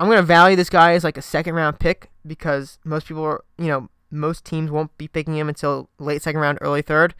I'm 0.00 0.10
to 0.10 0.22
value 0.22 0.56
this 0.56 0.70
guy 0.70 0.92
as 0.92 1.04
like 1.04 1.16
a 1.16 1.22
second 1.22 1.54
round 1.54 1.80
pick 1.80 2.10
because 2.26 2.78
most 2.84 3.06
people 3.06 3.24
are, 3.24 3.44
you 3.58 3.66
know, 3.66 3.88
most 4.10 4.44
teams 4.44 4.70
won't 4.70 4.96
be 4.96 5.08
picking 5.08 5.36
him 5.36 5.48
until 5.48 5.90
late 5.98 6.22
second 6.22 6.40
round, 6.40 6.58
early 6.60 6.82
third. 6.82 7.14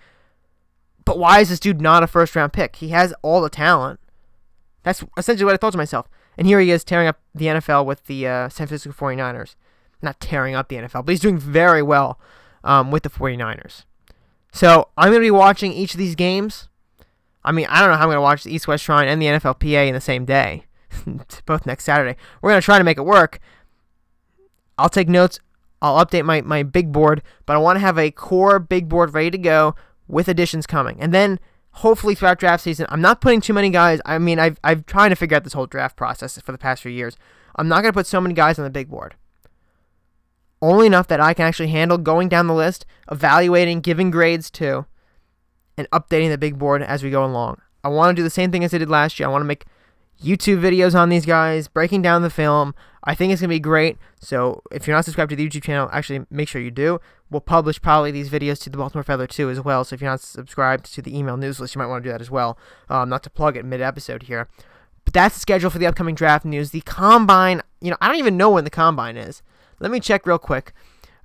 But 1.04 1.18
why 1.18 1.40
is 1.40 1.48
this 1.48 1.60
dude 1.60 1.80
not 1.80 2.02
a 2.02 2.06
first 2.06 2.36
round 2.36 2.52
pick? 2.52 2.76
He 2.76 2.88
has 2.90 3.12
all 3.22 3.40
the 3.40 3.50
talent. 3.50 3.98
That's 4.84 5.04
essentially 5.16 5.44
what 5.44 5.54
I 5.54 5.56
thought 5.56 5.72
to 5.72 5.78
myself. 5.78 6.08
And 6.36 6.46
here 6.46 6.60
he 6.60 6.70
is 6.70 6.84
tearing 6.84 7.08
up 7.08 7.18
the 7.34 7.46
NFL 7.46 7.84
with 7.84 8.06
the 8.06 8.26
uh, 8.26 8.48
San 8.48 8.68
Francisco 8.68 8.92
49ers. 8.92 9.56
Not 10.00 10.20
tearing 10.20 10.54
up 10.54 10.68
the 10.68 10.76
NFL, 10.76 11.04
but 11.04 11.08
he's 11.08 11.20
doing 11.20 11.38
very 11.38 11.82
well 11.82 12.20
um, 12.62 12.92
with 12.92 13.02
the 13.02 13.10
49ers. 13.10 13.84
So 14.52 14.88
I'm 14.96 15.08
going 15.08 15.20
to 15.20 15.26
be 15.26 15.32
watching 15.32 15.72
each 15.72 15.94
of 15.94 15.98
these 15.98 16.14
games. 16.14 16.68
I 17.42 17.50
mean, 17.50 17.66
I 17.68 17.80
don't 17.80 17.90
know 17.90 17.96
how 17.96 18.02
I'm 18.02 18.08
going 18.08 18.16
to 18.16 18.22
watch 18.22 18.44
the 18.44 18.54
East 18.54 18.68
West 18.68 18.84
Shrine 18.84 19.08
and 19.08 19.20
the 19.20 19.26
NFLPA 19.26 19.88
in 19.88 19.94
the 19.94 20.00
same 20.00 20.24
day. 20.24 20.64
both 21.46 21.66
next 21.66 21.84
Saturday. 21.84 22.16
We're 22.40 22.50
going 22.50 22.60
to 22.60 22.64
try 22.64 22.78
to 22.78 22.84
make 22.84 22.98
it 22.98 23.04
work. 23.04 23.38
I'll 24.76 24.88
take 24.88 25.08
notes. 25.08 25.40
I'll 25.80 26.04
update 26.04 26.24
my, 26.24 26.40
my 26.40 26.62
big 26.62 26.92
board, 26.92 27.22
but 27.46 27.54
I 27.54 27.58
want 27.58 27.76
to 27.76 27.80
have 27.80 27.98
a 27.98 28.10
core 28.10 28.58
big 28.58 28.88
board 28.88 29.14
ready 29.14 29.30
to 29.30 29.38
go 29.38 29.74
with 30.08 30.28
additions 30.28 30.66
coming. 30.66 31.00
And 31.00 31.14
then 31.14 31.38
hopefully 31.70 32.14
throughout 32.14 32.38
draft 32.38 32.64
season, 32.64 32.86
I'm 32.88 33.00
not 33.00 33.20
putting 33.20 33.40
too 33.40 33.52
many 33.52 33.70
guys. 33.70 34.00
I 34.04 34.18
mean, 34.18 34.38
I've, 34.38 34.58
I've 34.64 34.86
trying 34.86 35.10
to 35.10 35.16
figure 35.16 35.36
out 35.36 35.44
this 35.44 35.52
whole 35.52 35.66
draft 35.66 35.96
process 35.96 36.40
for 36.40 36.52
the 36.52 36.58
past 36.58 36.82
few 36.82 36.90
years. 36.90 37.16
I'm 37.56 37.68
not 37.68 37.82
going 37.82 37.92
to 37.92 37.96
put 37.96 38.06
so 38.06 38.20
many 38.20 38.34
guys 38.34 38.58
on 38.58 38.64
the 38.64 38.70
big 38.70 38.88
board. 38.88 39.14
Only 40.60 40.86
enough 40.86 41.06
that 41.08 41.20
I 41.20 41.34
can 41.34 41.46
actually 41.46 41.68
handle 41.68 41.98
going 41.98 42.28
down 42.28 42.48
the 42.48 42.54
list, 42.54 42.84
evaluating, 43.10 43.80
giving 43.80 44.10
grades 44.10 44.50
to, 44.52 44.86
and 45.76 45.88
updating 45.90 46.30
the 46.30 46.38
big 46.38 46.58
board 46.58 46.82
as 46.82 47.04
we 47.04 47.10
go 47.10 47.24
along. 47.24 47.60
I 47.84 47.88
want 47.88 48.16
to 48.16 48.20
do 48.20 48.24
the 48.24 48.30
same 48.30 48.50
thing 48.50 48.64
as 48.64 48.74
I 48.74 48.78
did 48.78 48.90
last 48.90 49.20
year. 49.20 49.28
I 49.28 49.32
want 49.32 49.42
to 49.42 49.46
make 49.46 49.66
YouTube 50.22 50.60
videos 50.60 50.94
on 50.94 51.08
these 51.08 51.24
guys, 51.24 51.68
breaking 51.68 52.02
down 52.02 52.22
the 52.22 52.30
film. 52.30 52.74
I 53.04 53.14
think 53.14 53.32
it's 53.32 53.40
going 53.40 53.48
to 53.48 53.54
be 53.54 53.60
great. 53.60 53.96
So 54.20 54.62
if 54.72 54.86
you're 54.86 54.96
not 54.96 55.04
subscribed 55.04 55.30
to 55.30 55.36
the 55.36 55.48
YouTube 55.48 55.62
channel, 55.62 55.88
actually 55.92 56.26
make 56.30 56.48
sure 56.48 56.60
you 56.60 56.70
do. 56.70 57.00
We'll 57.30 57.40
publish 57.40 57.80
probably 57.80 58.10
these 58.10 58.28
videos 58.28 58.60
to 58.62 58.70
the 58.70 58.76
Baltimore 58.76 59.04
Feather 59.04 59.26
too 59.26 59.48
as 59.48 59.60
well. 59.60 59.84
So 59.84 59.94
if 59.94 60.00
you're 60.00 60.10
not 60.10 60.20
subscribed 60.20 60.92
to 60.94 61.02
the 61.02 61.16
email 61.16 61.36
news 61.36 61.60
list, 61.60 61.74
you 61.74 61.78
might 61.78 61.86
want 61.86 62.02
to 62.02 62.08
do 62.08 62.12
that 62.12 62.20
as 62.20 62.30
well. 62.30 62.58
Um, 62.88 63.08
not 63.08 63.22
to 63.22 63.30
plug 63.30 63.56
it 63.56 63.64
mid-episode 63.64 64.24
here. 64.24 64.48
But 65.04 65.14
that's 65.14 65.36
the 65.36 65.40
schedule 65.40 65.70
for 65.70 65.78
the 65.78 65.86
upcoming 65.86 66.14
draft 66.14 66.44
news. 66.44 66.70
The 66.70 66.80
combine, 66.82 67.62
you 67.80 67.90
know, 67.90 67.96
I 68.00 68.08
don't 68.08 68.18
even 68.18 68.36
know 68.36 68.50
when 68.50 68.64
the 68.64 68.70
combine 68.70 69.16
is. 69.16 69.42
Let 69.80 69.90
me 69.90 70.00
check 70.00 70.26
real 70.26 70.38
quick. 70.38 70.72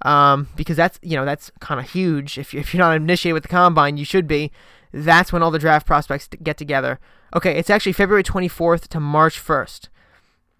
Um, 0.03 0.49
because 0.56 0.77
that's, 0.77 0.99
you 1.01 1.15
know, 1.15 1.25
that's 1.25 1.51
kind 1.60 1.79
of 1.79 1.89
huge. 1.89 2.38
If, 2.38 2.53
you, 2.53 2.60
if 2.60 2.73
you're 2.73 2.79
not 2.79 2.95
initiated 2.95 3.34
with 3.34 3.43
the 3.43 3.49
combine, 3.49 3.97
you 3.97 4.06
should 4.06 4.27
be. 4.27 4.51
That's 4.91 5.34
when 5.34 5.41
all 5.41 5.51
the 5.51 5.60
draft 5.60 5.88
prospects 5.88 6.29
get 6.43 6.58
together. 6.58 6.99
Okay, 7.36 7.58
it's 7.58 7.69
actually 7.69 7.93
February 7.93 8.24
24th 8.24 8.88
to 8.89 9.00
March 9.00 9.43
1st. 9.43 9.89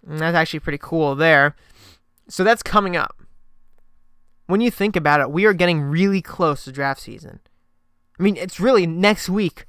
And 0.06 0.18
that's 0.18 0.34
actually 0.34 0.60
pretty 0.60 0.78
cool 0.78 1.14
there. 1.14 1.54
So 2.28 2.42
that's 2.42 2.62
coming 2.62 2.96
up. 2.96 3.22
When 4.46 4.60
you 4.60 4.70
think 4.70 4.96
about 4.96 5.20
it, 5.20 5.30
we 5.30 5.46
are 5.46 5.54
getting 5.54 5.82
really 5.82 6.20
close 6.20 6.64
to 6.64 6.72
draft 6.72 7.00
season. 7.00 7.40
I 8.18 8.22
mean, 8.22 8.36
it's 8.36 8.60
really 8.60 8.86
next 8.86 9.28
week. 9.28 9.66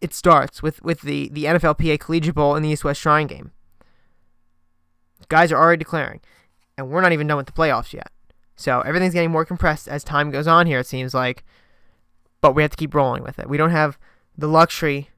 It 0.00 0.14
starts 0.14 0.62
with, 0.62 0.82
with 0.82 1.00
the, 1.00 1.28
the 1.30 1.44
NFLPA 1.44 1.98
Collegiate 1.98 2.34
Bowl 2.34 2.54
and 2.54 2.64
the 2.64 2.68
East 2.68 2.84
West 2.84 3.00
Shrine 3.00 3.26
game. 3.26 3.52
Guys 5.28 5.50
are 5.50 5.60
already 5.60 5.78
declaring, 5.78 6.20
and 6.76 6.88
we're 6.88 7.00
not 7.00 7.12
even 7.12 7.26
done 7.26 7.38
with 7.38 7.46
the 7.46 7.52
playoffs 7.52 7.92
yet. 7.92 8.12
So 8.54 8.80
everything's 8.82 9.14
getting 9.14 9.30
more 9.30 9.44
compressed 9.44 9.88
as 9.88 10.04
time 10.04 10.30
goes 10.30 10.46
on 10.46 10.66
here, 10.66 10.80
it 10.80 10.86
seems 10.86 11.14
like. 11.14 11.44
But 12.40 12.54
we 12.54 12.62
have 12.62 12.70
to 12.70 12.76
keep 12.76 12.94
rolling 12.94 13.22
with 13.22 13.38
it. 13.38 13.48
We 13.48 13.56
don't 13.56 13.70
have 13.70 13.98
the 14.36 14.46
luxury 14.46 15.08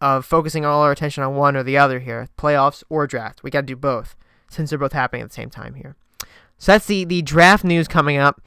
of 0.00 0.24
focusing 0.24 0.64
all 0.64 0.82
our 0.82 0.92
attention 0.92 1.22
on 1.22 1.36
one 1.36 1.56
or 1.56 1.62
the 1.62 1.78
other 1.78 2.00
here, 2.00 2.28
playoffs 2.36 2.82
or 2.88 3.06
draft. 3.06 3.42
We 3.42 3.50
got 3.50 3.62
to 3.62 3.66
do 3.66 3.76
both 3.76 4.16
since 4.50 4.70
they're 4.70 4.78
both 4.78 4.92
happening 4.92 5.22
at 5.22 5.28
the 5.28 5.34
same 5.34 5.50
time 5.50 5.74
here. 5.74 5.96
So 6.58 6.72
that's 6.72 6.86
the 6.86 7.04
the 7.04 7.22
draft 7.22 7.64
news 7.64 7.88
coming 7.88 8.16
up. 8.16 8.40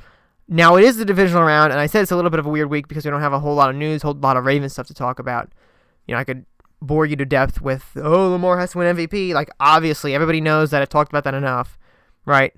Now 0.47 0.75
it 0.77 0.83
is 0.83 0.97
the 0.97 1.05
divisional 1.05 1.43
round, 1.43 1.71
and 1.71 1.79
I 1.79 1.85
said 1.85 2.01
it's 2.01 2.12
a 2.12 2.15
little 2.15 2.31
bit 2.31 2.39
of 2.39 2.45
a 2.45 2.49
weird 2.49 2.69
week 2.69 2.88
because 2.88 3.05
we 3.05 3.12
don't 3.12 3.21
have 3.21 3.33
a 3.33 3.39
whole 3.39 3.55
lot 3.55 3.69
of 3.69 3.75
news, 3.75 4.01
whole 4.01 4.13
lot 4.15 4.38
of 4.38 4.45
Ravens 4.45 4.73
stuff 4.73 4.88
to 4.88 4.93
talk 4.93 5.19
about. 5.19 5.51
You 6.07 6.15
know, 6.15 6.19
I 6.19 6.23
could 6.23 6.45
bore 6.81 7.05
you 7.05 7.15
to 7.17 7.25
death 7.25 7.62
with 7.62 7.91
oh 7.97 8.29
Lamar 8.29 8.59
has 8.59 8.71
to 8.71 8.77
win 8.77 8.95
MVP. 8.95 9.33
Like 9.33 9.49
obviously 9.59 10.15
everybody 10.15 10.41
knows 10.41 10.71
that 10.71 10.81
I've 10.81 10.89
talked 10.89 11.12
about 11.12 11.23
that 11.25 11.33
enough, 11.33 11.77
right? 12.25 12.53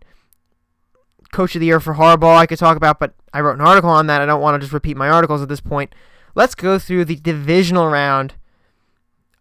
Coach 1.32 1.56
of 1.56 1.60
the 1.60 1.65
year 1.65 1.80
for 1.80 1.95
Harbaugh 1.95 2.38
I 2.38 2.45
could 2.45 2.60
talk 2.60 2.77
about, 2.77 2.99
but 2.99 3.13
I 3.34 3.41
wrote 3.41 3.56
an 3.56 3.65
article 3.65 3.89
on 3.89 4.08
that. 4.08 4.21
I 4.21 4.25
don't 4.25 4.41
want 4.41 4.56
to 4.56 4.60
just 4.60 4.73
repeat 4.73 4.97
my 4.97 5.10
articles 5.10 5.41
at 5.41 5.49
this 5.49 5.62
point. 5.62 5.93
Let's 6.36 6.56
go 6.56 6.77
through 6.77 7.06
the 7.06 7.15
divisional 7.15 7.88
round 7.88 8.36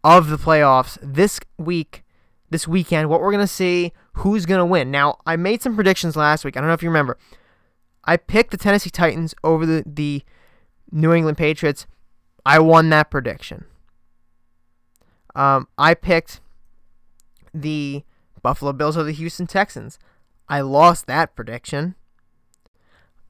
of 0.03 0.29
the 0.29 0.37
playoffs 0.37 0.99
this 1.03 1.41
week, 1.59 2.05
this 2.49 2.67
weekend, 2.67 3.09
what 3.09 3.21
we're 3.21 3.33
going 3.33 3.45
to 3.45 3.47
see, 3.47 3.93
who's 4.15 4.47
going 4.47 4.59
to 4.59 4.65
win. 4.65 4.91
Now, 4.91 5.19
I 5.27 5.37
made 5.37 5.63
some 5.63 5.75
predictions 5.75 6.17
last 6.17 6.45
week. 6.45 6.57
I 6.57 6.61
don't 6.61 6.69
know 6.69 6.75
if 6.75 6.83
you 6.83 6.89
remember. 6.89 7.19
I 8.05 8.17
picked 8.17 8.51
the 8.51 8.57
Tennessee 8.57 8.91
Titans 8.91 9.35
over 9.45 9.67
the, 9.67 9.85
the 9.87 10.23
New 10.91 11.13
England 11.13 11.39
Patriots. 11.39 11.87
I 12.45 12.59
won 12.59 12.89
that 12.91 13.11
prediction. 13.11 13.67
Um, 15.35 15.69
I 15.79 15.95
picked 15.95 16.41
the 17.55 18.05
Buffalo 18.43 18.73
Bills 18.73 18.97
over 18.97 19.07
the 19.07 19.13
Houston 19.13 19.47
Texans. 19.47 19.99
I 20.49 20.63
lost 20.63 21.07
that 21.07 21.37
prediction. 21.37 21.95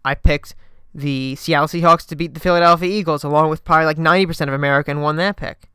I 0.05 0.15
picked 0.15 0.55
the 0.95 1.37
Seattle 1.37 1.69
Seahawks 1.69 2.07
to 2.07 2.17
beat 2.17 2.35
the 2.35 2.41
Philadelphia 2.41 2.89
Eagles, 2.89 3.23
along 3.25 3.51
with 3.51 3.65
probably 3.65 3.87
like 3.87 3.99
90% 3.99 4.49
of 4.49 4.55
America, 4.55 4.91
and 4.91 5.03
won 5.03 5.17
that 5.17 5.37
pick. 5.37 5.70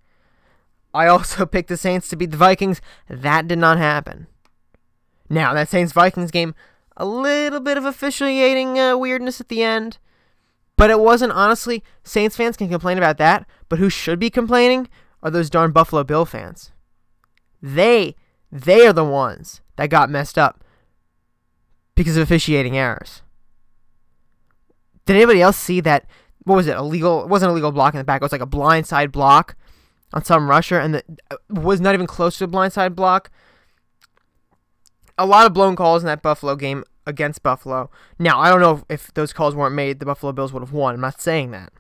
I 0.96 1.08
also 1.08 1.46
picked 1.46 1.70
the 1.70 1.78
Saints 1.78 2.10
to 2.10 2.16
beat 2.16 2.32
the 2.32 2.38
Vikings. 2.38 2.82
That 3.10 3.48
did 3.48 3.60
not 3.60 3.78
happen. 3.78 4.28
Now, 5.30 5.54
that 5.54 5.70
Saints 5.70 5.94
Vikings 5.94 6.32
game, 6.32 6.56
a 6.98 7.06
little 7.06 7.60
bit 7.60 7.78
of 7.78 7.86
officiating 7.86 8.80
uh, 8.80 8.98
weirdness 8.98 9.42
at 9.42 9.50
the 9.50 9.64
end. 9.64 9.98
But 10.78 10.90
it 10.90 11.00
wasn't, 11.00 11.34
honestly. 11.34 11.84
Saints 12.04 12.36
fans 12.36 12.58
can 12.58 12.70
complain 12.70 12.98
about 12.98 13.18
that. 13.18 13.46
But 13.70 13.80
who 13.80 13.90
should 13.90 14.20
be 14.20 14.30
complaining 14.30 14.88
are 15.22 15.32
those 15.32 15.50
darn 15.50 15.72
Buffalo 15.72 16.04
Bill 16.04 16.26
fans. 16.26 16.72
They, 17.62 18.16
they 18.52 18.86
are 18.86 18.94
the 18.94 19.04
ones 19.04 19.62
that 19.76 19.90
got 19.90 20.10
messed 20.10 20.38
up. 20.38 20.64
because 21.96 22.18
of 22.18 22.24
officiating 22.24 22.78
errors. 22.78 23.22
Did 25.06 25.16
anybody 25.16 25.42
else 25.42 25.58
see 25.58 25.80
that? 25.82 26.06
What 26.44 26.56
was 26.56 26.68
it? 26.68 26.76
Illegal? 26.76 27.24
It 27.24 27.30
wasn't 27.30 27.52
a 27.52 27.56
legal 27.56 27.72
block 27.72 27.94
in 27.94 27.98
the 27.98 28.04
back. 28.04 28.22
It 28.22 28.26
was 28.26 28.32
like 28.32 28.42
a 28.42 28.48
blindside 28.48 29.12
block 29.12 29.56
on 30.14 30.24
some 30.24 30.50
rusher, 30.50 30.80
and 30.80 30.96
the 30.96 31.04
was 31.50 31.82
not 31.82 31.94
even 31.94 32.08
close 32.08 32.38
to 32.38 32.46
a 32.46 32.48
blindside 32.48 32.96
block. 32.96 33.30
A 35.18 35.26
lot 35.26 35.46
of 35.46 35.54
blown 35.54 35.76
calls 35.76 36.04
in 36.04 36.08
that 36.08 36.22
Buffalo 36.22 36.56
game 36.56 36.84
against 37.06 37.44
Buffalo. 37.44 37.90
Now 38.20 38.40
I 38.40 38.50
don't 38.50 38.62
know 38.62 38.84
if, 38.90 39.08
if 39.08 39.14
those 39.14 39.34
calls 39.34 39.56
weren't 39.56 39.76
made, 39.76 40.00
the 40.00 40.06
Buffalo 40.06 40.32
Bills 40.32 40.52
would 40.54 40.62
have 40.62 40.74
won. 40.74 40.96
I'm 40.96 41.02
not 41.02 41.22
saying 41.22 41.52
that, 41.52 41.72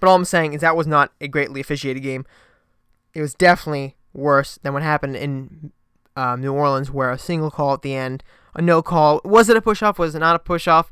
but 0.00 0.08
all 0.08 0.16
I'm 0.16 0.24
saying 0.24 0.52
is 0.52 0.60
that 0.60 0.76
was 0.76 0.86
not 0.86 1.12
a 1.20 1.28
greatly 1.28 1.60
officiated 1.60 2.02
game. 2.02 2.24
It 3.14 3.20
was 3.20 3.34
definitely 3.34 3.96
worse 4.12 4.58
than 4.62 4.72
what 4.72 4.82
happened 4.82 5.16
in 5.16 5.72
um, 6.16 6.40
New 6.40 6.52
Orleans, 6.52 6.90
where 6.90 7.10
a 7.10 7.18
single 7.18 7.50
call 7.50 7.74
at 7.74 7.82
the 7.82 7.94
end, 7.94 8.22
a 8.54 8.62
no 8.62 8.82
call. 8.82 9.20
Was 9.24 9.48
it 9.48 9.56
a 9.56 9.62
push 9.62 9.82
off? 9.82 9.98
Was 9.98 10.14
it 10.14 10.20
not 10.20 10.36
a 10.36 10.40
push 10.40 10.66
off? 10.66 10.90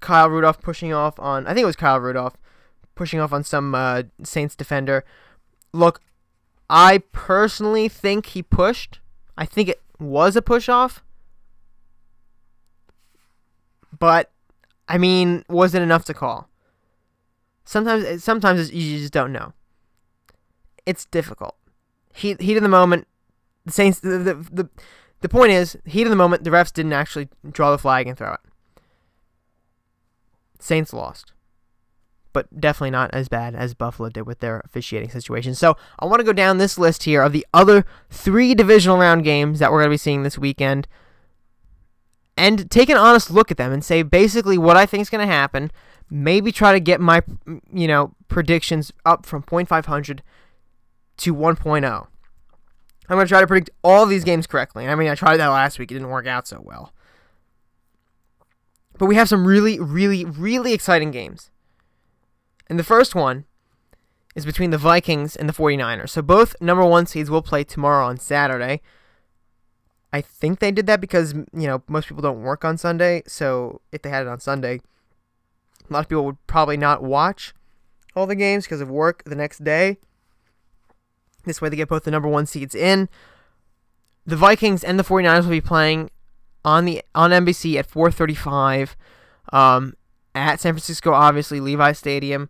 Kyle 0.00 0.28
Rudolph 0.28 0.60
pushing 0.60 0.92
off 0.92 1.18
on, 1.18 1.46
I 1.46 1.54
think 1.54 1.62
it 1.62 1.66
was 1.66 1.76
Kyle 1.76 1.98
Rudolph 1.98 2.36
pushing 2.94 3.20
off 3.20 3.32
on 3.32 3.42
some 3.44 3.74
uh, 3.74 4.02
Saints 4.22 4.54
defender. 4.54 5.04
Look, 5.76 6.00
I 6.70 6.98
personally 7.12 7.88
think 7.88 8.26
he 8.26 8.42
pushed. 8.42 9.00
I 9.36 9.44
think 9.44 9.68
it 9.68 9.80
was 9.98 10.34
a 10.34 10.42
push 10.42 10.68
off. 10.68 11.04
But, 13.98 14.30
I 14.88 14.98
mean, 14.98 15.44
was 15.48 15.74
it 15.74 15.82
enough 15.82 16.04
to 16.06 16.14
call? 16.14 16.48
Sometimes, 17.64 18.24
sometimes 18.24 18.72
you 18.72 18.98
just 18.98 19.12
don't 19.12 19.32
know. 19.32 19.52
It's 20.86 21.04
difficult. 21.04 21.56
Heat, 22.14 22.40
heat 22.40 22.56
of 22.56 22.62
the 22.62 22.68
moment. 22.68 23.06
The 23.64 23.72
Saints. 23.72 24.00
The, 24.00 24.18
the 24.18 24.34
the 24.34 24.70
the 25.20 25.28
point 25.28 25.50
is, 25.50 25.76
heat 25.84 26.04
of 26.04 26.10
the 26.10 26.16
moment. 26.16 26.44
The 26.44 26.50
refs 26.50 26.72
didn't 26.72 26.92
actually 26.92 27.28
draw 27.50 27.72
the 27.72 27.78
flag 27.78 28.06
and 28.06 28.16
throw 28.16 28.34
it. 28.34 28.40
Saints 30.60 30.92
lost. 30.92 31.32
But 32.36 32.60
definitely 32.60 32.90
not 32.90 33.14
as 33.14 33.30
bad 33.30 33.54
as 33.54 33.72
Buffalo 33.72 34.10
did 34.10 34.26
with 34.26 34.40
their 34.40 34.60
officiating 34.66 35.08
situation. 35.08 35.54
So 35.54 35.74
I 35.98 36.04
want 36.04 36.20
to 36.20 36.22
go 36.22 36.34
down 36.34 36.58
this 36.58 36.76
list 36.76 37.04
here 37.04 37.22
of 37.22 37.32
the 37.32 37.46
other 37.54 37.86
three 38.10 38.54
divisional 38.54 38.98
round 38.98 39.24
games 39.24 39.58
that 39.58 39.72
we're 39.72 39.78
going 39.78 39.88
to 39.88 39.94
be 39.94 39.96
seeing 39.96 40.22
this 40.22 40.36
weekend 40.36 40.86
and 42.36 42.70
take 42.70 42.90
an 42.90 42.98
honest 42.98 43.30
look 43.30 43.50
at 43.50 43.56
them 43.56 43.72
and 43.72 43.82
say 43.82 44.02
basically 44.02 44.58
what 44.58 44.76
I 44.76 44.84
think 44.84 45.00
is 45.00 45.08
going 45.08 45.26
to 45.26 45.32
happen. 45.32 45.70
Maybe 46.10 46.52
try 46.52 46.74
to 46.74 46.78
get 46.78 47.00
my, 47.00 47.22
you 47.72 47.88
know, 47.88 48.12
predictions 48.28 48.92
up 49.06 49.24
from 49.24 49.42
0.500 49.42 50.20
to 51.16 51.34
1.0. 51.34 51.84
I'm 51.84 53.16
going 53.16 53.24
to 53.24 53.28
try 53.30 53.40
to 53.40 53.46
predict 53.46 53.70
all 53.82 54.04
these 54.04 54.24
games 54.24 54.46
correctly. 54.46 54.86
I 54.86 54.94
mean, 54.94 55.08
I 55.08 55.14
tried 55.14 55.38
that 55.38 55.48
last 55.48 55.78
week. 55.78 55.90
It 55.90 55.94
didn't 55.94 56.10
work 56.10 56.26
out 56.26 56.46
so 56.46 56.60
well. 56.62 56.92
But 58.98 59.06
we 59.06 59.14
have 59.14 59.26
some 59.26 59.46
really, 59.46 59.80
really, 59.80 60.26
really 60.26 60.74
exciting 60.74 61.12
games. 61.12 61.50
And 62.68 62.78
the 62.78 62.84
first 62.84 63.14
one 63.14 63.44
is 64.34 64.44
between 64.44 64.70
the 64.70 64.78
Vikings 64.78 65.34
and 65.36 65.48
the 65.48 65.52
49ers. 65.52 66.10
So 66.10 66.22
both 66.22 66.54
number 66.60 66.84
one 66.84 67.06
seeds 67.06 67.30
will 67.30 67.42
play 67.42 67.64
tomorrow 67.64 68.06
on 68.06 68.18
Saturday. 68.18 68.82
I 70.12 70.20
think 70.20 70.58
they 70.58 70.70
did 70.70 70.86
that 70.86 71.00
because, 71.00 71.32
you 71.32 71.66
know, 71.66 71.82
most 71.88 72.08
people 72.08 72.22
don't 72.22 72.42
work 72.42 72.64
on 72.64 72.78
Sunday. 72.78 73.22
So 73.26 73.80
if 73.92 74.02
they 74.02 74.10
had 74.10 74.26
it 74.26 74.28
on 74.28 74.40
Sunday, 74.40 74.80
a 75.88 75.92
lot 75.92 76.00
of 76.00 76.08
people 76.08 76.24
would 76.24 76.46
probably 76.46 76.76
not 76.76 77.02
watch 77.02 77.54
all 78.14 78.26
the 78.26 78.34
games 78.34 78.64
because 78.64 78.80
of 78.80 78.90
work 78.90 79.22
the 79.24 79.34
next 79.34 79.64
day. 79.64 79.98
This 81.44 81.60
way 81.60 81.68
they 81.68 81.76
get 81.76 81.88
both 81.88 82.04
the 82.04 82.10
number 82.10 82.28
one 82.28 82.46
seeds 82.46 82.74
in. 82.74 83.08
The 84.26 84.36
Vikings 84.36 84.82
and 84.82 84.98
the 84.98 85.04
49ers 85.04 85.42
will 85.42 85.50
be 85.50 85.60
playing 85.60 86.10
on 86.64 86.84
the 86.84 87.02
on 87.14 87.30
NBC 87.30 87.76
at 87.76 87.88
4:35 87.88 88.96
um, 89.52 89.94
at 90.36 90.60
San 90.60 90.74
Francisco, 90.74 91.12
obviously 91.12 91.60
Levi 91.60 91.92
Stadium. 91.92 92.48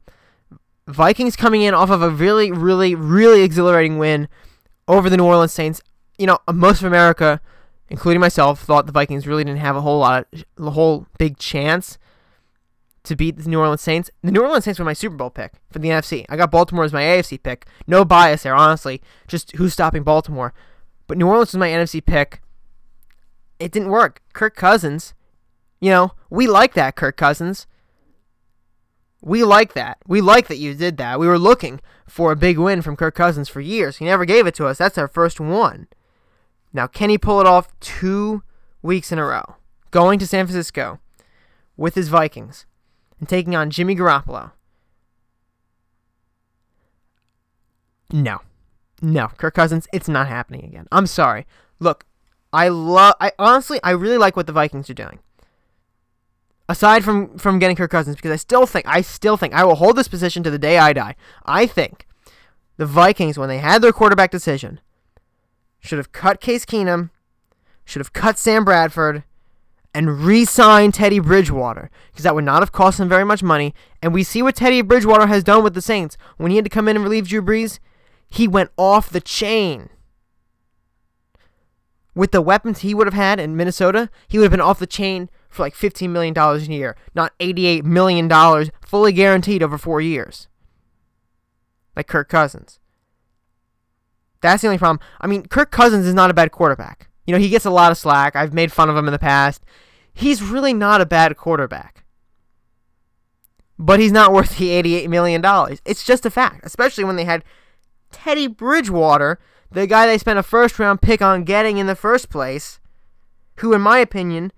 Vikings 0.86 1.36
coming 1.36 1.62
in 1.62 1.74
off 1.74 1.90
of 1.90 2.02
a 2.02 2.10
really, 2.10 2.52
really, 2.52 2.94
really 2.94 3.42
exhilarating 3.42 3.98
win 3.98 4.28
over 4.86 5.10
the 5.10 5.16
New 5.16 5.24
Orleans 5.24 5.52
Saints. 5.52 5.82
You 6.18 6.26
know, 6.26 6.38
most 6.52 6.80
of 6.80 6.86
America, 6.86 7.40
including 7.88 8.20
myself, 8.20 8.62
thought 8.62 8.86
the 8.86 8.92
Vikings 8.92 9.26
really 9.26 9.44
didn't 9.44 9.60
have 9.60 9.76
a 9.76 9.80
whole 9.80 9.98
lot, 9.98 10.26
of, 10.32 10.44
a 10.58 10.70
whole 10.70 11.06
big 11.18 11.38
chance 11.38 11.98
to 13.02 13.16
beat 13.16 13.36
the 13.36 13.48
New 13.48 13.58
Orleans 13.58 13.82
Saints. 13.82 14.10
The 14.22 14.32
New 14.32 14.42
Orleans 14.42 14.64
Saints 14.64 14.78
were 14.78 14.84
my 14.84 14.92
Super 14.92 15.16
Bowl 15.16 15.30
pick 15.30 15.54
for 15.70 15.78
the 15.78 15.88
NFC. 15.88 16.24
I 16.28 16.36
got 16.36 16.50
Baltimore 16.50 16.84
as 16.84 16.92
my 16.92 17.02
AFC 17.02 17.42
pick. 17.42 17.66
No 17.86 18.04
bias 18.04 18.44
there, 18.44 18.54
honestly. 18.54 19.02
Just 19.26 19.52
who's 19.56 19.72
stopping 19.72 20.02
Baltimore. 20.02 20.54
But 21.06 21.18
New 21.18 21.26
Orleans 21.26 21.52
was 21.52 21.58
my 21.58 21.68
NFC 21.68 22.04
pick 22.04 22.40
it 23.58 23.72
didn't 23.72 23.90
work. 23.90 24.22
Kirk 24.32 24.54
Cousins, 24.54 25.14
you 25.80 25.90
know, 25.90 26.12
we 26.30 26.46
like 26.46 26.74
that, 26.74 26.96
Kirk 26.96 27.16
Cousins. 27.16 27.66
We 29.26 29.42
like 29.42 29.72
that. 29.72 29.98
We 30.06 30.20
like 30.20 30.46
that 30.46 30.58
you 30.58 30.72
did 30.72 30.98
that. 30.98 31.18
We 31.18 31.26
were 31.26 31.36
looking 31.36 31.80
for 32.06 32.30
a 32.30 32.36
big 32.36 32.58
win 32.58 32.80
from 32.80 32.94
Kirk 32.94 33.16
Cousins 33.16 33.48
for 33.48 33.60
years. 33.60 33.96
He 33.96 34.04
never 34.04 34.24
gave 34.24 34.46
it 34.46 34.54
to 34.54 34.66
us. 34.66 34.78
That's 34.78 34.96
our 34.96 35.08
first 35.08 35.40
one. 35.40 35.88
Now, 36.72 36.86
can 36.86 37.10
he 37.10 37.18
pull 37.18 37.40
it 37.40 37.46
off 37.46 37.68
two 37.80 38.44
weeks 38.82 39.10
in 39.10 39.18
a 39.18 39.24
row? 39.24 39.56
Going 39.90 40.20
to 40.20 40.28
San 40.28 40.46
Francisco 40.46 41.00
with 41.76 41.96
his 41.96 42.06
Vikings 42.06 42.66
and 43.18 43.28
taking 43.28 43.56
on 43.56 43.70
Jimmy 43.70 43.96
Garoppolo. 43.96 44.52
No. 48.12 48.42
No, 49.02 49.26
Kirk 49.36 49.54
Cousins, 49.54 49.88
it's 49.92 50.08
not 50.08 50.28
happening 50.28 50.64
again. 50.64 50.86
I'm 50.92 51.08
sorry. 51.08 51.48
Look, 51.80 52.06
I 52.52 52.68
love. 52.68 53.16
I 53.20 53.32
honestly, 53.40 53.80
I 53.82 53.90
really 53.90 54.18
like 54.18 54.36
what 54.36 54.46
the 54.46 54.52
Vikings 54.52 54.88
are 54.88 54.94
doing. 54.94 55.18
Aside 56.68 57.04
from 57.04 57.38
from 57.38 57.58
getting 57.58 57.76
Kirk 57.76 57.90
Cousins, 57.90 58.16
because 58.16 58.32
I 58.32 58.36
still 58.36 58.66
think, 58.66 58.86
I 58.88 59.00
still 59.00 59.36
think, 59.36 59.54
I 59.54 59.64
will 59.64 59.76
hold 59.76 59.96
this 59.96 60.08
position 60.08 60.42
to 60.42 60.50
the 60.50 60.58
day 60.58 60.78
I 60.78 60.92
die. 60.92 61.14
I 61.44 61.66
think 61.66 62.06
the 62.76 62.86
Vikings, 62.86 63.38
when 63.38 63.48
they 63.48 63.58
had 63.58 63.82
their 63.82 63.92
quarterback 63.92 64.30
decision, 64.30 64.80
should 65.78 65.98
have 65.98 66.12
cut 66.12 66.40
Case 66.40 66.64
Keenum, 66.64 67.10
should 67.84 68.00
have 68.00 68.12
cut 68.12 68.36
Sam 68.36 68.64
Bradford, 68.64 69.22
and 69.94 70.20
re-signed 70.20 70.94
Teddy 70.94 71.20
Bridgewater, 71.20 71.88
because 72.10 72.24
that 72.24 72.34
would 72.34 72.44
not 72.44 72.62
have 72.62 72.72
cost 72.72 72.98
them 72.98 73.08
very 73.08 73.24
much 73.24 73.42
money. 73.42 73.72
And 74.02 74.12
we 74.12 74.24
see 74.24 74.42
what 74.42 74.56
Teddy 74.56 74.82
Bridgewater 74.82 75.28
has 75.28 75.44
done 75.44 75.62
with 75.62 75.74
the 75.74 75.80
Saints. 75.80 76.18
When 76.36 76.50
he 76.50 76.56
had 76.56 76.64
to 76.64 76.70
come 76.70 76.88
in 76.88 76.96
and 76.96 77.04
relieve 77.04 77.28
Drew 77.28 77.40
Brees, 77.40 77.78
he 78.28 78.48
went 78.48 78.70
off 78.76 79.08
the 79.08 79.20
chain 79.20 79.88
with 82.16 82.32
the 82.32 82.40
weapons 82.40 82.80
he 82.80 82.94
would 82.94 83.06
have 83.06 83.14
had 83.14 83.38
in 83.38 83.56
Minnesota, 83.56 84.08
he 84.26 84.38
would 84.38 84.44
have 84.44 84.50
been 84.50 84.60
off 84.60 84.78
the 84.78 84.86
chain 84.86 85.28
for 85.48 85.62
like 85.62 85.74
$15 85.74 86.10
million 86.10 86.36
a 86.36 86.58
year, 86.58 86.96
not 87.14 87.38
$88 87.38 87.84
million 87.84 88.30
fully 88.84 89.12
guaranteed 89.12 89.62
over 89.62 89.78
four 89.78 90.00
years. 90.00 90.48
Like 91.94 92.06
Kirk 92.06 92.28
Cousins. 92.28 92.78
That's 94.40 94.62
the 94.62 94.68
only 94.68 94.78
problem. 94.78 95.00
I 95.20 95.26
mean, 95.26 95.46
Kirk 95.46 95.70
Cousins 95.70 96.06
is 96.06 96.14
not 96.14 96.30
a 96.30 96.34
bad 96.34 96.52
quarterback. 96.52 97.08
You 97.26 97.32
know, 97.32 97.40
he 97.40 97.48
gets 97.48 97.64
a 97.64 97.70
lot 97.70 97.90
of 97.90 97.98
slack. 97.98 98.36
I've 98.36 98.54
made 98.54 98.70
fun 98.70 98.90
of 98.90 98.96
him 98.96 99.08
in 99.08 99.12
the 99.12 99.18
past. 99.18 99.64
He's 100.12 100.42
really 100.42 100.74
not 100.74 101.00
a 101.00 101.06
bad 101.06 101.36
quarterback. 101.36 102.04
But 103.78 104.00
he's 104.00 104.12
not 104.12 104.32
worth 104.32 104.58
the 104.58 104.68
$88 104.68 105.08
million. 105.08 105.42
It's 105.84 106.04
just 106.04 106.24
a 106.24 106.30
fact, 106.30 106.64
especially 106.64 107.04
when 107.04 107.16
they 107.16 107.24
had 107.24 107.44
Teddy 108.12 108.46
Bridgewater 108.46 109.38
the 109.70 109.86
guy 109.86 110.06
they 110.06 110.18
spent 110.18 110.38
a 110.38 110.42
first 110.42 110.78
round 110.78 111.02
pick 111.02 111.20
on 111.20 111.44
getting 111.44 111.78
in 111.78 111.86
the 111.86 111.96
first 111.96 112.30
place, 112.30 112.80
who, 113.56 113.72
in 113.72 113.80
my 113.80 113.98
opinion, 113.98 114.52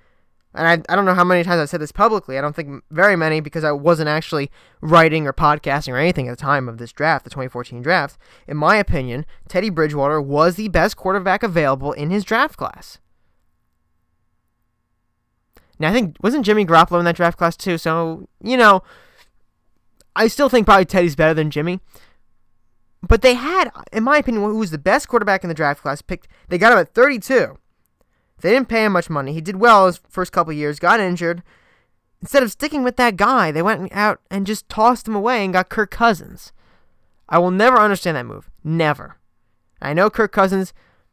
and 0.58 0.66
I, 0.66 0.92
I 0.92 0.96
don't 0.96 1.04
know 1.04 1.14
how 1.14 1.24
many 1.24 1.44
times 1.44 1.60
I've 1.60 1.70
said 1.70 1.80
this 1.80 1.92
publicly, 1.92 2.36
I 2.36 2.40
don't 2.40 2.54
think 2.54 2.82
very 2.90 3.14
many 3.14 3.40
because 3.40 3.62
I 3.62 3.70
wasn't 3.70 4.08
actually 4.08 4.50
writing 4.80 5.26
or 5.26 5.32
podcasting 5.32 5.92
or 5.92 5.96
anything 5.96 6.28
at 6.28 6.36
the 6.36 6.42
time 6.42 6.68
of 6.68 6.78
this 6.78 6.92
draft, 6.92 7.24
the 7.24 7.30
2014 7.30 7.80
draft. 7.80 8.18
In 8.48 8.56
my 8.56 8.76
opinion, 8.76 9.24
Teddy 9.48 9.70
Bridgewater 9.70 10.20
was 10.20 10.56
the 10.56 10.68
best 10.68 10.96
quarterback 10.96 11.44
available 11.44 11.92
in 11.92 12.10
his 12.10 12.24
draft 12.24 12.56
class. 12.56 12.98
Now, 15.78 15.90
I 15.90 15.92
think, 15.92 16.16
wasn't 16.20 16.44
Jimmy 16.44 16.66
Garoppolo 16.66 16.98
in 16.98 17.04
that 17.04 17.14
draft 17.14 17.38
class 17.38 17.56
too? 17.56 17.78
So, 17.78 18.28
you 18.42 18.56
know, 18.56 18.82
I 20.16 20.26
still 20.26 20.48
think 20.48 20.66
probably 20.66 20.86
Teddy's 20.86 21.14
better 21.14 21.34
than 21.34 21.52
Jimmy. 21.52 21.78
But 23.00 23.22
they 23.22 23.34
had, 23.34 23.70
in 23.92 24.02
my 24.02 24.18
opinion, 24.18 24.42
who 24.42 24.56
was 24.56 24.72
the 24.72 24.78
best 24.78 25.06
quarterback 25.06 25.44
in 25.44 25.48
the 25.48 25.54
draft 25.54 25.82
class 25.82 26.02
picked. 26.02 26.26
They 26.48 26.58
got 26.58 26.72
him 26.72 26.78
at 26.78 26.94
32. 26.94 27.56
They 28.40 28.50
didn't 28.50 28.68
pay 28.68 28.84
him 28.84 28.92
much 28.92 29.10
money. 29.10 29.32
He 29.32 29.40
did 29.40 29.56
well 29.56 29.86
his 29.86 30.00
first 30.08 30.32
couple 30.32 30.52
years, 30.52 30.78
got 30.78 31.00
injured. 31.00 31.42
Instead 32.20 32.42
of 32.42 32.50
sticking 32.50 32.82
with 32.84 32.96
that 32.96 33.16
guy, 33.16 33.50
they 33.50 33.62
went 33.62 33.92
out 33.92 34.20
and 34.30 34.46
just 34.46 34.68
tossed 34.68 35.06
him 35.06 35.14
away 35.14 35.44
and 35.44 35.52
got 35.52 35.68
Kirk 35.68 35.90
Cousins. 35.90 36.52
I 37.28 37.38
will 37.38 37.50
never 37.50 37.78
understand 37.78 38.16
that 38.16 38.26
move. 38.26 38.50
Never. 38.64 39.18
I 39.80 39.92
know 39.92 40.10
Kirk 40.10 40.32
Cousins, 40.32 40.72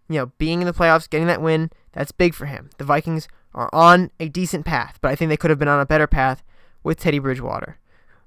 you 0.09 0.17
know, 0.17 0.31
being 0.37 0.61
in 0.61 0.67
the 0.67 0.73
playoffs, 0.73 1.09
getting 1.09 1.27
that 1.27 1.41
win, 1.41 1.71
that's 1.91 2.11
big 2.11 2.33
for 2.33 2.45
him. 2.45 2.69
The 2.77 2.83
Vikings 2.83 3.27
are 3.53 3.69
on 3.73 4.11
a 4.19 4.29
decent 4.29 4.65
path, 4.65 4.97
but 5.01 5.11
I 5.11 5.15
think 5.15 5.29
they 5.29 5.37
could 5.37 5.49
have 5.49 5.59
been 5.59 5.67
on 5.67 5.79
a 5.79 5.85
better 5.85 6.07
path 6.07 6.43
with 6.83 6.99
Teddy 6.99 7.19
Bridgewater, 7.19 7.79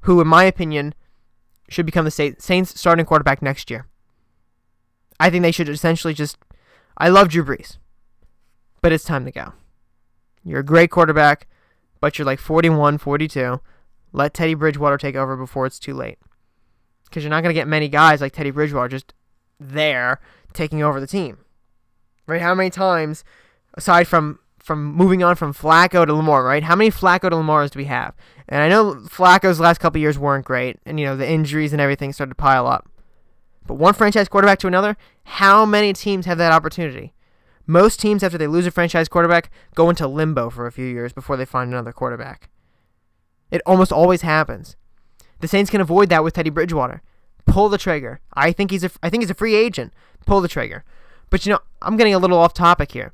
who, 0.02 0.20
in 0.20 0.28
my 0.28 0.44
opinion, 0.44 0.94
should 1.68 1.86
become 1.86 2.04
the 2.04 2.36
Saints 2.38 2.80
starting 2.80 3.04
quarterback 3.04 3.42
next 3.42 3.70
year. 3.70 3.86
I 5.20 5.30
think 5.30 5.42
they 5.42 5.52
should 5.52 5.68
essentially 5.68 6.14
just. 6.14 6.38
I 6.96 7.08
love 7.08 7.28
Drew 7.28 7.44
Brees, 7.44 7.76
but 8.80 8.92
it's 8.92 9.04
time 9.04 9.24
to 9.24 9.30
go. 9.30 9.52
You're 10.44 10.60
a 10.60 10.64
great 10.64 10.90
quarterback, 10.90 11.46
but 12.00 12.18
you're 12.18 12.26
like 12.26 12.38
41, 12.38 12.98
42. 12.98 13.60
Let 14.12 14.34
Teddy 14.34 14.54
Bridgewater 14.54 14.96
take 14.96 15.16
over 15.16 15.36
before 15.36 15.66
it's 15.66 15.78
too 15.78 15.94
late. 15.94 16.18
Because 17.04 17.22
you're 17.22 17.30
not 17.30 17.42
going 17.42 17.54
to 17.54 17.58
get 17.58 17.68
many 17.68 17.88
guys 17.88 18.20
like 18.20 18.32
Teddy 18.32 18.50
Bridgewater 18.50 18.88
just 18.88 19.14
there 19.58 20.20
taking 20.52 20.82
over 20.82 21.00
the 21.00 21.06
team. 21.06 21.38
Right? 22.26 22.40
How 22.40 22.54
many 22.54 22.70
times, 22.70 23.24
aside 23.74 24.06
from 24.06 24.38
from 24.68 24.84
moving 24.84 25.22
on 25.22 25.34
from 25.34 25.54
Flacco 25.54 26.04
to 26.04 26.12
Lamar, 26.12 26.44
right? 26.44 26.62
How 26.62 26.76
many 26.76 26.90
Flacco 26.90 27.30
to 27.30 27.36
Lamars 27.36 27.70
do 27.70 27.78
we 27.78 27.86
have? 27.86 28.14
And 28.50 28.62
I 28.62 28.68
know 28.68 28.96
Flacco's 28.96 29.58
last 29.58 29.78
couple 29.78 29.98
years 29.98 30.18
weren't 30.18 30.44
great, 30.44 30.76
and 30.84 31.00
you 31.00 31.06
know 31.06 31.16
the 31.16 31.28
injuries 31.28 31.72
and 31.72 31.80
everything 31.80 32.12
started 32.12 32.30
to 32.30 32.34
pile 32.34 32.66
up. 32.66 32.86
But 33.66 33.74
one 33.74 33.94
franchise 33.94 34.28
quarterback 34.28 34.58
to 34.60 34.66
another, 34.66 34.96
how 35.24 35.64
many 35.64 35.94
teams 35.94 36.26
have 36.26 36.36
that 36.38 36.52
opportunity? 36.52 37.14
Most 37.70 38.00
teams, 38.00 38.22
after 38.22 38.38
they 38.38 38.46
lose 38.46 38.66
a 38.66 38.70
franchise 38.70 39.08
quarterback, 39.08 39.50
go 39.74 39.90
into 39.90 40.08
limbo 40.08 40.48
for 40.48 40.66
a 40.66 40.72
few 40.72 40.86
years 40.86 41.12
before 41.12 41.36
they 41.36 41.44
find 41.44 41.70
another 41.70 41.92
quarterback. 41.92 42.48
It 43.50 43.60
almost 43.66 43.92
always 43.92 44.22
happens. 44.22 44.74
The 45.40 45.48
Saints 45.48 45.70
can 45.70 45.82
avoid 45.82 46.08
that 46.08 46.24
with 46.24 46.32
Teddy 46.32 46.48
Bridgewater. 46.48 47.02
Pull 47.46 47.68
the 47.68 47.76
trigger. 47.76 48.20
I 48.32 48.52
think 48.52 48.70
he's 48.70 48.84
a 48.84 48.90
I 49.02 49.10
think 49.10 49.22
he's 49.22 49.30
a 49.30 49.34
free 49.34 49.54
agent. 49.54 49.92
Pull 50.24 50.40
the 50.40 50.48
trigger. 50.48 50.82
But 51.28 51.44
you 51.44 51.52
know, 51.52 51.58
I'm 51.82 51.98
getting 51.98 52.14
a 52.14 52.18
little 52.18 52.38
off 52.38 52.54
topic 52.54 52.92
here. 52.92 53.12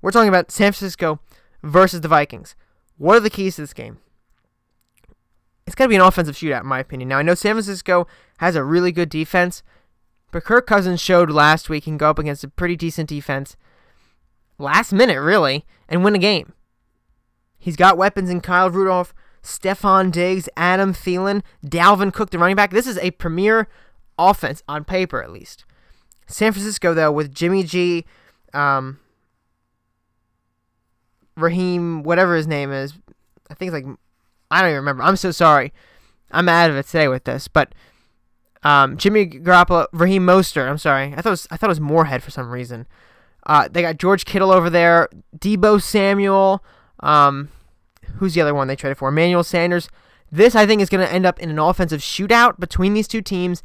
We're 0.00 0.12
talking 0.12 0.28
about 0.28 0.52
San 0.52 0.70
Francisco 0.72 1.18
versus 1.64 2.00
the 2.00 2.08
Vikings. 2.08 2.54
What 2.98 3.16
are 3.16 3.20
the 3.20 3.28
keys 3.28 3.56
to 3.56 3.62
this 3.62 3.74
game? 3.74 3.98
It's 5.66 5.74
got 5.74 5.86
to 5.86 5.88
be 5.88 5.96
an 5.96 6.00
offensive 6.00 6.36
shootout, 6.36 6.60
in 6.60 6.68
my 6.68 6.78
opinion. 6.78 7.08
Now, 7.08 7.18
I 7.18 7.22
know 7.22 7.34
San 7.34 7.54
Francisco 7.54 8.06
has 8.38 8.54
a 8.54 8.62
really 8.62 8.92
good 8.92 9.08
defense, 9.08 9.64
but 10.30 10.44
Kirk 10.44 10.64
Cousins 10.64 11.00
showed 11.00 11.28
last 11.28 11.68
week 11.68 11.84
he 11.84 11.90
can 11.90 11.98
go 11.98 12.08
up 12.08 12.20
against 12.20 12.44
a 12.44 12.48
pretty 12.48 12.76
decent 12.76 13.08
defense 13.08 13.56
last 14.58 14.92
minute, 14.92 15.20
really, 15.20 15.64
and 15.88 16.04
win 16.04 16.14
a 16.14 16.18
game. 16.18 16.52
He's 17.58 17.76
got 17.76 17.96
weapons 17.96 18.30
in 18.30 18.40
Kyle 18.40 18.70
Rudolph, 18.70 19.14
Stefon 19.42 20.10
Diggs, 20.12 20.48
Adam 20.56 20.92
Thielen, 20.92 21.42
Dalvin 21.64 22.12
Cook, 22.12 22.30
the 22.30 22.38
running 22.38 22.56
back. 22.56 22.70
This 22.70 22.86
is 22.86 22.98
a 22.98 23.10
premier 23.12 23.68
offense 24.18 24.62
on 24.68 24.84
paper, 24.84 25.22
at 25.22 25.32
least. 25.32 25.64
San 26.26 26.52
Francisco, 26.52 26.94
though, 26.94 27.12
with 27.12 27.34
Jimmy 27.34 27.62
G, 27.62 28.04
um, 28.52 28.98
Raheem, 31.36 32.02
whatever 32.02 32.34
his 32.34 32.46
name 32.46 32.72
is, 32.72 32.94
I 33.50 33.54
think 33.54 33.72
it's 33.72 33.84
like, 33.84 33.96
I 34.50 34.60
don't 34.60 34.70
even 34.70 34.80
remember. 34.80 35.02
I'm 35.02 35.16
so 35.16 35.30
sorry. 35.30 35.72
I'm 36.30 36.48
out 36.48 36.70
of 36.70 36.76
it 36.76 36.86
today 36.86 37.08
with 37.08 37.24
this, 37.24 37.46
but 37.46 37.74
um, 38.64 38.96
Jimmy 38.96 39.26
Garoppolo, 39.26 39.86
Raheem 39.92 40.26
Mostert. 40.26 40.68
I'm 40.68 40.78
sorry. 40.78 41.12
I 41.16 41.22
thought 41.22 41.26
it 41.26 41.30
was, 41.30 41.48
I 41.50 41.56
thought 41.56 41.68
it 41.68 41.70
was 41.70 41.80
Moorhead 41.80 42.22
for 42.22 42.30
some 42.30 42.50
reason. 42.50 42.86
Uh, 43.46 43.68
they 43.70 43.80
got 43.80 43.98
George 43.98 44.24
Kittle 44.24 44.50
over 44.50 44.68
there, 44.68 45.08
Deebo 45.38 45.80
Samuel. 45.80 46.62
Um, 47.00 47.48
who's 48.16 48.34
the 48.34 48.40
other 48.40 48.54
one 48.54 48.66
they 48.66 48.76
traded 48.76 48.98
for? 48.98 49.08
Emmanuel 49.08 49.44
Sanders. 49.44 49.88
This 50.30 50.56
I 50.56 50.66
think 50.66 50.82
is 50.82 50.88
going 50.88 51.06
to 51.06 51.12
end 51.12 51.24
up 51.24 51.38
in 51.38 51.50
an 51.50 51.58
offensive 51.58 52.00
shootout 52.00 52.58
between 52.58 52.94
these 52.94 53.06
two 53.06 53.22
teams 53.22 53.62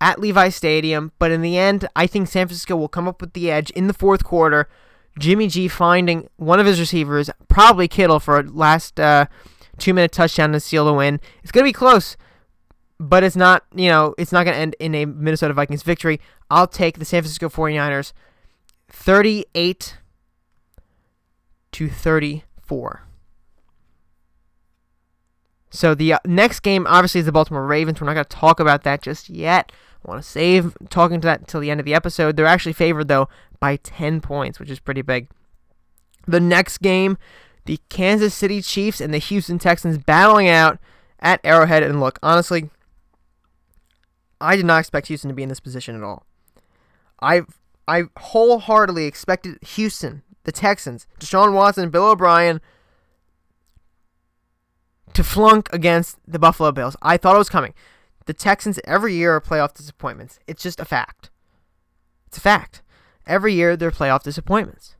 at 0.00 0.20
Levi 0.20 0.50
Stadium. 0.50 1.12
But 1.18 1.30
in 1.30 1.40
the 1.40 1.56
end, 1.56 1.88
I 1.96 2.06
think 2.06 2.28
San 2.28 2.46
Francisco 2.46 2.76
will 2.76 2.88
come 2.88 3.08
up 3.08 3.22
with 3.22 3.32
the 3.32 3.50
edge 3.50 3.70
in 3.70 3.86
the 3.86 3.94
fourth 3.94 4.24
quarter. 4.24 4.68
Jimmy 5.18 5.48
G 5.48 5.66
finding 5.68 6.28
one 6.36 6.60
of 6.60 6.66
his 6.66 6.78
receivers, 6.78 7.30
probably 7.48 7.88
Kittle, 7.88 8.20
for 8.20 8.38
a 8.38 8.42
last 8.42 9.00
uh, 9.00 9.26
two 9.78 9.94
minute 9.94 10.12
touchdown 10.12 10.52
to 10.52 10.60
seal 10.60 10.84
the 10.84 10.92
win. 10.92 11.18
It's 11.42 11.50
going 11.50 11.64
to 11.64 11.68
be 11.68 11.72
close, 11.72 12.16
but 13.00 13.24
it's 13.24 13.34
not, 13.34 13.64
you 13.74 13.88
know, 13.88 14.14
it's 14.18 14.32
not 14.32 14.44
going 14.44 14.54
to 14.54 14.60
end 14.60 14.76
in 14.78 14.94
a 14.94 15.06
Minnesota 15.06 15.54
Vikings 15.54 15.82
victory. 15.82 16.20
I'll 16.50 16.68
take 16.68 16.98
the 16.98 17.04
San 17.06 17.22
Francisco 17.22 17.48
49ers 17.48 18.12
38 18.88 19.98
to 21.72 21.88
34. 21.88 23.02
So 25.70 25.94
the 25.94 26.14
uh, 26.14 26.18
next 26.24 26.60
game 26.60 26.86
obviously 26.88 27.20
is 27.20 27.26
the 27.26 27.32
Baltimore 27.32 27.66
Ravens. 27.66 28.00
We're 28.00 28.06
not 28.06 28.14
going 28.14 28.24
to 28.24 28.36
talk 28.36 28.58
about 28.58 28.84
that 28.84 29.02
just 29.02 29.28
yet. 29.28 29.70
I 30.04 30.10
want 30.10 30.22
to 30.22 30.28
save 30.28 30.76
talking 30.90 31.20
to 31.20 31.26
that 31.26 31.40
until 31.40 31.60
the 31.60 31.70
end 31.70 31.80
of 31.80 31.86
the 31.86 31.94
episode. 31.94 32.36
They're 32.36 32.46
actually 32.46 32.72
favored 32.72 33.08
though 33.08 33.28
by 33.60 33.76
10 33.76 34.20
points, 34.20 34.58
which 34.58 34.70
is 34.70 34.80
pretty 34.80 35.02
big. 35.02 35.28
The 36.26 36.40
next 36.40 36.78
game, 36.78 37.18
the 37.66 37.80
Kansas 37.88 38.34
City 38.34 38.62
Chiefs 38.62 39.00
and 39.00 39.12
the 39.12 39.18
Houston 39.18 39.58
Texans 39.58 39.98
battling 39.98 40.48
out 40.48 40.78
at 41.20 41.40
Arrowhead. 41.44 41.82
And 41.82 42.00
look, 42.00 42.18
honestly, 42.22 42.70
I 44.40 44.56
did 44.56 44.64
not 44.64 44.78
expect 44.78 45.08
Houston 45.08 45.28
to 45.28 45.34
be 45.34 45.42
in 45.42 45.48
this 45.48 45.60
position 45.60 45.96
at 45.96 46.02
all. 46.02 46.24
I 47.20 47.42
I 47.88 48.04
wholeheartedly 48.18 49.06
expected 49.06 49.58
Houston, 49.62 50.22
the 50.44 50.52
Texans, 50.52 51.06
Deshaun 51.18 51.54
Watson, 51.54 51.88
Bill 51.88 52.10
O'Brien 52.10 52.60
to 55.14 55.24
flunk 55.24 55.68
against 55.72 56.18
the 56.26 56.38
Buffalo 56.38 56.70
Bills. 56.70 56.96
I 57.02 57.16
thought 57.16 57.34
it 57.34 57.38
was 57.38 57.48
coming. 57.48 57.72
The 58.26 58.34
Texans 58.34 58.78
every 58.84 59.14
year 59.14 59.34
are 59.34 59.40
playoff 59.40 59.72
disappointments. 59.72 60.38
It's 60.46 60.62
just 60.62 60.78
a 60.78 60.84
fact. 60.84 61.30
It's 62.26 62.36
a 62.36 62.42
fact. 62.42 62.82
Every 63.26 63.54
year 63.54 63.74
they're 63.74 63.90
playoff 63.90 64.22
disappointments. 64.22 64.96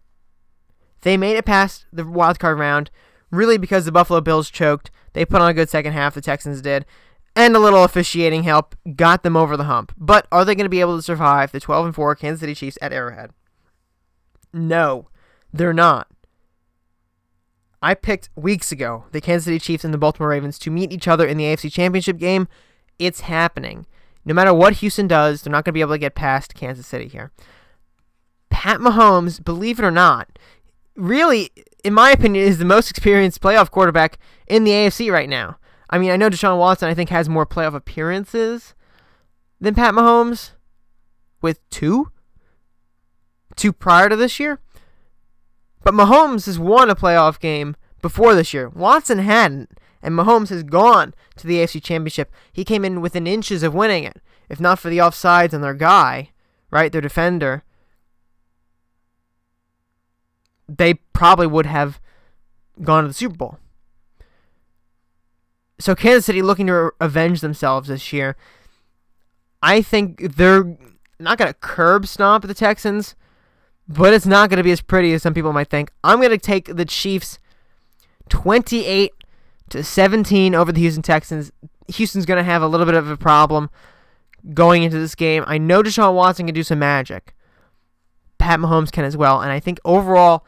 They 1.02 1.16
made 1.16 1.36
it 1.36 1.44
past 1.44 1.84
the 1.92 2.06
wild 2.06 2.38
card 2.38 2.58
round 2.58 2.90
really 3.30 3.58
because 3.58 3.84
the 3.84 3.92
Buffalo 3.92 4.22
Bills 4.22 4.50
choked. 4.50 4.90
They 5.12 5.26
put 5.26 5.42
on 5.42 5.50
a 5.50 5.54
good 5.54 5.68
second 5.68 5.92
half, 5.92 6.14
the 6.14 6.20
Texans 6.22 6.62
did, 6.62 6.86
and 7.38 7.54
a 7.54 7.60
little 7.60 7.84
officiating 7.84 8.42
help 8.42 8.74
got 8.96 9.22
them 9.22 9.36
over 9.36 9.56
the 9.56 9.64
hump. 9.64 9.92
But 9.96 10.26
are 10.32 10.44
they 10.44 10.56
going 10.56 10.64
to 10.64 10.68
be 10.68 10.80
able 10.80 10.96
to 10.96 11.02
survive 11.02 11.52
the 11.52 11.60
12 11.60 11.86
and 11.86 11.94
4 11.94 12.16
Kansas 12.16 12.40
City 12.40 12.54
Chiefs 12.54 12.76
at 12.82 12.92
Arrowhead? 12.92 13.30
No, 14.52 15.08
they're 15.52 15.72
not. 15.72 16.08
I 17.80 17.94
picked 17.94 18.28
weeks 18.34 18.72
ago 18.72 19.04
the 19.12 19.20
Kansas 19.20 19.44
City 19.44 19.60
Chiefs 19.60 19.84
and 19.84 19.94
the 19.94 19.98
Baltimore 19.98 20.30
Ravens 20.30 20.58
to 20.58 20.70
meet 20.70 20.92
each 20.92 21.06
other 21.06 21.28
in 21.28 21.36
the 21.36 21.44
AFC 21.44 21.72
Championship 21.72 22.18
game. 22.18 22.48
It's 22.98 23.20
happening. 23.20 23.86
No 24.24 24.34
matter 24.34 24.52
what 24.52 24.74
Houston 24.74 25.06
does, 25.06 25.42
they're 25.42 25.52
not 25.52 25.64
going 25.64 25.70
to 25.70 25.74
be 25.74 25.80
able 25.80 25.94
to 25.94 25.98
get 25.98 26.16
past 26.16 26.56
Kansas 26.56 26.88
City 26.88 27.06
here. 27.06 27.30
Pat 28.50 28.80
Mahomes, 28.80 29.42
believe 29.42 29.78
it 29.78 29.84
or 29.84 29.92
not, 29.92 30.40
really, 30.96 31.52
in 31.84 31.94
my 31.94 32.10
opinion, 32.10 32.44
is 32.44 32.58
the 32.58 32.64
most 32.64 32.90
experienced 32.90 33.40
playoff 33.40 33.70
quarterback 33.70 34.18
in 34.48 34.64
the 34.64 34.72
AFC 34.72 35.12
right 35.12 35.28
now. 35.28 35.57
I 35.90 35.98
mean, 35.98 36.10
I 36.10 36.16
know 36.16 36.30
Deshaun 36.30 36.58
Watson, 36.58 36.88
I 36.88 36.94
think, 36.94 37.10
has 37.10 37.28
more 37.28 37.46
playoff 37.46 37.74
appearances 37.74 38.74
than 39.60 39.74
Pat 39.74 39.94
Mahomes 39.94 40.52
with 41.40 41.68
two. 41.70 42.10
Two 43.56 43.72
prior 43.72 44.08
to 44.08 44.16
this 44.16 44.38
year. 44.38 44.60
But 45.82 45.94
Mahomes 45.94 46.46
has 46.46 46.58
won 46.58 46.90
a 46.90 46.96
playoff 46.96 47.40
game 47.40 47.76
before 48.02 48.34
this 48.34 48.52
year. 48.52 48.68
Watson 48.68 49.18
hadn't 49.18 49.78
and 50.02 50.14
Mahomes 50.14 50.48
has 50.50 50.62
gone 50.62 51.14
to 51.36 51.46
the 51.46 51.56
AFC 51.56 51.82
Championship. 51.82 52.32
He 52.52 52.64
came 52.64 52.84
in 52.84 53.00
within 53.00 53.26
inches 53.26 53.62
of 53.62 53.74
winning 53.74 54.04
it. 54.04 54.20
If 54.48 54.60
not 54.60 54.78
for 54.78 54.88
the 54.88 54.98
offsides 54.98 55.52
on 55.52 55.60
their 55.60 55.74
guy, 55.74 56.30
right, 56.70 56.90
their 56.90 57.00
defender, 57.00 57.64
they 60.68 60.94
probably 60.94 61.46
would 61.46 61.66
have 61.66 62.00
gone 62.82 63.04
to 63.04 63.08
the 63.08 63.14
Super 63.14 63.36
Bowl. 63.36 63.58
So 65.80 65.94
Kansas 65.94 66.26
City 66.26 66.42
looking 66.42 66.66
to 66.66 66.92
avenge 67.00 67.40
themselves 67.40 67.88
this 67.88 68.12
year. 68.12 68.36
I 69.62 69.82
think 69.82 70.36
they're 70.36 70.76
not 71.20 71.38
going 71.38 71.48
to 71.48 71.58
curb 71.58 72.06
stomp 72.06 72.46
the 72.46 72.54
Texans, 72.54 73.14
but 73.88 74.12
it's 74.12 74.26
not 74.26 74.50
going 74.50 74.58
to 74.58 74.64
be 74.64 74.70
as 74.70 74.80
pretty 74.80 75.12
as 75.12 75.22
some 75.22 75.34
people 75.34 75.52
might 75.52 75.70
think. 75.70 75.90
I'm 76.04 76.18
going 76.18 76.30
to 76.30 76.38
take 76.38 76.76
the 76.76 76.84
Chiefs 76.84 77.38
28 78.28 79.12
to 79.70 79.84
17 79.84 80.54
over 80.54 80.72
the 80.72 80.80
Houston 80.80 81.02
Texans. 81.02 81.52
Houston's 81.88 82.26
going 82.26 82.38
to 82.38 82.44
have 82.44 82.62
a 82.62 82.68
little 82.68 82.86
bit 82.86 82.94
of 82.94 83.10
a 83.10 83.16
problem 83.16 83.70
going 84.54 84.82
into 84.82 84.98
this 84.98 85.14
game. 85.14 85.44
I 85.46 85.58
know 85.58 85.82
Deshaun 85.82 86.14
Watson 86.14 86.46
can 86.46 86.54
do 86.54 86.62
some 86.62 86.78
magic. 86.78 87.34
Pat 88.38 88.60
Mahomes 88.60 88.92
can 88.92 89.04
as 89.04 89.16
well. 89.16 89.40
And 89.40 89.50
I 89.50 89.60
think 89.60 89.80
overall, 89.84 90.44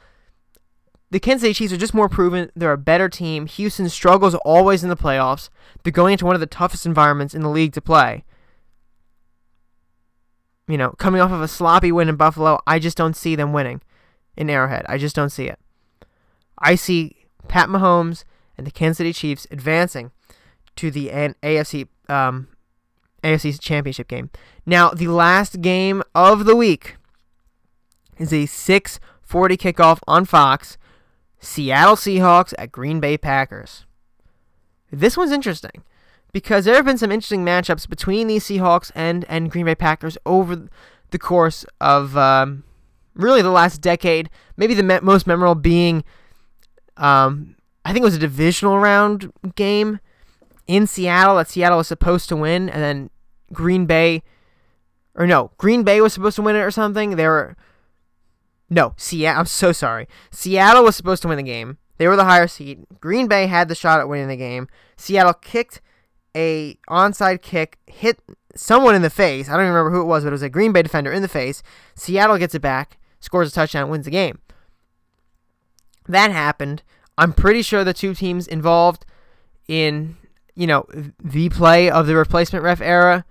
the 1.10 1.20
Kansas 1.20 1.42
City 1.42 1.54
Chiefs 1.54 1.72
are 1.72 1.78
just 1.78 1.94
more 1.94 2.08
proven. 2.08 2.50
They're 2.54 2.72
a 2.72 2.78
better 2.78 3.08
team. 3.08 3.46
Houston 3.46 3.88
struggles 3.88 4.34
always 4.36 4.82
in 4.84 4.90
the 4.90 4.96
playoffs. 4.96 5.48
They're 5.82 5.92
going 5.92 6.12
into 6.12 6.26
one 6.26 6.36
of 6.36 6.40
the 6.40 6.46
toughest 6.46 6.86
environments 6.86 7.34
in 7.34 7.42
the 7.42 7.48
league 7.48 7.72
to 7.72 7.80
play. 7.80 8.24
You 10.68 10.78
know, 10.78 10.90
coming 10.90 11.20
off 11.20 11.32
of 11.32 11.42
a 11.42 11.48
sloppy 11.48 11.90
win 11.90 12.08
in 12.08 12.14
Buffalo, 12.14 12.60
I 12.66 12.78
just 12.78 12.96
don't 12.96 13.16
see 13.16 13.34
them 13.34 13.52
winning 13.52 13.80
in 14.36 14.48
Arrowhead. 14.48 14.86
I 14.88 14.98
just 14.98 15.16
don't 15.16 15.30
see 15.30 15.46
it. 15.46 15.58
I 16.58 16.76
see 16.76 17.26
Pat 17.48 17.68
Mahomes 17.68 18.24
and 18.56 18.64
the 18.66 18.70
Kansas 18.70 18.98
City 18.98 19.12
Chiefs 19.12 19.48
advancing 19.50 20.12
to 20.76 20.92
the 20.92 21.08
AFC 21.08 21.88
um, 22.08 22.48
AFC 23.24 23.58
Championship 23.60 24.06
game. 24.06 24.30
Now, 24.64 24.90
the 24.90 25.08
last 25.08 25.60
game 25.60 26.02
of 26.14 26.44
the 26.44 26.54
week 26.54 26.96
is 28.18 28.32
a 28.32 28.46
6:40 28.46 29.00
kickoff 29.56 29.98
on 30.06 30.24
Fox. 30.24 30.78
Seattle 31.40 31.96
Seahawks 31.96 32.54
at 32.58 32.70
Green 32.70 33.00
Bay 33.00 33.18
Packers. 33.18 33.86
This 34.92 35.16
one's 35.16 35.32
interesting 35.32 35.82
because 36.32 36.64
there 36.64 36.76
have 36.76 36.84
been 36.84 36.98
some 36.98 37.10
interesting 37.10 37.44
matchups 37.44 37.88
between 37.88 38.26
these 38.28 38.44
Seahawks 38.44 38.92
and 38.94 39.24
and 39.28 39.50
Green 39.50 39.64
Bay 39.64 39.74
Packers 39.74 40.16
over 40.24 40.68
the 41.10 41.18
course 41.18 41.64
of 41.80 42.16
um, 42.16 42.64
really 43.14 43.42
the 43.42 43.50
last 43.50 43.80
decade. 43.80 44.30
Maybe 44.56 44.74
the 44.74 45.00
most 45.02 45.26
memorable 45.26 45.54
being 45.54 46.04
Um, 46.96 47.56
I 47.84 47.92
think 47.92 48.02
it 48.02 48.04
was 48.04 48.16
a 48.16 48.18
divisional 48.18 48.78
round 48.78 49.32
game 49.54 50.00
in 50.66 50.86
Seattle 50.86 51.36
that 51.36 51.48
Seattle 51.48 51.78
was 51.78 51.88
supposed 51.88 52.28
to 52.28 52.36
win, 52.36 52.68
and 52.68 52.82
then 52.82 53.10
Green 53.52 53.86
Bay, 53.86 54.22
or 55.14 55.26
no, 55.26 55.50
Green 55.56 55.82
Bay 55.82 56.00
was 56.02 56.12
supposed 56.12 56.36
to 56.36 56.42
win 56.42 56.56
it 56.56 56.60
or 56.60 56.70
something. 56.70 57.16
They 57.16 57.26
were, 57.26 57.56
no, 58.70 58.94
Seattle. 58.96 59.40
I'm 59.40 59.46
so 59.46 59.72
sorry. 59.72 60.06
Seattle 60.30 60.84
was 60.84 60.96
supposed 60.96 61.22
to 61.22 61.28
win 61.28 61.36
the 61.36 61.42
game. 61.42 61.78
They 61.98 62.08
were 62.08 62.16
the 62.16 62.24
higher 62.24 62.46
seed. 62.46 62.86
Green 63.00 63.26
Bay 63.26 63.46
had 63.46 63.68
the 63.68 63.74
shot 63.74 64.00
at 64.00 64.08
winning 64.08 64.28
the 64.28 64.36
game. 64.36 64.68
Seattle 64.96 65.34
kicked 65.34 65.82
a 66.34 66.78
onside 66.88 67.42
kick, 67.42 67.78
hit 67.86 68.20
someone 68.54 68.94
in 68.94 69.02
the 69.02 69.10
face. 69.10 69.48
I 69.48 69.52
don't 69.52 69.62
even 69.62 69.74
remember 69.74 69.90
who 69.90 70.02
it 70.02 70.06
was, 70.06 70.22
but 70.24 70.28
it 70.28 70.32
was 70.32 70.42
a 70.42 70.48
Green 70.48 70.72
Bay 70.72 70.82
defender 70.82 71.12
in 71.12 71.22
the 71.22 71.28
face. 71.28 71.62
Seattle 71.94 72.38
gets 72.38 72.54
it 72.54 72.62
back, 72.62 72.98
scores 73.18 73.50
a 73.50 73.52
touchdown, 73.52 73.90
wins 73.90 74.04
the 74.04 74.10
game. 74.10 74.38
That 76.08 76.30
happened. 76.30 76.82
I'm 77.18 77.32
pretty 77.32 77.62
sure 77.62 77.84
the 77.84 77.92
two 77.92 78.14
teams 78.14 78.46
involved 78.46 79.04
in, 79.68 80.16
you 80.54 80.66
know, 80.66 80.86
the 81.22 81.48
play 81.50 81.90
of 81.90 82.06
the 82.06 82.16
replacement 82.16 82.64
ref 82.64 82.80
era, 82.80 83.24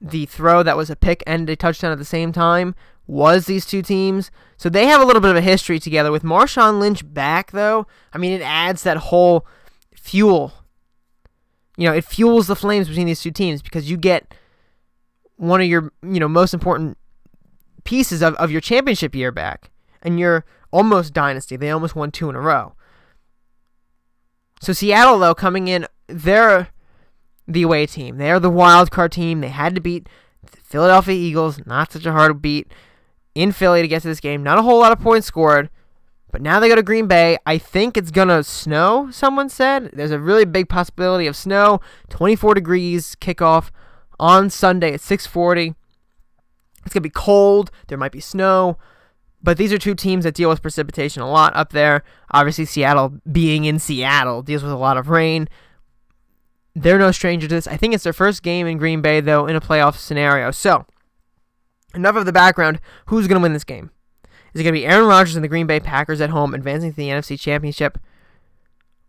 the 0.00 0.26
throw 0.26 0.62
that 0.62 0.76
was 0.76 0.90
a 0.90 0.96
pick 0.96 1.22
and 1.26 1.50
a 1.50 1.56
touchdown 1.56 1.92
at 1.92 1.98
the 1.98 2.04
same 2.04 2.32
time, 2.32 2.74
was 3.08 3.46
these 3.46 3.66
two 3.66 3.82
teams. 3.82 4.30
So 4.58 4.68
they 4.68 4.86
have 4.86 5.00
a 5.00 5.04
little 5.04 5.22
bit 5.22 5.30
of 5.30 5.36
a 5.36 5.40
history 5.40 5.80
together. 5.80 6.12
With 6.12 6.22
Marshawn 6.22 6.78
Lynch 6.78 7.02
back, 7.12 7.50
though, 7.50 7.86
I 8.12 8.18
mean, 8.18 8.32
it 8.32 8.42
adds 8.42 8.84
that 8.84 8.98
whole 8.98 9.46
fuel. 9.92 10.52
You 11.76 11.88
know, 11.88 11.94
it 11.94 12.04
fuels 12.04 12.46
the 12.46 12.54
flames 12.54 12.86
between 12.86 13.06
these 13.06 13.22
two 13.22 13.30
teams 13.30 13.62
because 13.62 13.90
you 13.90 13.96
get 13.96 14.34
one 15.36 15.60
of 15.60 15.66
your, 15.66 15.92
you 16.02 16.20
know, 16.20 16.28
most 16.28 16.52
important 16.52 16.98
pieces 17.84 18.22
of, 18.22 18.34
of 18.34 18.50
your 18.50 18.60
championship 18.60 19.14
year 19.14 19.32
back. 19.32 19.70
And 20.02 20.20
you're 20.20 20.44
almost 20.70 21.12
dynasty. 21.12 21.56
They 21.56 21.70
almost 21.70 21.96
won 21.96 22.10
two 22.10 22.28
in 22.28 22.36
a 22.36 22.40
row. 22.40 22.74
So 24.60 24.72
Seattle, 24.72 25.18
though, 25.18 25.34
coming 25.34 25.68
in, 25.68 25.86
they're 26.08 26.68
the 27.46 27.62
away 27.62 27.86
team. 27.86 28.18
They're 28.18 28.40
the 28.40 28.50
wild 28.50 28.90
card 28.90 29.12
team. 29.12 29.40
They 29.40 29.48
had 29.48 29.74
to 29.76 29.80
beat 29.80 30.08
the 30.50 30.58
Philadelphia 30.58 31.14
Eagles. 31.14 31.64
Not 31.64 31.92
such 31.92 32.04
a 32.06 32.12
hard 32.12 32.42
beat 32.42 32.72
in 33.38 33.52
Philly 33.52 33.82
to 33.82 33.88
get 33.88 34.02
to 34.02 34.08
this 34.08 34.20
game. 34.20 34.42
Not 34.42 34.58
a 34.58 34.62
whole 34.62 34.80
lot 34.80 34.92
of 34.92 35.00
points 35.00 35.26
scored. 35.26 35.70
But 36.30 36.42
now 36.42 36.60
they 36.60 36.68
go 36.68 36.74
to 36.74 36.82
Green 36.82 37.06
Bay. 37.06 37.38
I 37.46 37.56
think 37.56 37.96
it's 37.96 38.10
going 38.10 38.28
to 38.28 38.44
snow, 38.44 39.08
someone 39.10 39.48
said. 39.48 39.90
There's 39.94 40.10
a 40.10 40.18
really 40.18 40.44
big 40.44 40.68
possibility 40.68 41.26
of 41.26 41.34
snow. 41.34 41.80
24 42.10 42.54
degrees 42.54 43.16
kickoff 43.20 43.70
on 44.20 44.50
Sunday 44.50 44.92
at 44.92 45.00
640. 45.00 45.74
It's 46.84 46.94
going 46.94 47.00
to 47.00 47.00
be 47.00 47.10
cold. 47.10 47.70
There 47.86 47.96
might 47.96 48.12
be 48.12 48.20
snow. 48.20 48.76
But 49.42 49.56
these 49.56 49.72
are 49.72 49.78
two 49.78 49.94
teams 49.94 50.24
that 50.24 50.34
deal 50.34 50.48
with 50.48 50.60
precipitation 50.60 51.22
a 51.22 51.30
lot 51.30 51.54
up 51.56 51.72
there. 51.72 52.02
Obviously, 52.32 52.64
Seattle, 52.64 53.20
being 53.30 53.64
in 53.64 53.78
Seattle, 53.78 54.42
deals 54.42 54.62
with 54.62 54.72
a 54.72 54.76
lot 54.76 54.96
of 54.96 55.08
rain. 55.08 55.48
They're 56.74 56.98
no 56.98 57.12
stranger 57.12 57.48
to 57.48 57.54
this. 57.54 57.66
I 57.66 57.76
think 57.76 57.94
it's 57.94 58.04
their 58.04 58.12
first 58.12 58.42
game 58.42 58.66
in 58.66 58.78
Green 58.78 59.00
Bay, 59.00 59.20
though, 59.20 59.46
in 59.46 59.56
a 59.56 59.60
playoff 59.60 59.96
scenario. 59.96 60.50
So, 60.50 60.86
enough 61.94 62.16
of 62.16 62.26
the 62.26 62.32
background. 62.32 62.80
Who's 63.06 63.26
going 63.26 63.40
to 63.40 63.42
win 63.42 63.52
this 63.52 63.64
game? 63.64 63.90
Is 64.54 64.60
it 64.60 64.64
going 64.64 64.74
to 64.74 64.80
be 64.80 64.86
Aaron 64.86 65.06
Rodgers 65.06 65.36
and 65.36 65.44
the 65.44 65.48
Green 65.48 65.66
Bay 65.66 65.80
Packers 65.80 66.20
at 66.20 66.30
home 66.30 66.54
advancing 66.54 66.90
to 66.90 66.96
the 66.96 67.08
NFC 67.08 67.38
Championship? 67.38 67.98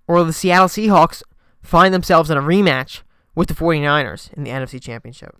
Or 0.07 0.15
will 0.15 0.25
the 0.25 0.33
Seattle 0.33 0.67
Seahawks 0.67 1.23
find 1.61 1.93
themselves 1.93 2.29
in 2.29 2.37
a 2.37 2.41
rematch 2.41 3.01
with 3.35 3.47
the 3.47 3.53
49ers 3.53 4.33
in 4.33 4.43
the 4.43 4.51
NFC 4.51 4.81
Championship? 4.81 5.35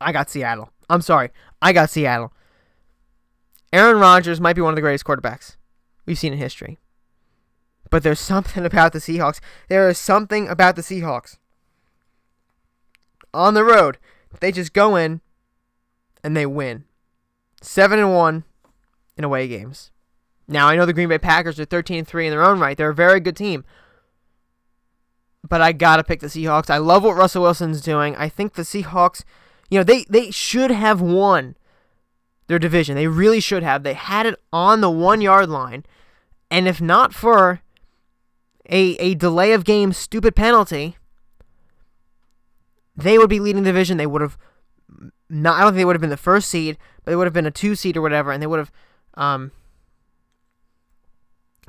I 0.00 0.12
got 0.12 0.30
Seattle. 0.30 0.70
I'm 0.88 1.02
sorry. 1.02 1.30
I 1.60 1.72
got 1.72 1.90
Seattle. 1.90 2.32
Aaron 3.72 3.98
Rodgers 3.98 4.40
might 4.40 4.56
be 4.56 4.62
one 4.62 4.72
of 4.72 4.76
the 4.76 4.82
greatest 4.82 5.04
quarterbacks 5.04 5.56
we've 6.06 6.18
seen 6.18 6.32
in 6.32 6.38
history. 6.38 6.78
But 7.90 8.02
there's 8.02 8.20
something 8.20 8.64
about 8.64 8.92
the 8.92 8.98
Seahawks. 8.98 9.40
There 9.68 9.88
is 9.88 9.98
something 9.98 10.48
about 10.48 10.76
the 10.76 10.82
Seahawks. 10.82 11.38
On 13.32 13.54
the 13.54 13.64
road, 13.64 13.98
they 14.40 14.50
just 14.50 14.72
go 14.72 14.96
in 14.96 15.20
and 16.22 16.36
they 16.36 16.46
win. 16.46 16.84
7 17.62 17.98
and 17.98 18.14
1 18.14 18.44
in 19.16 19.24
away 19.24 19.48
games. 19.48 19.90
Now, 20.48 20.68
I 20.68 20.76
know 20.76 20.86
the 20.86 20.92
Green 20.92 21.08
Bay 21.08 21.18
Packers 21.18 21.60
are 21.60 21.64
13 21.64 21.98
and 21.98 22.08
3 22.08 22.26
in 22.26 22.30
their 22.30 22.42
own 22.42 22.58
right. 22.58 22.76
They're 22.76 22.90
a 22.90 22.94
very 22.94 23.20
good 23.20 23.36
team. 23.36 23.64
But 25.48 25.60
I 25.60 25.72
got 25.72 25.96
to 25.96 26.04
pick 26.04 26.20
the 26.20 26.26
Seahawks. 26.26 26.70
I 26.70 26.78
love 26.78 27.04
what 27.04 27.16
Russell 27.16 27.42
Wilson's 27.42 27.80
doing. 27.80 28.16
I 28.16 28.28
think 28.28 28.54
the 28.54 28.62
Seahawks, 28.62 29.24
you 29.70 29.78
know, 29.78 29.84
they 29.84 30.04
they 30.08 30.30
should 30.30 30.70
have 30.70 31.00
won 31.00 31.56
their 32.46 32.58
division. 32.58 32.96
They 32.96 33.06
really 33.06 33.40
should 33.40 33.62
have. 33.62 33.82
They 33.82 33.94
had 33.94 34.26
it 34.26 34.34
on 34.52 34.80
the 34.80 34.90
one 34.90 35.20
yard 35.20 35.48
line. 35.48 35.84
And 36.50 36.66
if 36.66 36.80
not 36.80 37.14
for 37.14 37.62
a, 38.68 38.96
a 38.96 39.14
delay 39.14 39.52
of 39.52 39.64
game 39.64 39.92
stupid 39.92 40.34
penalty, 40.34 40.96
they 42.96 43.18
would 43.18 43.30
be 43.30 43.40
leading 43.40 43.62
the 43.62 43.70
division. 43.70 43.96
They 43.96 44.06
would 44.06 44.20
have 44.20 44.36
not 45.30 45.58
I 45.58 45.60
don't 45.62 45.72
think 45.72 45.78
they 45.78 45.84
would 45.84 45.96
have 45.96 46.00
been 46.00 46.10
the 46.10 46.16
first 46.16 46.48
seed, 46.48 46.76
but 47.04 47.12
they 47.12 47.16
would 47.16 47.26
have 47.26 47.32
been 47.32 47.46
a 47.46 47.50
two 47.50 47.74
seed 47.74 47.96
or 47.96 48.02
whatever, 48.02 48.32
and 48.32 48.42
they 48.42 48.46
would 48.46 48.58
have 48.58 48.72
um 49.14 49.52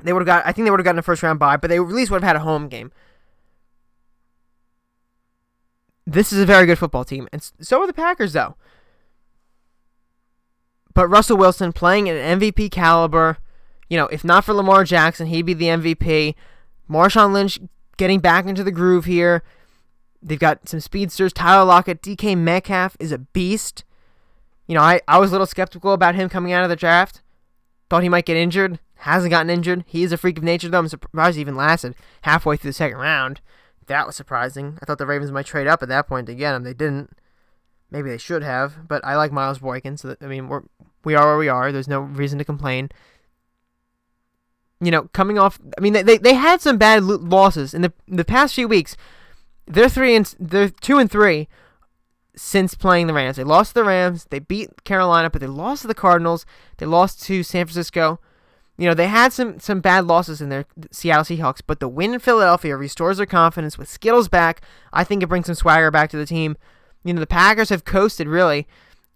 they 0.02 0.12
would 0.12 0.20
have 0.20 0.26
got 0.26 0.46
I 0.46 0.52
think 0.52 0.66
they 0.66 0.70
would 0.70 0.80
have 0.80 0.84
gotten 0.84 0.98
a 0.98 1.02
first 1.02 1.22
round 1.22 1.38
bye, 1.38 1.56
but 1.56 1.68
they 1.68 1.76
at 1.76 1.86
least 1.86 2.10
would 2.10 2.22
have 2.22 2.28
had 2.28 2.36
a 2.36 2.40
home 2.40 2.68
game. 2.68 2.92
This 6.04 6.32
is 6.32 6.40
a 6.40 6.46
very 6.46 6.66
good 6.66 6.78
football 6.78 7.04
team, 7.04 7.28
and 7.32 7.48
so 7.60 7.80
are 7.80 7.86
the 7.86 7.92
Packers 7.92 8.32
though. 8.32 8.56
But 10.94 11.08
Russell 11.08 11.36
Wilson 11.36 11.72
playing 11.72 12.08
at 12.08 12.16
an 12.16 12.40
MVP 12.40 12.70
caliber, 12.70 13.38
you 13.88 13.96
know, 13.96 14.08
if 14.08 14.24
not 14.24 14.44
for 14.44 14.52
Lamar 14.52 14.84
Jackson, 14.84 15.26
he'd 15.28 15.46
be 15.46 15.54
the 15.54 15.66
MVP. 15.66 16.34
Marshawn 16.90 17.32
Lynch 17.32 17.60
getting 17.96 18.20
back 18.20 18.46
into 18.46 18.64
the 18.64 18.72
groove 18.72 19.06
here. 19.06 19.42
They've 20.22 20.38
got 20.38 20.68
some 20.68 20.80
speedsters. 20.80 21.32
Tyler 21.32 21.64
Lockett, 21.64 22.02
DK 22.02 22.36
Metcalf 22.38 22.96
is 23.00 23.12
a 23.12 23.18
beast. 23.18 23.84
You 24.66 24.76
know, 24.76 24.82
I, 24.82 25.00
I 25.08 25.18
was 25.18 25.30
a 25.30 25.32
little 25.32 25.46
skeptical 25.46 25.92
about 25.92 26.14
him 26.14 26.28
coming 26.28 26.52
out 26.52 26.62
of 26.62 26.70
the 26.70 26.76
draft. 26.76 27.22
Thought 27.90 28.04
he 28.04 28.08
might 28.08 28.24
get 28.24 28.36
injured. 28.36 28.78
Hasn't 28.96 29.30
gotten 29.30 29.50
injured. 29.50 29.84
He 29.86 30.04
is 30.04 30.12
a 30.12 30.16
freak 30.16 30.38
of 30.38 30.44
nature, 30.44 30.68
though. 30.68 30.78
I'm 30.78 30.88
surprised 30.88 31.34
he 31.34 31.40
even 31.40 31.56
lasted 31.56 31.96
halfway 32.22 32.56
through 32.56 32.70
the 32.70 32.74
second 32.74 32.98
round. 32.98 33.40
That 33.86 34.06
was 34.06 34.14
surprising. 34.14 34.78
I 34.80 34.86
thought 34.86 34.98
the 34.98 35.06
Ravens 35.06 35.32
might 35.32 35.46
trade 35.46 35.66
up 35.66 35.82
at 35.82 35.88
that 35.88 36.06
point 36.06 36.28
to 36.28 36.34
get 36.34 36.54
him. 36.54 36.62
They 36.62 36.74
didn't. 36.74 37.16
Maybe 37.90 38.08
they 38.08 38.18
should 38.18 38.42
have, 38.42 38.88
but 38.88 39.04
I 39.04 39.16
like 39.16 39.32
Miles 39.32 39.58
Boykin, 39.58 39.98
so 39.98 40.08
that, 40.08 40.22
I 40.22 40.26
mean, 40.26 40.48
we're 40.48 40.62
we 41.04 41.14
are 41.14 41.26
where 41.26 41.36
we 41.36 41.48
are. 41.48 41.72
There's 41.72 41.88
no 41.88 42.00
reason 42.00 42.38
to 42.38 42.44
complain. 42.44 42.90
You 44.80 44.90
know, 44.90 45.10
coming 45.12 45.38
off, 45.38 45.60
I 45.76 45.80
mean, 45.80 45.92
they, 45.92 46.16
they 46.16 46.34
had 46.34 46.60
some 46.60 46.78
bad 46.78 47.02
losses 47.02 47.74
in 47.74 47.82
the 47.82 47.92
the 48.08 48.24
past 48.24 48.54
few 48.54 48.68
weeks. 48.68 48.96
They're 49.72 49.88
three 49.88 50.14
and 50.14 50.34
they're 50.38 50.68
two 50.68 50.98
and 50.98 51.10
three 51.10 51.48
since 52.36 52.74
playing 52.74 53.06
the 53.06 53.14
Rams. 53.14 53.36
They 53.36 53.44
lost 53.44 53.70
to 53.70 53.74
the 53.80 53.84
Rams. 53.84 54.26
They 54.30 54.38
beat 54.38 54.84
Carolina, 54.84 55.30
but 55.30 55.40
they 55.40 55.46
lost 55.46 55.82
to 55.82 55.88
the 55.88 55.94
Cardinals. 55.94 56.46
They 56.78 56.86
lost 56.86 57.22
to 57.24 57.42
San 57.42 57.66
Francisco. 57.66 58.20
You 58.78 58.88
know, 58.88 58.94
they 58.94 59.08
had 59.08 59.32
some 59.32 59.60
some 59.60 59.80
bad 59.80 60.06
losses 60.06 60.40
in 60.40 60.48
their 60.48 60.64
Seattle 60.90 61.24
Seahawks, 61.24 61.60
but 61.66 61.80
the 61.80 61.88
win 61.88 62.14
in 62.14 62.20
Philadelphia 62.20 62.76
restores 62.76 63.18
their 63.18 63.26
confidence 63.26 63.76
with 63.78 63.88
Skittles 63.88 64.28
back. 64.28 64.62
I 64.92 65.04
think 65.04 65.22
it 65.22 65.28
brings 65.28 65.46
some 65.46 65.54
swagger 65.54 65.90
back 65.90 66.10
to 66.10 66.16
the 66.16 66.26
team. 66.26 66.56
You 67.04 67.14
know, 67.14 67.20
the 67.20 67.26
Packers 67.26 67.68
have 67.68 67.84
coasted 67.84 68.28
really 68.28 68.66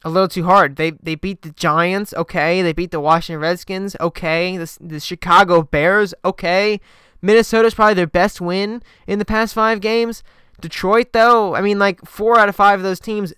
a 0.04 0.10
little 0.10 0.28
too 0.28 0.44
hard. 0.44 0.76
They 0.76 0.90
they 0.90 1.14
beat 1.14 1.42
the 1.42 1.52
Giants, 1.52 2.12
okay. 2.14 2.62
They 2.62 2.72
beat 2.72 2.90
the 2.90 3.00
Washington 3.00 3.40
Redskins, 3.40 3.96
okay. 4.00 4.56
The, 4.56 4.76
the 4.80 5.00
Chicago 5.00 5.62
Bears, 5.62 6.14
okay. 6.24 6.80
Minnesota's 7.22 7.74
probably 7.74 7.94
their 7.94 8.06
best 8.06 8.40
win 8.40 8.82
in 9.06 9.18
the 9.18 9.24
past 9.24 9.54
five 9.54 9.80
games. 9.80 10.22
Detroit, 10.60 11.12
though, 11.12 11.54
I 11.54 11.60
mean, 11.60 11.78
like 11.78 12.04
four 12.04 12.38
out 12.38 12.48
of 12.48 12.56
five 12.56 12.80
of 12.80 12.84
those 12.84 13.00
teams 13.00 13.34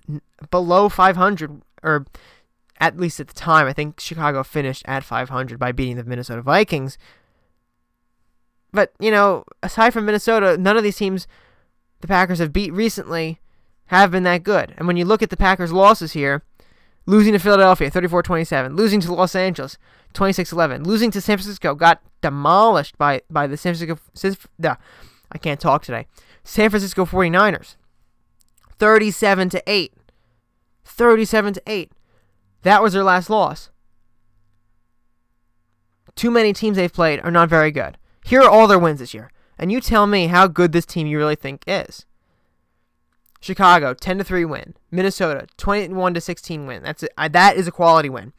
below 0.51 0.89
500, 0.89 1.63
or 1.83 2.07
at 2.81 2.99
least 2.99 3.21
at 3.21 3.29
the 3.29 3.35
time, 3.35 3.67
I 3.67 3.73
think 3.73 4.01
Chicago 4.01 4.43
finished 4.43 4.85
at 4.87 5.05
500 5.05 5.59
by 5.59 5.73
beating 5.73 5.97
the 5.97 6.05
Minnesota 6.05 6.43
Vikings. 6.43 6.97
But, 8.73 8.93
you 9.01 9.11
know, 9.11 9.45
aside 9.63 9.91
from 9.91 10.07
Minnesota, 10.07 10.57
none 10.57 10.77
of 10.77 10.83
these 10.83 10.97
teams 10.97 11.27
the 12.01 12.07
Packers 12.07 12.39
have 12.39 12.53
beat 12.53 12.73
recently 12.73 13.41
have 13.87 14.11
been 14.11 14.23
that 14.25 14.43
good. 14.43 14.75
And 14.77 14.87
when 14.87 14.97
you 14.97 15.05
look 15.05 15.23
at 15.23 15.31
the 15.31 15.37
Packers' 15.37 15.73
losses 15.73 16.13
here, 16.13 16.43
losing 17.07 17.33
to 17.33 17.39
Philadelphia 17.39 17.91
34-27, 17.91 18.77
losing 18.77 19.01
to 19.01 19.13
Los 19.13 19.35
Angeles 19.35 19.79
26-11, 20.15 20.87
losing 20.87 21.11
to 21.11 21.21
San 21.21 21.39
Francisco, 21.39 21.75
got 21.75 22.03
demolished 22.21 22.99
by 22.99 23.23
by 23.31 23.47
the 23.47 23.57
San 23.57 23.75
Francisco 23.75 24.77
I 25.31 25.39
can't 25.39 25.61
talk 25.61 25.83
today. 25.83 26.07
San 26.49 26.71
Francisco 26.71 27.05
49ers 27.05 27.77
37 28.79 29.51
to 29.51 29.63
8. 29.67 29.93
37 30.83 31.53
to 31.53 31.63
8. 31.67 31.93
That 32.63 32.83
was 32.83 32.95
their 32.95 33.05
last 33.05 33.29
loss. 33.29 33.69
Too 36.15 36.31
many 36.31 36.55
teams 36.55 36.79
they've 36.79 36.93
played 36.93 37.21
are 37.21 37.31
not 37.31 37.51
very 37.51 37.71
good. 37.71 37.99
Here 38.25 38.41
are 38.41 38.49
all 38.49 38.67
their 38.67 38.79
wins 38.79 39.01
this 39.01 39.13
year. 39.13 39.31
And 39.59 39.71
you 39.71 39.83
tell 39.83 40.07
me 40.07 40.29
how 40.29 40.47
good 40.47 40.73
this 40.73 40.87
team 40.87 41.07
you 41.07 41.19
really 41.19 41.37
think 41.37 41.65
is. 41.67 42.07
Chicago 43.43 43.93
10 43.93 44.17
to 44.17 44.25
3 44.25 44.47
win. 44.47 44.75
Minnesota 44.91 45.47
21 45.59 46.15
to 46.15 46.21
16 46.23 46.67
win. 46.67 46.83
That's 46.83 47.05
a, 47.19 47.29
that 47.29 47.59
is 47.59 47.69
a 47.69 47.73
quality 47.73 48.09
win. 48.09 48.33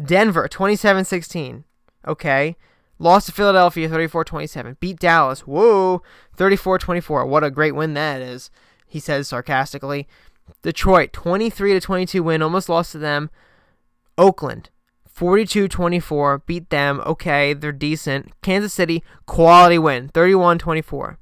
Denver 0.00 0.48
27-16. 0.48 1.64
Okay. 2.06 2.56
Lost 2.98 3.26
to 3.26 3.32
Philadelphia 3.32 3.88
34 3.88 4.24
27. 4.24 4.76
Beat 4.80 4.98
Dallas. 4.98 5.40
Whoa. 5.40 6.02
34 6.36 6.78
24. 6.78 7.26
What 7.26 7.44
a 7.44 7.50
great 7.50 7.74
win 7.74 7.94
that 7.94 8.20
is, 8.20 8.50
he 8.86 8.98
says 8.98 9.28
sarcastically. 9.28 10.08
Detroit 10.62 11.12
23 11.12 11.74
to 11.74 11.80
22 11.80 12.22
win. 12.22 12.42
Almost 12.42 12.68
lost 12.68 12.92
to 12.92 12.98
them. 12.98 13.30
Oakland 14.16 14.70
42 15.06 15.68
24. 15.68 16.38
Beat 16.38 16.70
them. 16.70 17.00
Okay. 17.06 17.54
They're 17.54 17.72
decent. 17.72 18.32
Kansas 18.42 18.74
City 18.74 19.04
quality 19.26 19.78
win 19.78 20.08
31 20.08 20.58
24. 20.58 21.18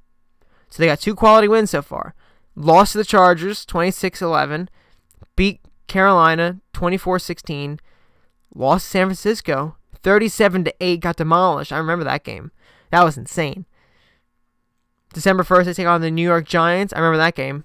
So 0.70 0.82
they 0.82 0.86
got 0.86 1.00
two 1.00 1.14
quality 1.14 1.48
wins 1.48 1.70
so 1.70 1.82
far. 1.82 2.14
Lost 2.54 2.92
to 2.92 2.98
the 2.98 3.04
Chargers 3.04 3.66
26 3.66 4.22
11. 4.22 4.70
Beat 5.34 5.60
Carolina 5.88 6.60
24 6.72 7.18
16. 7.18 7.80
Lost 8.54 8.86
to 8.86 8.90
San 8.90 9.06
Francisco 9.08 9.75
37 10.06 10.62
to 10.62 10.74
8 10.80 11.00
got 11.00 11.16
demolished. 11.16 11.72
I 11.72 11.78
remember 11.78 12.04
that 12.04 12.22
game. 12.22 12.52
That 12.92 13.02
was 13.02 13.18
insane. 13.18 13.66
December 15.12 15.42
1st, 15.42 15.64
they 15.64 15.74
take 15.74 15.86
on 15.88 16.00
the 16.00 16.12
New 16.12 16.22
York 16.22 16.46
Giants. 16.46 16.92
I 16.92 17.00
remember 17.00 17.16
that 17.16 17.34
game. 17.34 17.64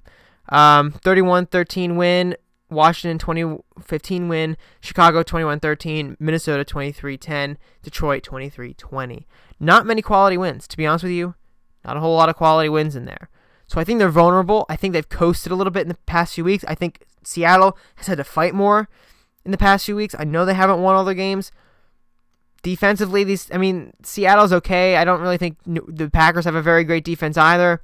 Um, 0.50 0.92
31 0.92 1.46
13 1.46 1.98
win. 1.98 2.36
Washington 2.72 3.20
2015 3.20 4.28
win. 4.28 4.58
Chicago 4.80 5.22
21 5.22 5.60
13. 5.60 6.18
Minnesota 6.20 6.66
23 6.66 7.16
10. 7.16 7.60
Detroit 7.84 8.24
23 8.24 8.74
20. 8.74 9.28
Not 9.60 9.86
many 9.86 10.02
quality 10.02 10.36
wins, 10.36 10.68
to 10.70 10.78
be 10.78 10.88
honest 10.88 11.04
with 11.04 11.14
you. 11.14 11.36
Not 11.86 11.98
a 11.98 12.00
whole 12.00 12.16
lot 12.16 12.30
of 12.30 12.38
quality 12.38 12.70
wins 12.70 12.96
in 12.96 13.06
there. 13.06 13.30
So 13.68 13.80
I 13.80 13.84
think 13.84 14.00
they're 14.00 14.10
vulnerable. 14.10 14.66
I 14.68 14.76
think 14.78 14.94
they've 14.94 15.08
coasted 15.08 15.52
a 15.52 15.56
little 15.56 15.70
bit 15.70 15.84
in 15.84 15.90
the 15.90 15.98
past 16.08 16.34
few 16.34 16.44
weeks. 16.44 16.66
I 16.68 16.74
think 16.74 17.04
Seattle 17.24 17.78
has 17.98 18.08
had 18.08 18.18
to 18.18 18.24
fight 18.24 18.56
more 18.56 18.90
in 19.46 19.52
the 19.52 19.60
past 19.60 19.86
few 19.86 19.96
weeks. 19.96 20.16
I 20.18 20.24
know 20.24 20.44
they 20.44 20.56
haven't 20.56 20.82
won 20.82 20.96
all 20.96 21.06
their 21.06 21.14
games, 21.14 21.52
Defensively, 22.64 23.24
these 23.24 23.50
I 23.52 23.58
mean 23.58 23.94
Seattle's 24.04 24.54
okay. 24.54 24.96
I 24.96 25.04
don't 25.04 25.22
really 25.22 25.38
think 25.38 25.58
the 25.66 26.10
Packers 26.10 26.46
have 26.46 26.56
a 26.56 26.62
very 26.62 26.84
great 26.84 27.04
defense 27.04 27.38
either. 27.38 27.82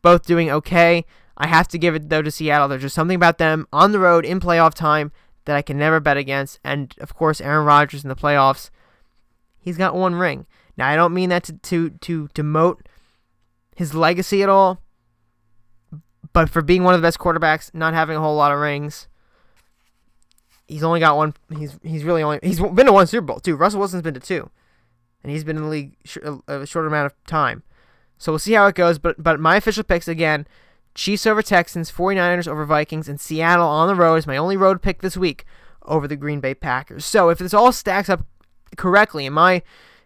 Both 0.00 0.26
doing 0.26 0.50
okay. 0.50 1.04
I 1.36 1.46
have 1.46 1.68
to 1.68 1.78
give 1.78 1.94
it 1.94 2.08
though 2.08 2.22
to 2.22 2.30
Seattle. 2.30 2.68
There's 2.68 2.82
just 2.82 2.94
something 2.94 3.16
about 3.16 3.38
them 3.38 3.66
on 3.72 3.92
the 3.92 3.98
road 3.98 4.24
in 4.24 4.40
playoff 4.40 4.74
time 4.74 5.12
that 5.44 5.56
I 5.56 5.62
can 5.62 5.78
never 5.78 6.00
bet 6.00 6.16
against. 6.16 6.58
And 6.64 6.94
of 7.00 7.14
course, 7.14 7.40
Aaron 7.40 7.66
Rodgers 7.66 8.02
in 8.02 8.08
the 8.08 8.16
playoffs, 8.16 8.70
he's 9.58 9.76
got 9.76 9.94
one 9.94 10.14
ring. 10.14 10.46
Now 10.76 10.88
I 10.88 10.96
don't 10.96 11.14
mean 11.14 11.28
that 11.28 11.44
to 11.44 11.52
to, 11.52 11.90
to 11.90 12.28
demote 12.34 12.80
his 13.76 13.94
legacy 13.94 14.42
at 14.42 14.48
all, 14.48 14.82
but 16.32 16.48
for 16.48 16.62
being 16.62 16.82
one 16.82 16.94
of 16.94 17.00
the 17.00 17.06
best 17.06 17.18
quarterbacks, 17.18 17.72
not 17.74 17.94
having 17.94 18.16
a 18.16 18.20
whole 18.20 18.36
lot 18.36 18.52
of 18.52 18.58
rings, 18.58 19.06
he's 20.68 20.84
only 20.84 21.00
got 21.00 21.16
one. 21.16 21.34
He's 21.56 21.78
he's 21.82 22.04
really 22.04 22.22
only 22.22 22.38
he's 22.42 22.60
been 22.60 22.86
to 22.86 22.92
one 22.92 23.06
Super 23.06 23.26
Bowl 23.26 23.40
too. 23.40 23.56
Russell 23.56 23.80
Wilson's 23.80 24.02
been 24.02 24.14
to 24.14 24.20
two, 24.20 24.50
and 25.22 25.32
he's 25.32 25.44
been 25.44 25.56
in 25.56 25.64
the 25.64 25.68
league 25.68 25.96
sh- 26.04 26.18
a, 26.22 26.38
a 26.46 26.66
short 26.66 26.86
amount 26.86 27.06
of 27.06 27.24
time. 27.26 27.62
So 28.18 28.32
we'll 28.32 28.38
see 28.38 28.52
how 28.52 28.66
it 28.66 28.74
goes. 28.74 28.98
But 28.98 29.22
but 29.22 29.40
my 29.40 29.56
official 29.56 29.82
picks 29.82 30.06
again: 30.06 30.46
Chiefs 30.94 31.26
over 31.26 31.42
Texans, 31.42 31.90
49ers 31.90 32.46
over 32.46 32.64
Vikings, 32.64 33.08
and 33.08 33.20
Seattle 33.20 33.66
on 33.66 33.88
the 33.88 33.94
road 33.94 34.16
is 34.16 34.26
my 34.26 34.36
only 34.36 34.56
road 34.56 34.82
pick 34.82 35.00
this 35.00 35.16
week 35.16 35.44
over 35.82 36.06
the 36.06 36.16
Green 36.16 36.40
Bay 36.40 36.54
Packers. 36.54 37.04
So 37.04 37.30
if 37.30 37.38
this 37.38 37.54
all 37.54 37.72
stacks 37.72 38.08
up 38.08 38.24
correctly 38.76 39.26
in 39.26 39.32
my 39.32 39.62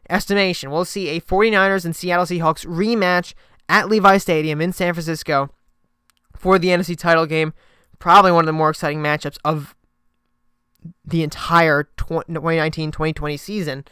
estimation, 0.08 0.70
we'll 0.70 0.84
see 0.84 1.08
a 1.08 1.20
49ers 1.20 1.84
and 1.84 1.96
Seattle 1.96 2.26
Seahawks 2.26 2.66
rematch 2.66 3.34
at 3.68 3.88
Levi 3.88 4.18
Stadium 4.18 4.60
in 4.60 4.72
San 4.72 4.94
Francisco 4.94 5.50
for 6.36 6.58
the 6.58 6.68
NFC 6.68 6.96
title 6.96 7.26
game. 7.26 7.52
Probably 7.98 8.32
one 8.32 8.44
of 8.44 8.46
the 8.46 8.52
more 8.52 8.70
exciting 8.70 9.00
matchups 9.00 9.38
of 9.44 9.74
the 11.04 11.22
entire 11.22 11.88
2019-2020 11.96 13.38
season. 13.38 13.84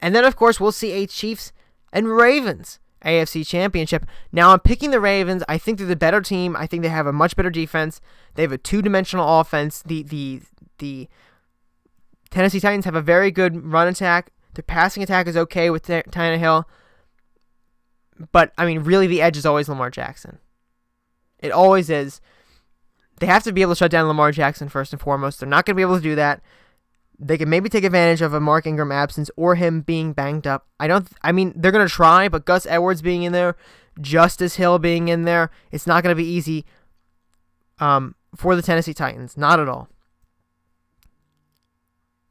And 0.00 0.14
then, 0.14 0.24
of 0.24 0.36
course, 0.36 0.60
we'll 0.60 0.72
see 0.72 0.92
a 0.92 1.06
Chiefs 1.06 1.52
and 1.92 2.08
Ravens 2.08 2.78
AFC 3.04 3.46
Championship. 3.46 4.06
Now, 4.32 4.50
I'm 4.50 4.60
picking 4.60 4.90
the 4.90 5.00
Ravens. 5.00 5.42
I 5.48 5.58
think 5.58 5.78
they're 5.78 5.86
the 5.86 5.96
better 5.96 6.20
team. 6.20 6.56
I 6.56 6.66
think 6.66 6.82
they 6.82 6.88
have 6.88 7.06
a 7.06 7.12
much 7.12 7.36
better 7.36 7.50
defense. 7.50 8.00
They 8.34 8.42
have 8.42 8.52
a 8.52 8.58
two-dimensional 8.58 9.40
offense. 9.40 9.82
The 9.82 10.02
the 10.02 10.42
the 10.78 11.08
Tennessee 12.30 12.60
Titans 12.60 12.84
have 12.84 12.94
a 12.94 13.02
very 13.02 13.30
good 13.30 13.64
run 13.64 13.88
attack. 13.88 14.30
Their 14.54 14.62
passing 14.62 15.02
attack 15.02 15.26
is 15.26 15.36
okay 15.36 15.70
with 15.70 15.86
T- 15.86 16.02
Tannehill. 16.10 16.64
But, 18.32 18.52
I 18.58 18.66
mean, 18.66 18.80
really, 18.80 19.06
the 19.06 19.22
edge 19.22 19.36
is 19.36 19.46
always 19.46 19.68
Lamar 19.68 19.90
Jackson. 19.90 20.38
It 21.38 21.52
always 21.52 21.88
is. 21.88 22.20
They 23.20 23.26
have 23.26 23.44
to 23.44 23.52
be 23.52 23.62
able 23.62 23.72
to 23.72 23.78
shut 23.78 23.90
down 23.90 24.08
Lamar 24.08 24.32
Jackson 24.32 24.68
first 24.70 24.92
and 24.92 25.00
foremost. 25.00 25.40
They're 25.40 25.48
not 25.48 25.66
going 25.66 25.74
to 25.74 25.76
be 25.76 25.82
able 25.82 25.96
to 25.96 26.02
do 26.02 26.14
that. 26.16 26.42
They 27.18 27.36
can 27.36 27.50
maybe 27.50 27.68
take 27.68 27.84
advantage 27.84 28.22
of 28.22 28.32
a 28.32 28.40
Mark 28.40 28.66
Ingram 28.66 28.90
absence 28.90 29.30
or 29.36 29.54
him 29.56 29.82
being 29.82 30.14
banged 30.14 30.46
up. 30.46 30.66
I 30.80 30.88
don't. 30.88 31.06
I 31.22 31.30
mean, 31.30 31.52
they're 31.54 31.70
going 31.70 31.86
to 31.86 31.92
try, 31.92 32.28
but 32.30 32.46
Gus 32.46 32.64
Edwards 32.64 33.02
being 33.02 33.22
in 33.22 33.32
there, 33.32 33.56
Justice 34.00 34.56
Hill 34.56 34.78
being 34.78 35.08
in 35.08 35.24
there, 35.24 35.50
it's 35.70 35.86
not 35.86 36.02
going 36.02 36.16
to 36.16 36.20
be 36.20 36.28
easy. 36.28 36.64
Um, 37.78 38.14
for 38.34 38.56
the 38.56 38.62
Tennessee 38.62 38.94
Titans, 38.94 39.36
not 39.36 39.60
at 39.60 39.68
all. 39.68 39.88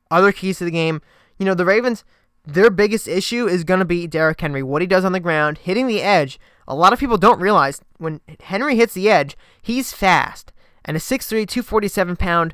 Other 0.09 0.31
keys 0.31 0.57
to 0.57 0.65
the 0.65 0.71
game, 0.71 1.01
you 1.37 1.45
know, 1.45 1.53
the 1.53 1.65
Ravens. 1.65 2.03
Their 2.45 2.71
biggest 2.71 3.07
issue 3.07 3.47
is 3.47 3.63
going 3.63 3.79
to 3.79 3.85
be 3.85 4.07
Derrick 4.07 4.41
Henry, 4.41 4.63
what 4.63 4.81
he 4.81 4.87
does 4.87 5.05
on 5.05 5.11
the 5.11 5.19
ground, 5.19 5.59
hitting 5.59 5.87
the 5.87 6.01
edge. 6.01 6.39
A 6.67 6.73
lot 6.73 6.93
of 6.93 6.99
people 6.99 7.17
don't 7.17 7.39
realize 7.39 7.81
when 7.97 8.21
Henry 8.39 8.75
hits 8.75 8.93
the 8.93 9.09
edge, 9.09 9.37
he's 9.61 9.91
fast 9.91 10.51
and 10.85 10.97
a 10.97 10.99
6'3", 10.99 11.47
247 11.47 12.15
pound, 12.15 12.53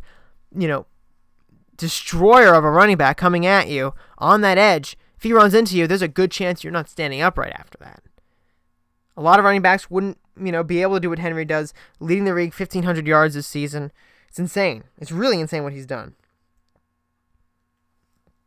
you 0.56 0.68
know, 0.68 0.86
destroyer 1.78 2.54
of 2.54 2.64
a 2.64 2.72
running 2.72 2.98
back 2.98 3.18
coming 3.18 3.46
at 3.46 3.68
you 3.68 3.94
on 4.18 4.42
that 4.42 4.58
edge, 4.58 4.98
if 5.18 5.24
he 5.24 5.34
runs 5.34 5.54
into 5.54 5.78
you, 5.78 5.88
there's 5.88 6.02
a 6.02 6.08
good 6.08 6.32
chance 6.32 6.64
you're 6.64 6.72
not 6.72 6.90
standing 6.90 7.22
up 7.22 7.38
right 7.38 7.54
after 7.54 7.78
that. 7.80 8.04
A 9.18 9.22
lot 9.22 9.40
of 9.40 9.46
running 9.46 9.62
backs 9.62 9.90
wouldn't, 9.90 10.18
you 10.40 10.52
know, 10.52 10.64
be 10.64 10.82
able 10.82 10.96
to 10.96 11.00
do 11.00 11.10
what 11.10 11.20
Henry 11.20 11.46
does, 11.46 11.74
leading 12.00 12.26
the 12.26 12.34
league 12.34 12.54
1,500 12.54 13.08
yards 13.08 13.36
this 13.36 13.48
season. 13.48 13.92
It's 14.28 14.40
insane. 14.40 14.84
It's 14.98 15.12
really 15.12 15.40
insane 15.40 15.64
what 15.64 15.74
he's 15.74 15.86
done. 15.86 16.16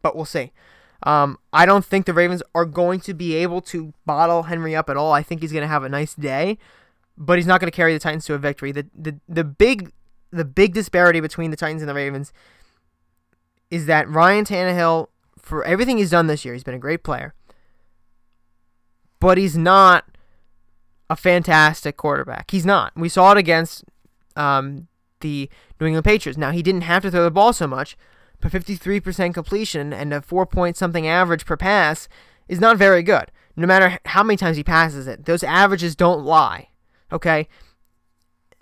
But 0.03 0.15
we'll 0.15 0.27
see. 0.27 0.53
Um, 1.05 1.39
I 1.53 1.65
don't 1.65 1.85
think 1.85 2.07
the 2.07 2.13
Ravens 2.13 2.43
are 2.55 2.65
going 2.67 3.01
to 3.01 3.15
be 3.15 3.35
able 3.37 3.61
to 3.63 3.95
bottle 4.05 4.45
Henry 4.45 4.77
up 4.77 4.91
at 4.91 4.97
all. 4.97 5.13
I 5.13 5.23
think 5.23 5.41
he's 5.41 5.53
going 5.53 5.63
to 5.63 5.69
have 5.69 5.85
a 5.85 5.89
nice 5.89 6.15
day 6.15 6.59
but 7.19 7.37
he's 7.37 7.47
not 7.47 7.61
going 7.61 7.71
to 7.71 7.77
carry 7.77 7.93
the 7.93 7.99
Titans 7.99 8.25
to 8.27 8.35
a 8.35 8.39
victory. 8.39 8.73
The, 8.73 8.87
the 8.95 9.19
the 9.29 9.45
big 9.45 9.93
the 10.31 10.45
big 10.45 10.73
disparity 10.73 11.21
between 11.21 11.51
the 11.51 11.57
Titans 11.57 11.83
and 11.83 11.89
the 11.89 11.95
Ravens 11.95 12.33
is 13.71 13.87
that 13.87 14.09
Ryan 14.09 14.45
Tannehill, 14.45 15.09
for 15.39 15.65
everything 15.65 15.99
he's 15.99 16.11
done 16.11 16.27
this 16.27 16.45
year, 16.45 16.55
he's 16.55 16.65
been 16.65 16.75
a 16.75 16.79
great 16.79 17.03
player, 17.03 17.35
but 19.21 19.37
he's 19.37 19.57
not 19.57 20.05
a 21.11 21.17
fantastic 21.17 21.97
quarterback. 21.97 22.51
He's 22.51 22.67
not. 22.67 22.93
We 22.95 23.09
saw 23.09 23.33
it 23.33 23.39
against 23.39 23.85
um, 24.37 24.89
the 25.21 25.51
New 25.81 25.87
England 25.87 26.05
Patriots. 26.05 26.39
Now 26.39 26.53
he 26.53 26.63
didn't 26.63 26.83
have 26.83 27.03
to 27.03 27.11
throw 27.11 27.25
the 27.25 27.31
ball 27.31 27.53
so 27.53 27.67
much, 27.67 27.97
but 28.41 28.53
53% 28.53 29.35
completion 29.35 29.93
and 29.93 30.15
a 30.15 30.23
four 30.23 30.47
point 30.47 30.77
something 30.77 31.07
average 31.07 31.45
per 31.45 31.57
pass 31.57 32.09
is 32.47 32.61
not 32.61 32.77
very 32.77 33.03
good. 33.03 33.33
No 33.57 33.67
matter 33.67 33.99
how 34.05 34.23
many 34.23 34.37
times 34.37 34.57
he 34.57 34.63
passes 34.63 35.09
it, 35.09 35.25
those 35.25 35.43
averages 35.43 35.97
don't 35.97 36.25
lie. 36.25 36.69
Okay? 37.13 37.49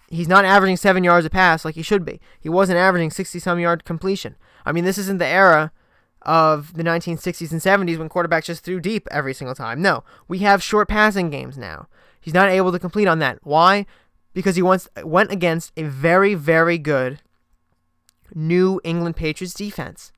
He's 0.09 0.29
not 0.29 0.45
averaging 0.45 0.77
seven 0.77 1.05
yards 1.05 1.27
a 1.27 1.31
pass 1.31 1.65
like 1.65 1.75
he 1.75 1.83
should 1.83 2.05
be. 2.05 2.21
He 2.41 2.49
wasn't 2.49 2.79
averaging 2.79 3.11
60 3.11 3.39
some 3.39 3.59
yard 3.59 3.85
completion. 3.85 4.37
I 4.65 4.73
mean, 4.73 4.85
this 4.85 4.99
isn't 4.99 5.19
the 5.19 5.27
era 5.27 5.73
of 6.23 6.75
the 6.75 6.83
1960s 6.83 7.53
and 7.53 7.61
70s 7.61 7.99
when 7.99 8.09
quarterbacks 8.09 8.45
just 8.45 8.65
threw 8.65 8.81
deep 8.81 9.07
every 9.11 9.35
single 9.35 9.55
time. 9.55 9.81
No, 9.81 10.05
we 10.29 10.41
have 10.41 10.63
short 10.63 10.89
passing 10.89 11.31
games 11.31 11.57
now. 11.57 11.89
He's 12.21 12.35
not 12.35 12.49
able 12.49 12.73
to 12.73 12.79
complete 12.79 13.07
on 13.07 13.21
that. 13.21 13.39
Why? 13.43 13.87
Because 14.35 14.57
he 14.57 14.63
once 14.63 14.89
went 15.05 15.31
against 15.31 15.73
a 15.77 15.85
very, 15.85 16.35
very 16.35 16.79
good 16.79 17.21
New 18.35 18.81
England 18.85 19.17
Patriots 19.17 19.55
defense. 19.55 20.13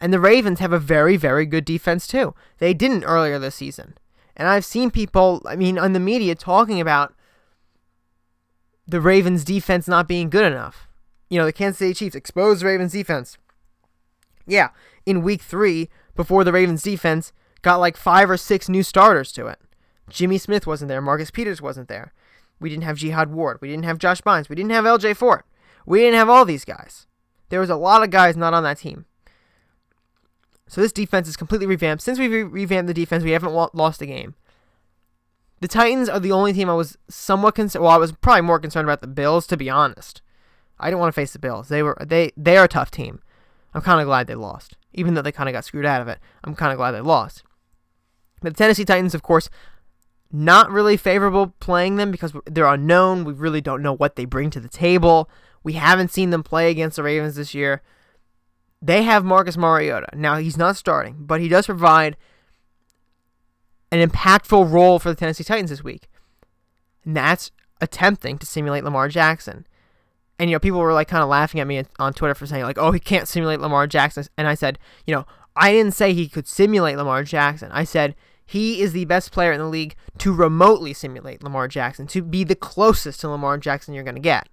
And 0.00 0.12
the 0.12 0.20
Ravens 0.20 0.60
have 0.60 0.72
a 0.72 0.78
very, 0.78 1.16
very 1.16 1.46
good 1.46 1.64
defense 1.64 2.06
too. 2.06 2.34
They 2.58 2.74
didn't 2.74 3.04
earlier 3.04 3.38
this 3.38 3.56
season. 3.56 3.96
And 4.36 4.46
I've 4.46 4.64
seen 4.64 4.90
people, 4.90 5.42
I 5.46 5.56
mean, 5.56 5.78
on 5.78 5.94
the 5.94 6.00
media 6.00 6.34
talking 6.34 6.80
about 6.80 7.14
the 8.88 9.00
Ravens 9.00 9.44
defense 9.44 9.86
not 9.86 10.08
being 10.08 10.30
good 10.30 10.50
enough. 10.50 10.88
You 11.28 11.38
know, 11.38 11.44
the 11.44 11.52
Kansas 11.52 11.78
City 11.78 11.94
Chiefs 11.94 12.16
exposed 12.16 12.62
Ravens 12.62 12.92
defense. 12.92 13.36
Yeah, 14.46 14.70
in 15.04 15.22
week 15.22 15.42
three, 15.42 15.90
before 16.16 16.42
the 16.42 16.52
Ravens 16.52 16.82
defense 16.82 17.32
got 17.60 17.76
like 17.76 17.98
five 17.98 18.30
or 18.30 18.38
six 18.38 18.68
new 18.68 18.82
starters 18.82 19.30
to 19.32 19.46
it. 19.46 19.60
Jimmy 20.08 20.38
Smith 20.38 20.66
wasn't 20.66 20.88
there. 20.88 21.02
Marcus 21.02 21.30
Peters 21.30 21.60
wasn't 21.60 21.88
there. 21.88 22.14
We 22.58 22.70
didn't 22.70 22.84
have 22.84 22.96
Jihad 22.96 23.30
Ward. 23.30 23.58
We 23.60 23.68
didn't 23.68 23.84
have 23.84 23.98
Josh 23.98 24.22
Bynes. 24.22 24.48
We 24.48 24.56
didn't 24.56 24.72
have 24.72 24.84
LJ 24.84 25.16
Fort. 25.16 25.44
We 25.84 26.00
didn't 26.00 26.18
have 26.18 26.30
all 26.30 26.46
these 26.46 26.64
guys. 26.64 27.06
There 27.50 27.60
was 27.60 27.70
a 27.70 27.76
lot 27.76 28.02
of 28.02 28.10
guys 28.10 28.36
not 28.36 28.54
on 28.54 28.62
that 28.62 28.78
team. 28.78 29.04
So 30.66 30.80
this 30.80 30.92
defense 30.92 31.28
is 31.28 31.36
completely 31.36 31.66
revamped. 31.66 32.02
Since 32.02 32.18
we've 32.18 32.30
re- 32.30 32.42
revamped 32.42 32.88
the 32.88 32.94
defense, 32.94 33.22
we 33.24 33.30
haven't 33.30 33.52
wa- 33.52 33.70
lost 33.72 34.02
a 34.02 34.06
game. 34.06 34.34
The 35.60 35.68
Titans 35.68 36.08
are 36.08 36.20
the 36.20 36.32
only 36.32 36.52
team 36.52 36.70
I 36.70 36.74
was 36.74 36.96
somewhat 37.08 37.54
concerned. 37.56 37.82
Well, 37.82 37.92
I 37.92 37.96
was 37.96 38.12
probably 38.12 38.42
more 38.42 38.60
concerned 38.60 38.86
about 38.86 39.00
the 39.00 39.06
Bills, 39.08 39.46
to 39.48 39.56
be 39.56 39.68
honest. 39.68 40.22
I 40.78 40.88
didn't 40.88 41.00
want 41.00 41.12
to 41.12 41.20
face 41.20 41.32
the 41.32 41.38
Bills. 41.38 41.68
They 41.68 41.82
were 41.82 41.96
they 42.04 42.30
they 42.36 42.56
are 42.56 42.64
a 42.64 42.68
tough 42.68 42.90
team. 42.90 43.20
I'm 43.74 43.82
kind 43.82 44.00
of 44.00 44.06
glad 44.06 44.26
they 44.26 44.34
lost. 44.34 44.76
even 44.94 45.14
though 45.14 45.22
they 45.22 45.32
kind 45.32 45.48
of 45.48 45.52
got 45.52 45.64
screwed 45.64 45.86
out 45.86 46.00
of 46.00 46.08
it. 46.08 46.18
I'm 46.44 46.54
kind 46.54 46.72
of 46.72 46.78
glad 46.78 46.92
they 46.92 47.00
lost. 47.00 47.42
But 48.40 48.54
the 48.54 48.58
Tennessee 48.58 48.84
Titans, 48.84 49.14
of 49.14 49.22
course, 49.22 49.48
not 50.30 50.70
really 50.70 50.96
favorable 50.96 51.54
playing 51.60 51.96
them 51.96 52.10
because 52.10 52.32
they're 52.46 52.66
unknown. 52.66 53.24
We 53.24 53.32
really 53.32 53.60
don't 53.60 53.82
know 53.82 53.94
what 53.94 54.16
they 54.16 54.24
bring 54.24 54.50
to 54.50 54.60
the 54.60 54.68
table. 54.68 55.30
We 55.62 55.74
haven't 55.74 56.10
seen 56.10 56.30
them 56.30 56.42
play 56.42 56.70
against 56.70 56.96
the 56.96 57.02
Ravens 57.02 57.36
this 57.36 57.54
year. 57.54 57.82
They 58.80 59.02
have 59.02 59.24
Marcus 59.24 59.56
Mariota. 59.56 60.08
Now, 60.14 60.36
he's 60.36 60.56
not 60.56 60.76
starting, 60.76 61.16
but 61.18 61.40
he 61.40 61.48
does 61.48 61.66
provide 61.66 62.16
an 63.90 64.06
impactful 64.06 64.70
role 64.70 64.98
for 64.98 65.08
the 65.08 65.14
Tennessee 65.14 65.44
Titans 65.44 65.70
this 65.70 65.84
week. 65.84 66.08
And 67.04 67.16
that's 67.16 67.50
attempting 67.80 68.38
to 68.38 68.46
simulate 68.46 68.84
Lamar 68.84 69.08
Jackson. 69.08 69.66
And, 70.38 70.50
you 70.50 70.54
know, 70.54 70.60
people 70.60 70.80
were 70.80 70.92
like 70.92 71.08
kind 71.08 71.22
of 71.22 71.28
laughing 71.28 71.60
at 71.60 71.66
me 71.66 71.82
on 71.98 72.12
Twitter 72.12 72.34
for 72.34 72.46
saying, 72.46 72.64
like, 72.64 72.78
oh, 72.78 72.92
he 72.92 73.00
can't 73.00 73.26
simulate 73.26 73.60
Lamar 73.60 73.86
Jackson. 73.86 74.24
And 74.36 74.46
I 74.46 74.54
said, 74.54 74.78
you 75.06 75.14
know, 75.14 75.26
I 75.56 75.72
didn't 75.72 75.94
say 75.94 76.12
he 76.12 76.28
could 76.28 76.46
simulate 76.46 76.96
Lamar 76.96 77.24
Jackson. 77.24 77.70
I 77.72 77.84
said 77.84 78.14
he 78.46 78.80
is 78.80 78.92
the 78.92 79.04
best 79.06 79.32
player 79.32 79.52
in 79.52 79.58
the 79.58 79.66
league 79.66 79.96
to 80.18 80.32
remotely 80.32 80.94
simulate 80.94 81.42
Lamar 81.42 81.66
Jackson, 81.66 82.06
to 82.08 82.22
be 82.22 82.44
the 82.44 82.54
closest 82.54 83.20
to 83.20 83.28
Lamar 83.28 83.58
Jackson 83.58 83.94
you're 83.94 84.04
going 84.04 84.14
to 84.14 84.20
get 84.20 84.48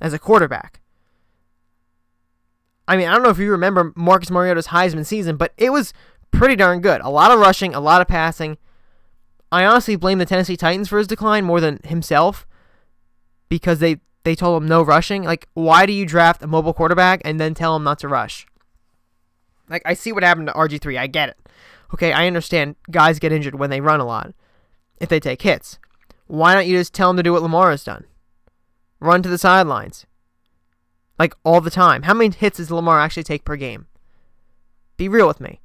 as 0.00 0.12
a 0.12 0.18
quarterback. 0.18 0.80
I 2.88 2.96
mean, 2.96 3.08
I 3.08 3.14
don't 3.14 3.22
know 3.22 3.30
if 3.30 3.38
you 3.38 3.50
remember 3.50 3.92
Marcus 3.94 4.30
Mariota's 4.30 4.66
Heisman 4.66 5.06
season, 5.06 5.36
but 5.36 5.52
it 5.56 5.70
was 5.70 5.94
pretty 6.32 6.56
darn 6.56 6.80
good. 6.80 7.00
A 7.02 7.10
lot 7.10 7.30
of 7.30 7.38
rushing, 7.38 7.74
a 7.74 7.80
lot 7.80 8.00
of 8.00 8.08
passing. 8.08 8.58
I 9.52 9.64
honestly 9.64 9.96
blame 9.96 10.18
the 10.18 10.26
Tennessee 10.26 10.56
Titans 10.56 10.88
for 10.88 10.98
his 10.98 11.06
decline 11.06 11.44
more 11.44 11.60
than 11.60 11.78
himself 11.84 12.46
because 13.48 13.78
they 13.78 14.00
they 14.24 14.34
told 14.34 14.62
him 14.62 14.68
no 14.68 14.82
rushing. 14.82 15.24
Like, 15.24 15.48
why 15.54 15.84
do 15.86 15.92
you 15.92 16.06
draft 16.06 16.42
a 16.42 16.46
mobile 16.46 16.72
quarterback 16.72 17.20
and 17.24 17.40
then 17.40 17.54
tell 17.54 17.76
him 17.76 17.84
not 17.84 17.98
to 18.00 18.08
rush? 18.08 18.46
Like, 19.68 19.82
I 19.84 19.94
see 19.94 20.12
what 20.12 20.22
happened 20.22 20.48
to 20.48 20.52
RG3. 20.54 20.98
I 20.98 21.06
get 21.06 21.28
it. 21.28 21.36
Okay, 21.92 22.12
I 22.12 22.26
understand 22.26 22.76
guys 22.90 23.18
get 23.18 23.32
injured 23.32 23.56
when 23.56 23.70
they 23.70 23.80
run 23.80 24.00
a 24.00 24.06
lot 24.06 24.32
if 25.00 25.08
they 25.08 25.20
take 25.20 25.42
hits. 25.42 25.78
Why 26.26 26.54
don't 26.54 26.66
you 26.66 26.78
just 26.78 26.94
tell 26.94 27.10
him 27.10 27.16
to 27.16 27.22
do 27.22 27.32
what 27.32 27.42
Lamar 27.42 27.70
has 27.70 27.84
done? 27.84 28.04
Run 29.00 29.22
to 29.22 29.28
the 29.28 29.38
sidelines. 29.38 30.06
Like, 31.18 31.34
all 31.44 31.60
the 31.60 31.70
time. 31.70 32.02
How 32.02 32.14
many 32.14 32.34
hits 32.34 32.56
does 32.56 32.70
Lamar 32.70 33.00
actually 33.00 33.24
take 33.24 33.44
per 33.44 33.56
game? 33.56 33.86
Be 34.96 35.08
real 35.08 35.26
with 35.26 35.40
me. 35.40 35.60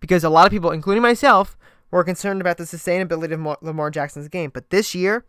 Because 0.00 0.24
a 0.24 0.30
lot 0.30 0.46
of 0.46 0.52
people, 0.52 0.70
including 0.70 1.02
myself, 1.02 1.56
were 1.90 2.04
concerned 2.04 2.40
about 2.40 2.58
the 2.58 2.64
sustainability 2.64 3.32
of 3.32 3.62
Lamar 3.62 3.90
Jackson's 3.90 4.28
game. 4.28 4.50
But 4.52 4.70
this 4.70 4.94
year, 4.94 5.24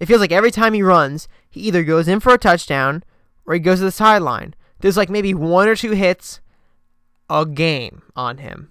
it 0.00 0.06
feels 0.06 0.20
like 0.20 0.32
every 0.32 0.50
time 0.50 0.74
he 0.74 0.82
runs, 0.82 1.28
he 1.50 1.60
either 1.62 1.84
goes 1.84 2.08
in 2.08 2.20
for 2.20 2.32
a 2.32 2.38
touchdown 2.38 3.04
or 3.46 3.54
he 3.54 3.60
goes 3.60 3.78
to 3.78 3.84
the 3.84 3.90
sideline. 3.90 4.54
There's 4.80 4.96
like 4.96 5.10
maybe 5.10 5.34
one 5.34 5.68
or 5.68 5.76
two 5.76 5.92
hits 5.92 6.40
a 7.28 7.46
game 7.46 8.02
on 8.16 8.38
him. 8.38 8.70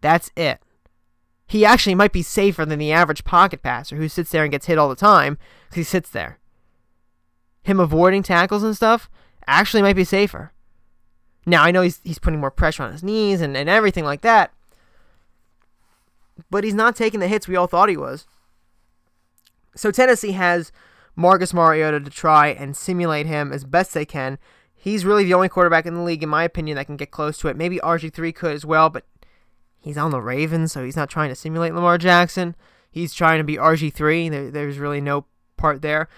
That's 0.00 0.30
it. 0.36 0.60
He 1.46 1.64
actually 1.64 1.94
might 1.94 2.12
be 2.12 2.22
safer 2.22 2.64
than 2.64 2.78
the 2.78 2.92
average 2.92 3.24
pocket 3.24 3.62
passer 3.62 3.96
who 3.96 4.08
sits 4.08 4.30
there 4.30 4.42
and 4.42 4.52
gets 4.52 4.66
hit 4.66 4.78
all 4.78 4.88
the 4.88 4.96
time 4.96 5.38
because 5.64 5.76
he 5.76 5.84
sits 5.84 6.10
there. 6.10 6.38
Him 7.62 7.80
avoiding 7.80 8.22
tackles 8.22 8.62
and 8.62 8.76
stuff 8.76 9.10
actually 9.46 9.82
might 9.82 9.96
be 9.96 10.04
safer. 10.04 10.52
Now, 11.46 11.62
I 11.62 11.70
know 11.70 11.82
he's, 11.82 12.00
he's 12.04 12.18
putting 12.18 12.40
more 12.40 12.50
pressure 12.50 12.82
on 12.82 12.92
his 12.92 13.02
knees 13.02 13.40
and, 13.40 13.56
and 13.56 13.68
everything 13.68 14.04
like 14.04 14.22
that, 14.22 14.52
but 16.50 16.64
he's 16.64 16.74
not 16.74 16.96
taking 16.96 17.20
the 17.20 17.28
hits 17.28 17.48
we 17.48 17.56
all 17.56 17.66
thought 17.66 17.88
he 17.88 17.96
was. 17.96 18.26
So 19.76 19.90
Tennessee 19.90 20.32
has 20.32 20.72
Marcus 21.16 21.54
Mariota 21.54 22.00
to 22.00 22.10
try 22.10 22.48
and 22.48 22.76
simulate 22.76 23.26
him 23.26 23.52
as 23.52 23.64
best 23.64 23.94
they 23.94 24.04
can. 24.04 24.38
He's 24.74 25.04
really 25.04 25.24
the 25.24 25.34
only 25.34 25.48
quarterback 25.48 25.86
in 25.86 25.94
the 25.94 26.02
league, 26.02 26.22
in 26.22 26.28
my 26.28 26.44
opinion, 26.44 26.76
that 26.76 26.86
can 26.86 26.96
get 26.96 27.10
close 27.10 27.38
to 27.38 27.48
it. 27.48 27.56
Maybe 27.56 27.78
RG3 27.78 28.34
could 28.34 28.52
as 28.52 28.66
well, 28.66 28.90
but 28.90 29.04
he's 29.80 29.96
on 29.96 30.10
the 30.10 30.20
Ravens, 30.20 30.72
so 30.72 30.84
he's 30.84 30.96
not 30.96 31.08
trying 31.08 31.30
to 31.30 31.34
simulate 31.34 31.74
Lamar 31.74 31.98
Jackson. 31.98 32.54
He's 32.90 33.14
trying 33.14 33.38
to 33.38 33.44
be 33.44 33.56
RG3. 33.56 34.30
There, 34.30 34.50
there's 34.50 34.78
really 34.78 35.00
no 35.00 35.24
part 35.56 35.82
there. 35.82 36.08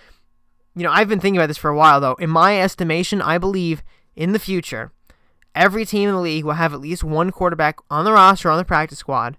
You 0.74 0.82
know, 0.82 0.90
I've 0.90 1.08
been 1.08 1.20
thinking 1.20 1.38
about 1.38 1.46
this 1.46 1.56
for 1.56 1.70
a 1.70 1.76
while, 1.76 2.00
though. 2.00 2.14
In 2.14 2.28
my 2.28 2.60
estimation, 2.60 3.22
I 3.22 3.38
believe 3.38 3.82
in 4.14 4.32
the 4.32 4.38
future, 4.38 4.92
every 5.54 5.84
team 5.86 6.08
in 6.08 6.14
the 6.14 6.20
league 6.20 6.44
will 6.44 6.54
have 6.54 6.74
at 6.74 6.80
least 6.80 7.04
one 7.04 7.30
quarterback 7.30 7.78
on 7.90 8.04
the 8.04 8.12
roster, 8.12 8.50
on 8.50 8.58
the 8.58 8.64
practice 8.64 8.98
squad, 8.98 9.36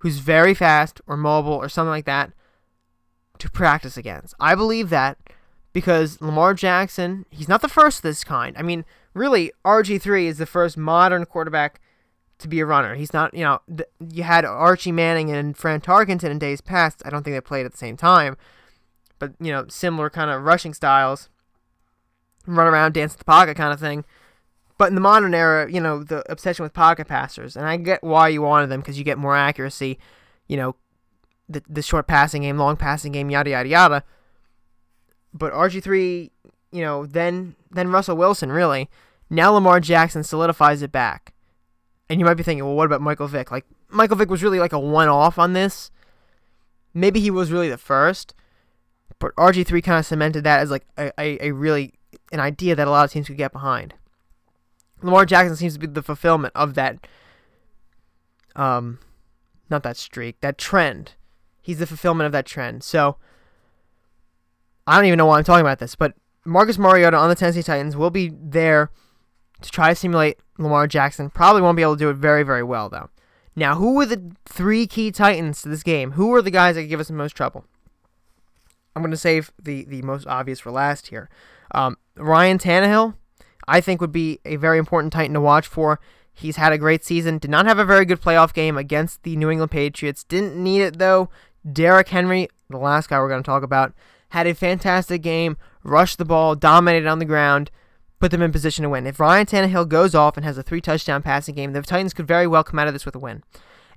who's 0.00 0.18
very 0.18 0.54
fast 0.54 1.00
or 1.06 1.16
mobile 1.16 1.52
or 1.52 1.68
something 1.68 1.90
like 1.90 2.04
that 2.06 2.32
to 3.38 3.50
practice 3.50 3.96
against. 3.96 4.34
I 4.38 4.54
believe 4.54 4.90
that 4.90 5.18
because 5.72 6.20
Lamar 6.20 6.54
Jackson, 6.54 7.26
he's 7.30 7.48
not 7.48 7.62
the 7.62 7.68
first 7.68 7.98
of 7.98 8.02
this 8.02 8.24
kind. 8.24 8.56
I 8.58 8.62
mean, 8.62 8.84
really, 9.14 9.52
RG3 9.64 10.24
is 10.24 10.38
the 10.38 10.46
first 10.46 10.76
modern 10.76 11.24
quarterback 11.26 11.80
to 12.38 12.48
be 12.48 12.60
a 12.60 12.66
runner. 12.66 12.94
He's 12.94 13.12
not, 13.12 13.34
you 13.34 13.44
know, 13.44 13.60
th- 13.68 13.88
you 14.00 14.22
had 14.22 14.44
Archie 14.44 14.92
Manning 14.92 15.30
and 15.30 15.56
Fran 15.56 15.80
Tarkenton 15.80 16.30
in 16.30 16.38
days 16.38 16.60
past. 16.60 17.02
I 17.04 17.10
don't 17.10 17.22
think 17.22 17.36
they 17.36 17.40
played 17.40 17.66
at 17.66 17.72
the 17.72 17.78
same 17.78 17.96
time, 17.96 18.36
but, 19.18 19.32
you 19.38 19.52
know, 19.52 19.66
similar 19.68 20.10
kind 20.10 20.30
of 20.30 20.42
rushing 20.42 20.74
styles, 20.74 21.28
run 22.46 22.66
around, 22.66 22.94
dance 22.94 23.14
the 23.14 23.24
pocket 23.24 23.56
kind 23.56 23.72
of 23.72 23.80
thing. 23.80 24.04
But 24.80 24.88
in 24.88 24.94
the 24.94 25.02
modern 25.02 25.34
era, 25.34 25.70
you 25.70 25.78
know, 25.78 26.02
the 26.02 26.24
obsession 26.32 26.62
with 26.62 26.72
pocket 26.72 27.06
passers, 27.06 27.54
and 27.54 27.66
I 27.66 27.76
get 27.76 28.02
why 28.02 28.28
you 28.28 28.40
wanted 28.40 28.70
them 28.70 28.80
because 28.80 28.96
you 28.96 29.04
get 29.04 29.18
more 29.18 29.36
accuracy, 29.36 29.98
you 30.48 30.56
know, 30.56 30.74
the, 31.50 31.62
the 31.68 31.82
short 31.82 32.06
passing 32.06 32.40
game, 32.40 32.56
long 32.56 32.78
passing 32.78 33.12
game, 33.12 33.28
yada, 33.28 33.50
yada, 33.50 33.68
yada. 33.68 34.04
But 35.34 35.52
RG3, 35.52 36.30
you 36.72 36.80
know, 36.80 37.04
then 37.04 37.56
then 37.70 37.88
Russell 37.88 38.16
Wilson, 38.16 38.50
really. 38.50 38.88
Now 39.28 39.52
Lamar 39.52 39.80
Jackson 39.80 40.24
solidifies 40.24 40.80
it 40.80 40.90
back. 40.90 41.34
And 42.08 42.18
you 42.18 42.24
might 42.24 42.38
be 42.38 42.42
thinking, 42.42 42.64
well, 42.64 42.74
what 42.74 42.86
about 42.86 43.02
Michael 43.02 43.28
Vick? 43.28 43.50
Like, 43.50 43.66
Michael 43.90 44.16
Vick 44.16 44.30
was 44.30 44.42
really 44.42 44.60
like 44.60 44.72
a 44.72 44.80
one 44.80 45.08
off 45.08 45.38
on 45.38 45.52
this. 45.52 45.90
Maybe 46.94 47.20
he 47.20 47.30
was 47.30 47.52
really 47.52 47.68
the 47.68 47.76
first. 47.76 48.32
But 49.18 49.34
RG3 49.34 49.84
kind 49.84 49.98
of 49.98 50.06
cemented 50.06 50.44
that 50.44 50.60
as 50.60 50.70
like 50.70 50.86
a, 50.96 51.12
a, 51.20 51.48
a 51.48 51.50
really 51.50 51.92
an 52.32 52.40
idea 52.40 52.74
that 52.74 52.88
a 52.88 52.90
lot 52.90 53.04
of 53.04 53.12
teams 53.12 53.26
could 53.26 53.36
get 53.36 53.52
behind. 53.52 53.92
Lamar 55.02 55.24
Jackson 55.26 55.56
seems 55.56 55.74
to 55.74 55.78
be 55.80 55.86
the 55.86 56.02
fulfillment 56.02 56.52
of 56.54 56.74
that 56.74 57.06
um 58.56 58.98
not 59.70 59.82
that 59.84 59.96
streak, 59.96 60.40
that 60.40 60.58
trend. 60.58 61.14
He's 61.62 61.78
the 61.78 61.86
fulfillment 61.86 62.26
of 62.26 62.32
that 62.32 62.46
trend. 62.46 62.82
So 62.82 63.16
I 64.86 64.96
don't 64.96 65.04
even 65.04 65.18
know 65.18 65.26
why 65.26 65.38
I'm 65.38 65.44
talking 65.44 65.60
about 65.60 65.78
this, 65.78 65.94
but 65.94 66.14
Marcus 66.44 66.78
Mariota 66.78 67.16
on 67.16 67.28
the 67.28 67.34
Tennessee 67.34 67.62
Titans 67.62 67.96
will 67.96 68.10
be 68.10 68.32
there 68.34 68.90
to 69.60 69.70
try 69.70 69.90
to 69.90 69.94
simulate 69.94 70.38
Lamar 70.58 70.86
Jackson. 70.86 71.30
Probably 71.30 71.62
won't 71.62 71.76
be 71.76 71.82
able 71.82 71.94
to 71.94 71.98
do 71.98 72.10
it 72.10 72.16
very, 72.16 72.42
very 72.42 72.62
well, 72.62 72.88
though. 72.88 73.10
Now, 73.54 73.76
who 73.76 73.94
were 73.94 74.06
the 74.06 74.32
three 74.46 74.86
key 74.86 75.10
Titans 75.10 75.62
to 75.62 75.68
this 75.68 75.82
game? 75.82 76.12
Who 76.12 76.34
are 76.34 76.42
the 76.42 76.50
guys 76.50 76.76
that 76.76 76.84
give 76.84 77.00
us 77.00 77.08
the 77.08 77.14
most 77.14 77.36
trouble? 77.36 77.64
I'm 78.96 79.02
going 79.02 79.10
to 79.10 79.16
save 79.16 79.52
the, 79.62 79.84
the 79.84 80.02
most 80.02 80.26
obvious 80.26 80.60
for 80.60 80.70
last 80.70 81.08
here. 81.08 81.28
Um, 81.72 81.96
Ryan 82.16 82.58
Tannehill, 82.58 83.14
I 83.70 83.80
think, 83.80 84.00
would 84.00 84.12
be 84.12 84.40
a 84.44 84.56
very 84.56 84.78
important 84.78 85.12
Titan 85.12 85.34
to 85.34 85.40
watch 85.40 85.66
for. 85.66 86.00
He's 86.32 86.56
had 86.56 86.72
a 86.72 86.78
great 86.78 87.04
season. 87.04 87.38
Did 87.38 87.50
not 87.50 87.66
have 87.66 87.78
a 87.78 87.84
very 87.84 88.04
good 88.04 88.20
playoff 88.20 88.52
game 88.52 88.76
against 88.76 89.22
the 89.22 89.36
New 89.36 89.50
England 89.50 89.70
Patriots. 89.70 90.24
Didn't 90.24 90.56
need 90.56 90.80
it, 90.82 90.98
though. 90.98 91.28
Derrick 91.70 92.08
Henry, 92.08 92.48
the 92.68 92.78
last 92.78 93.08
guy 93.08 93.18
we're 93.18 93.28
going 93.28 93.42
to 93.42 93.46
talk 93.46 93.62
about, 93.62 93.92
had 94.30 94.46
a 94.46 94.54
fantastic 94.54 95.22
game, 95.22 95.56
rushed 95.84 96.18
the 96.18 96.24
ball, 96.24 96.54
dominated 96.54 97.06
on 97.06 97.18
the 97.18 97.24
ground, 97.24 97.70
put 98.18 98.30
them 98.30 98.42
in 98.42 98.52
position 98.52 98.82
to 98.82 98.88
win. 98.88 99.06
If 99.06 99.20
Ryan 99.20 99.46
Tannehill 99.46 99.88
goes 99.88 100.14
off 100.14 100.36
and 100.36 100.44
has 100.44 100.58
a 100.58 100.62
three 100.62 100.80
touchdown 100.80 101.22
passing 101.22 101.54
game, 101.54 101.72
the 101.72 101.82
Titans 101.82 102.14
could 102.14 102.26
very 102.26 102.46
well 102.46 102.64
come 102.64 102.78
out 102.78 102.88
of 102.88 102.92
this 102.92 103.06
with 103.06 103.14
a 103.14 103.20
win. 103.20 103.42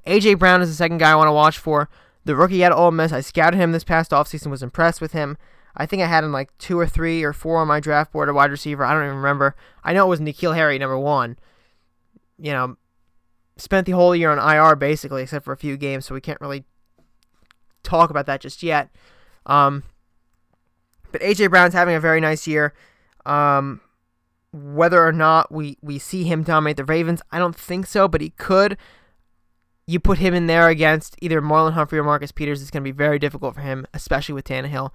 A.J. 0.06 0.36
Brown 0.36 0.62
is 0.62 0.70
the 0.70 0.76
second 0.76 0.98
guy 0.98 1.12
I 1.12 1.16
want 1.16 1.28
to 1.28 1.34
watch 1.34 1.58
for. 1.58 1.90
The 2.26 2.36
rookie 2.36 2.64
at 2.64 2.72
Ole 2.72 2.92
Miss, 2.92 3.12
I 3.12 3.22
scouted 3.22 3.58
him 3.58 3.72
this 3.72 3.84
past 3.84 4.12
offseason, 4.12 4.48
was 4.48 4.64
impressed 4.64 5.02
with 5.02 5.14
him. 5.14 5.38
I 5.76 5.86
think 5.86 6.02
I 6.04 6.08
had 6.08 6.24
him 6.24 6.32
like 6.32 6.56
two 6.58 6.80
or 6.80 6.86
three 6.86 7.24
or 7.24 7.34
four 7.34 7.58
on 7.58 7.68
my 7.68 7.80
draft 7.80 8.12
board, 8.12 8.30
a 8.30 8.34
wide 8.34 8.52
receiver. 8.52 8.86
I 8.86 8.94
don't 8.94 9.06
even 9.06 9.18
remember. 9.18 9.56
I 9.84 9.94
know 9.94 10.06
it 10.06 10.10
was 10.10 10.20
N'Keal 10.20 10.56
Harry, 10.56 10.78
number 10.78 10.98
one. 10.98 11.38
You 12.38 12.52
know, 12.52 12.78
spent 13.58 13.86
the 13.86 13.94
whole 13.94 14.16
year 14.16 14.32
on 14.32 14.38
IR 14.40 14.76
basically, 14.76 15.24
except 15.24 15.46
for 15.46 15.54
a 15.54 15.58
few 15.58 15.78
games, 15.78 16.06
so 16.06 16.14
we 16.14 16.22
can't 16.22 16.42
really 16.42 16.66
talk 17.82 18.10
about 18.10 18.26
that 18.28 18.42
just 18.42 18.64
yet. 18.64 18.90
Um, 19.46 19.84
but 21.12 21.22
AJ 21.22 21.50
Brown's 21.50 21.74
having 21.74 21.96
a 21.96 22.00
very 22.00 22.22
nice 22.22 22.48
year. 22.48 22.74
Um, 23.26 23.82
whether 24.52 25.06
or 25.06 25.12
not 25.12 25.52
we, 25.52 25.78
we 25.82 25.98
see 25.98 26.24
him 26.24 26.44
dominate 26.44 26.78
the 26.78 26.86
Ravens, 26.86 27.22
I 27.32 27.40
don't 27.40 27.56
think 27.56 27.88
so, 27.88 28.08
but 28.08 28.22
he 28.22 28.30
could. 28.32 28.78
You 29.86 30.00
put 30.00 30.20
him 30.20 30.34
in 30.34 30.48
there 30.48 30.70
against 30.70 31.16
either 31.22 31.42
Marlon 31.42 31.74
Humphrey 31.74 32.00
or 32.00 32.04
Marcus 32.04 32.32
Peters, 32.32 32.62
it's 32.62 32.72
going 32.72 32.84
to 32.84 32.88
be 32.88 32.96
very 32.96 33.20
difficult 33.20 33.56
for 33.56 33.62
him, 33.62 33.86
especially 33.94 34.34
with 34.34 34.46
Tannehill. 34.46 34.92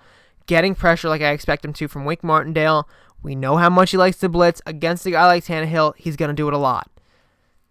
Getting 0.48 0.74
pressure 0.74 1.08
like 1.08 1.22
I 1.22 1.30
expect 1.30 1.64
him 1.64 1.72
to 1.74 1.86
from 1.86 2.04
Wink 2.04 2.24
Martindale. 2.24 2.88
We 3.22 3.36
know 3.36 3.56
how 3.56 3.70
much 3.70 3.92
he 3.92 3.96
likes 3.96 4.18
to 4.18 4.28
blitz. 4.28 4.60
Against 4.66 5.06
a 5.06 5.12
guy 5.12 5.26
like 5.26 5.44
Tannehill, 5.44 5.94
he's 5.96 6.16
going 6.16 6.30
to 6.30 6.34
do 6.34 6.48
it 6.48 6.54
a 6.54 6.58
lot. 6.58 6.90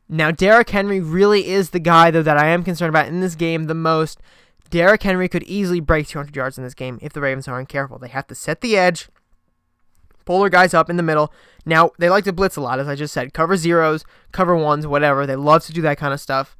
Now, 0.07 0.32
Derrick 0.32 0.69
Henry 0.69 1.01
really 1.01 1.47
is 1.49 1.71
the 1.71 1.80
guy, 1.80 2.11
though, 2.11 2.23
that 2.23 2.38
I 2.38 2.47
am 2.47 2.63
concerned 2.63 2.89
about 2.89 3.07
in 3.07 3.19
this 3.19 3.36
game 3.36 3.65
the 3.65 3.73
most 3.73 4.21
Derrick 4.69 5.03
Henry 5.03 5.28
could 5.28 5.43
easily 5.43 5.82
break 5.82 6.07
200 6.07 6.34
yards 6.34 6.57
in 6.57 6.63
this 6.63 6.73
game 6.73 6.97
if 7.01 7.11
the 7.11 7.19
Ravens 7.19 7.47
aren't 7.49 7.67
careful. 7.67 7.99
They 7.99 8.07
have 8.07 8.28
to 8.28 8.36
set 8.36 8.61
the 8.61 8.78
edge, 8.78 9.09
Pull 10.28 10.41
their 10.41 10.49
guys 10.49 10.73
up 10.73 10.89
in 10.89 10.97
the 10.97 11.03
middle. 11.03 11.32
Now, 11.65 11.91
they 11.97 12.09
like 12.09 12.25
to 12.25 12.34
blitz 12.34 12.57
a 12.57 12.61
lot, 12.61 12.80
as 12.80 12.88
I 12.89 12.95
just 12.95 13.13
said. 13.13 13.34
Cover 13.34 13.55
zeros, 13.55 14.03
cover 14.34 14.57
ones, 14.57 14.86
whatever. 14.86 15.25
They 15.25 15.38
love 15.38 15.63
to 15.63 15.71
do 15.71 15.82
that 15.84 15.97
kind 15.97 16.13
of 16.13 16.19
stuff. 16.19 16.57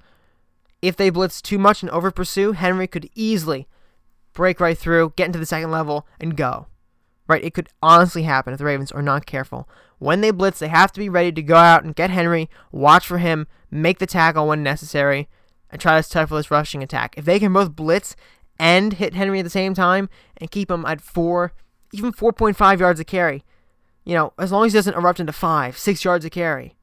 If 0.82 0.95
they 0.95 1.09
blitz 1.09 1.41
too 1.41 1.59
much 1.59 1.84
and 1.84 1.89
over 1.91 2.09
pursue, 2.09 2.53
Henry 2.53 2.88
could 2.88 3.09
easily 3.13 3.68
break 4.38 4.59
right 4.59 4.77
through, 4.77 5.13
get 5.15 5.25
into 5.25 5.39
the 5.39 5.47
second 5.47 5.71
level, 5.71 6.07
and 6.19 6.38
go. 6.38 6.67
Right? 7.27 7.43
It 7.43 7.55
could 7.55 7.69
honestly 7.81 8.23
happen 8.23 8.53
if 8.53 8.59
the 8.59 8.65
Ravens 8.65 8.91
are 8.91 9.01
not 9.01 9.25
careful. 9.25 9.67
When 9.97 10.21
they 10.21 10.29
blitz, 10.29 10.59
they 10.59 10.67
have 10.67 10.91
to 10.93 10.99
be 10.99 11.09
ready 11.09 11.31
to 11.31 11.41
go 11.41 11.55
out 11.55 11.83
and 11.83 11.95
get 11.95 12.11
Henry, 12.11 12.47
watch 12.71 13.05
for 13.07 13.17
him, 13.17 13.47
make 13.71 13.97
the 13.97 14.05
tackle 14.05 14.47
when 14.47 14.61
necessary, 14.61 15.27
and 15.71 15.81
try 15.81 15.97
to 15.97 16.03
stifle 16.03 16.38
this 16.38 16.51
rushing 16.51 16.83
attack. 16.83 17.15
If 17.17 17.25
they 17.25 17.39
can 17.39 17.51
both 17.51 17.75
blitz 17.75 18.15
and 18.59 18.93
hit 18.93 19.15
Henry 19.15 19.39
at 19.39 19.43
the 19.43 19.49
same 19.49 19.73
time 19.73 20.07
and 20.38 20.51
keep 20.51 20.69
him 20.69 20.85
at 20.85 21.01
four, 21.01 21.51
even 21.91 22.13
4.5 22.13 22.79
yards 22.79 22.99
a 22.99 23.03
carry, 23.03 23.43
you 24.05 24.13
know, 24.13 24.33
as 24.38 24.51
long 24.51 24.67
as 24.67 24.73
he 24.73 24.77
doesn't 24.77 24.93
erupt 24.95 25.19
into 25.19 25.33
five, 25.33 25.79
six 25.79 26.05
yards 26.05 26.23
a 26.25 26.29
carry, 26.29 26.75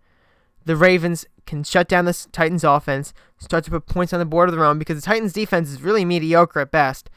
the 0.65 0.77
Ravens 0.77 1.25
can 1.47 1.63
shut 1.63 1.89
down 1.89 2.05
the 2.05 2.27
Titans 2.33 2.65
offense, 2.65 3.15
start 3.39 3.63
to 3.65 3.71
put 3.71 3.87
points 3.87 4.13
on 4.13 4.19
the 4.19 4.27
board 4.27 4.49
of 4.49 4.55
their 4.57 4.65
own 4.65 4.79
because 4.79 4.97
the 4.97 5.07
Titans 5.07 5.33
defense 5.33 5.71
is 5.71 5.83
really 5.83 6.05
mediocre 6.05 6.61
at 6.61 6.73
best. 6.73 7.11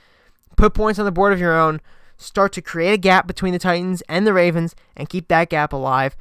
Put 0.57 0.73
points 0.73 0.99
on 0.99 1.05
the 1.05 1.11
board 1.11 1.31
of 1.31 1.39
your 1.39 1.57
own, 1.57 1.79
start 2.17 2.51
to 2.53 2.61
create 2.61 2.93
a 2.93 2.97
gap 2.97 3.27
between 3.27 3.53
the 3.53 3.59
Titans 3.59 4.03
and 4.09 4.27
the 4.27 4.33
Ravens 4.33 4.75
and 4.95 5.07
keep 5.07 5.29
that 5.29 5.49
gap 5.49 5.71
alive. 5.71 6.17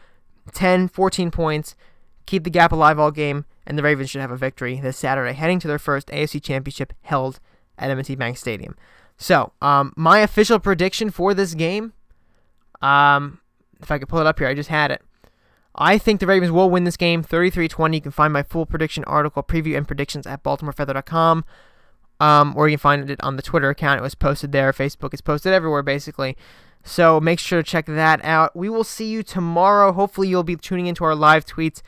10, 0.52 0.86
14 0.88 1.32
points, 1.32 1.74
keep 2.26 2.44
the 2.44 2.50
gap 2.50 2.70
alive 2.70 2.98
all 3.00 3.10
game, 3.10 3.44
and 3.66 3.76
the 3.76 3.82
Ravens 3.82 4.10
should 4.10 4.20
have 4.20 4.30
a 4.30 4.36
victory 4.36 4.78
this 4.78 4.96
Saturday, 4.96 5.32
heading 5.32 5.58
to 5.58 5.66
their 5.66 5.78
first 5.78 6.06
AFC 6.08 6.40
Championship 6.40 6.92
held 7.02 7.40
at 7.78 7.90
M&T 7.90 8.14
Bank 8.14 8.38
Stadium. 8.38 8.76
So, 9.16 9.52
um, 9.60 9.92
my 9.96 10.20
official 10.20 10.60
prediction 10.60 11.10
for 11.10 11.34
this 11.34 11.54
game, 11.54 11.94
um, 12.80 13.40
if 13.80 13.90
I 13.90 13.98
could 13.98 14.08
pull 14.08 14.20
it 14.20 14.26
up 14.26 14.38
here, 14.38 14.48
I 14.48 14.54
just 14.54 14.68
had 14.68 14.90
it. 14.90 15.02
I 15.74 15.98
think 15.98 16.20
the 16.20 16.26
Ravens 16.26 16.52
will 16.52 16.70
win 16.70 16.84
this 16.84 16.96
game 16.96 17.22
33 17.22 17.68
20. 17.68 17.96
You 17.96 18.00
can 18.00 18.10
find 18.10 18.32
my 18.32 18.42
full 18.42 18.66
prediction 18.66 19.04
article, 19.04 19.42
preview, 19.42 19.76
and 19.76 19.86
predictions 19.86 20.26
at 20.26 20.42
BaltimoreFeather.com. 20.42 21.44
Um, 22.18 22.54
or 22.56 22.68
you 22.68 22.76
can 22.76 22.80
find 22.80 23.10
it 23.10 23.22
on 23.22 23.36
the 23.36 23.42
Twitter 23.42 23.68
account. 23.68 24.00
It 24.00 24.02
was 24.02 24.14
posted 24.14 24.52
there. 24.52 24.72
Facebook 24.72 25.12
is 25.12 25.20
posted 25.20 25.52
everywhere, 25.52 25.82
basically. 25.82 26.36
So 26.82 27.20
make 27.20 27.38
sure 27.38 27.62
to 27.62 27.68
check 27.68 27.86
that 27.86 28.24
out. 28.24 28.54
We 28.56 28.68
will 28.68 28.84
see 28.84 29.06
you 29.06 29.22
tomorrow. 29.22 29.92
Hopefully, 29.92 30.28
you'll 30.28 30.44
be 30.44 30.56
tuning 30.56 30.86
into 30.86 31.04
our 31.04 31.14
live 31.14 31.44
tweets. 31.44 31.82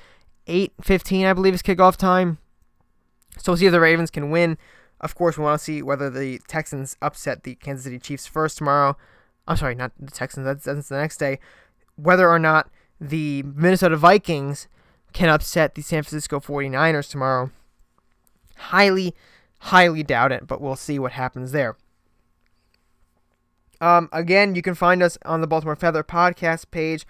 8:15, 0.46 1.24
I 1.24 1.32
believe, 1.32 1.54
is 1.54 1.62
kickoff 1.62 1.96
time. 1.96 2.38
So 3.38 3.52
we'll 3.52 3.58
see 3.58 3.66
if 3.66 3.72
the 3.72 3.80
Ravens 3.80 4.10
can 4.10 4.30
win. 4.30 4.58
Of 5.00 5.14
course, 5.14 5.38
we 5.38 5.44
want 5.44 5.58
to 5.58 5.64
see 5.64 5.82
whether 5.82 6.10
the 6.10 6.40
Texans 6.48 6.96
upset 7.00 7.44
the 7.44 7.54
Kansas 7.54 7.84
City 7.84 7.98
Chiefs 7.98 8.26
first 8.26 8.58
tomorrow. 8.58 8.96
I'm 9.46 9.56
sorry, 9.56 9.74
not 9.74 9.92
the 9.98 10.10
Texans. 10.10 10.44
That's, 10.44 10.64
that's 10.64 10.88
the 10.88 10.96
next 10.96 11.18
day. 11.18 11.38
Whether 11.96 12.28
or 12.28 12.38
not 12.38 12.68
the 13.00 13.44
Minnesota 13.44 13.96
Vikings 13.96 14.66
can 15.12 15.28
upset 15.28 15.74
the 15.74 15.82
San 15.82 16.02
Francisco 16.02 16.40
49ers 16.40 17.10
tomorrow. 17.10 17.50
Highly, 18.56 19.14
highly 19.58 20.02
doubt 20.02 20.32
it, 20.32 20.46
but 20.46 20.60
we'll 20.60 20.76
see 20.76 20.98
what 20.98 21.12
happens 21.12 21.52
there. 21.52 21.76
Um, 23.80 24.08
again, 24.12 24.54
you 24.54 24.62
can 24.62 24.74
find 24.74 25.02
us 25.02 25.18
on 25.24 25.40
the 25.40 25.46
Baltimore 25.46 25.76
Feather 25.76 26.02
podcast 26.02 26.70
page, 26.70 27.06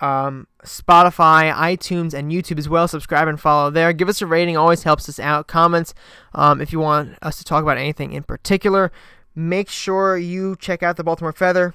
um, 0.00 0.46
Spotify, 0.64 1.52
iTunes, 1.52 2.14
and 2.14 2.30
YouTube 2.30 2.58
as 2.58 2.68
well. 2.68 2.86
Subscribe 2.86 3.28
and 3.28 3.40
follow 3.40 3.70
there. 3.70 3.92
Give 3.92 4.08
us 4.08 4.22
a 4.22 4.26
rating, 4.26 4.56
always 4.56 4.84
helps 4.84 5.08
us 5.08 5.18
out. 5.18 5.46
Comments 5.46 5.92
um, 6.34 6.60
if 6.60 6.72
you 6.72 6.78
want 6.78 7.16
us 7.22 7.38
to 7.38 7.44
talk 7.44 7.62
about 7.62 7.78
anything 7.78 8.12
in 8.12 8.22
particular. 8.22 8.92
Make 9.34 9.68
sure 9.68 10.16
you 10.16 10.56
check 10.60 10.82
out 10.82 10.96
the 10.96 11.04
Baltimore 11.04 11.32
Feather. 11.32 11.74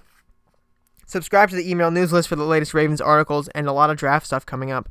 Subscribe 1.05 1.49
to 1.49 1.55
the 1.55 1.69
email 1.69 1.91
news 1.91 2.13
list 2.13 2.29
for 2.29 2.35
the 2.35 2.45
latest 2.45 2.73
Ravens 2.73 3.01
articles 3.01 3.47
and 3.49 3.67
a 3.67 3.73
lot 3.73 3.89
of 3.89 3.97
draft 3.97 4.27
stuff 4.27 4.45
coming 4.45 4.71
up 4.71 4.87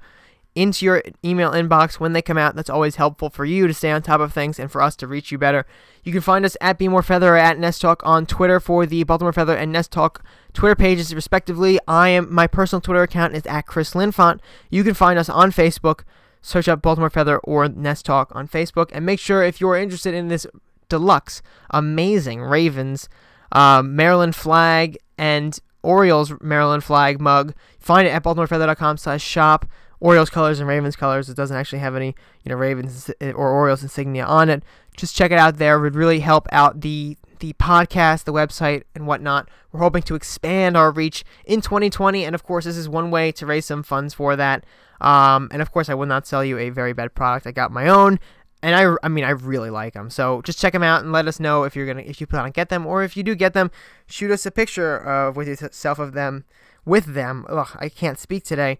into 0.58 0.84
your 0.84 1.02
email 1.24 1.52
inbox 1.52 2.00
when 2.00 2.12
they 2.12 2.22
come 2.22 2.38
out. 2.38 2.56
That's 2.56 2.70
always 2.70 2.96
helpful 2.96 3.30
for 3.30 3.44
you 3.44 3.66
to 3.66 3.74
stay 3.74 3.90
on 3.90 4.02
top 4.02 4.20
of 4.20 4.32
things 4.32 4.58
and 4.58 4.70
for 4.70 4.82
us 4.82 4.96
to 4.96 5.06
reach 5.06 5.30
you 5.30 5.38
better. 5.38 5.66
You 6.02 6.12
can 6.12 6.20
find 6.20 6.44
us 6.44 6.56
at 6.60 6.78
Be 6.78 6.88
More 6.88 7.02
Feather 7.02 7.34
or 7.34 7.36
at 7.36 7.58
Nest 7.58 7.80
Talk 7.80 8.02
on 8.04 8.26
Twitter 8.26 8.58
for 8.58 8.84
the 8.86 9.04
Baltimore 9.04 9.32
Feather 9.32 9.56
and 9.56 9.72
Nest 9.72 9.92
Talk 9.92 10.24
Twitter 10.52 10.74
pages 10.74 11.14
respectively. 11.14 11.78
I 11.86 12.08
am 12.08 12.32
my 12.32 12.46
personal 12.46 12.80
Twitter 12.80 13.02
account 13.02 13.34
is 13.34 13.46
at 13.46 13.66
Chris 13.66 13.94
Linfont. 13.94 14.40
You 14.70 14.82
can 14.82 14.94
find 14.94 15.18
us 15.18 15.28
on 15.28 15.52
Facebook. 15.52 16.00
Search 16.42 16.68
up 16.68 16.82
Baltimore 16.82 17.10
Feather 17.10 17.38
or 17.38 17.68
Nest 17.68 18.06
Talk 18.06 18.34
on 18.34 18.48
Facebook, 18.48 18.90
and 18.92 19.04
make 19.04 19.20
sure 19.20 19.42
if 19.42 19.60
you're 19.60 19.76
interested 19.76 20.14
in 20.14 20.28
this 20.28 20.46
deluxe, 20.88 21.42
amazing 21.70 22.40
Ravens, 22.40 23.08
uh, 23.52 23.82
Maryland 23.82 24.34
flag, 24.34 24.98
and 25.16 25.58
Orioles 25.82 26.32
Maryland 26.40 26.84
flag 26.84 27.20
mug. 27.20 27.54
Find 27.78 28.06
it 28.06 28.10
at 28.10 28.24
baltimorefeather.com 28.24 28.96
slash 28.96 29.22
shop. 29.22 29.66
Orioles 30.00 30.30
colors 30.30 30.60
and 30.60 30.68
Ravens 30.68 30.96
colors. 30.96 31.28
It 31.28 31.36
doesn't 31.36 31.56
actually 31.56 31.80
have 31.80 31.96
any, 31.96 32.14
you 32.44 32.50
know, 32.50 32.56
Ravens 32.56 33.10
or 33.20 33.50
Orioles 33.50 33.82
insignia 33.82 34.24
on 34.24 34.48
it. 34.48 34.62
Just 34.96 35.16
check 35.16 35.30
it 35.30 35.38
out 35.38 35.58
there. 35.58 35.76
It 35.76 35.80
would 35.80 35.94
really 35.94 36.20
help 36.20 36.46
out 36.52 36.80
the 36.80 37.16
the 37.40 37.52
podcast, 37.54 38.24
the 38.24 38.32
website, 38.32 38.82
and 38.94 39.06
whatnot. 39.06 39.48
We're 39.72 39.80
hoping 39.80 40.02
to 40.02 40.14
expand 40.14 40.76
our 40.76 40.90
reach 40.90 41.24
in 41.44 41.60
2020, 41.60 42.24
and 42.24 42.34
of 42.34 42.42
course, 42.42 42.64
this 42.64 42.76
is 42.76 42.88
one 42.88 43.10
way 43.10 43.32
to 43.32 43.46
raise 43.46 43.66
some 43.66 43.82
funds 43.82 44.14
for 44.14 44.36
that. 44.36 44.64
Um, 45.00 45.48
and 45.52 45.62
of 45.62 45.70
course, 45.70 45.88
I 45.88 45.94
will 45.94 46.06
not 46.06 46.26
sell 46.26 46.44
you 46.44 46.58
a 46.58 46.70
very 46.70 46.92
bad 46.92 47.14
product. 47.14 47.46
I 47.46 47.52
got 47.52 47.70
my 47.70 47.86
own, 47.86 48.18
and 48.62 48.74
I, 48.74 48.96
I 49.04 49.08
mean, 49.08 49.24
I 49.24 49.30
really 49.30 49.70
like 49.70 49.94
them. 49.94 50.10
So 50.10 50.42
just 50.42 50.58
check 50.58 50.72
them 50.72 50.82
out 50.82 51.02
and 51.02 51.12
let 51.12 51.28
us 51.28 51.38
know 51.38 51.62
if 51.64 51.76
you're 51.76 51.86
gonna, 51.86 52.02
if 52.02 52.20
you 52.20 52.26
plan 52.26 52.44
on 52.44 52.50
get 52.50 52.68
them, 52.68 52.86
or 52.86 53.02
if 53.02 53.16
you 53.16 53.22
do 53.22 53.34
get 53.34 53.54
them, 53.54 53.70
shoot 54.06 54.30
us 54.30 54.44
a 54.46 54.50
picture 54.50 54.96
of 54.96 55.36
with 55.36 55.46
yourself 55.48 55.98
of 55.98 56.12
them, 56.12 56.44
with 56.84 57.14
them. 57.14 57.46
Ugh, 57.48 57.76
I 57.78 57.88
can't 57.88 58.18
speak 58.18 58.44
today. 58.44 58.78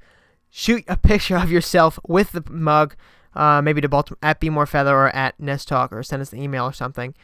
Shoot 0.51 0.85
a 0.89 0.97
picture 0.97 1.37
of 1.37 1.51
yourself 1.51 1.99
with 2.07 2.33
the 2.33 2.43
mug, 2.51 2.97
uh, 3.35 3.61
maybe 3.63 3.81
to 3.81 3.89
Baltimore 3.89 4.19
at 4.23 4.41
Be 4.41 4.51
More 4.51 4.67
Feather 4.67 4.95
or 4.97 5.15
at 5.15 5.39
Nest 5.39 5.69
Talk, 5.69 5.93
or 5.93 6.03
send 6.03 6.23
us 6.23 6.33
an 6.33 6.43
email 6.43 6.65
or 6.65 6.73
something. 6.73 7.15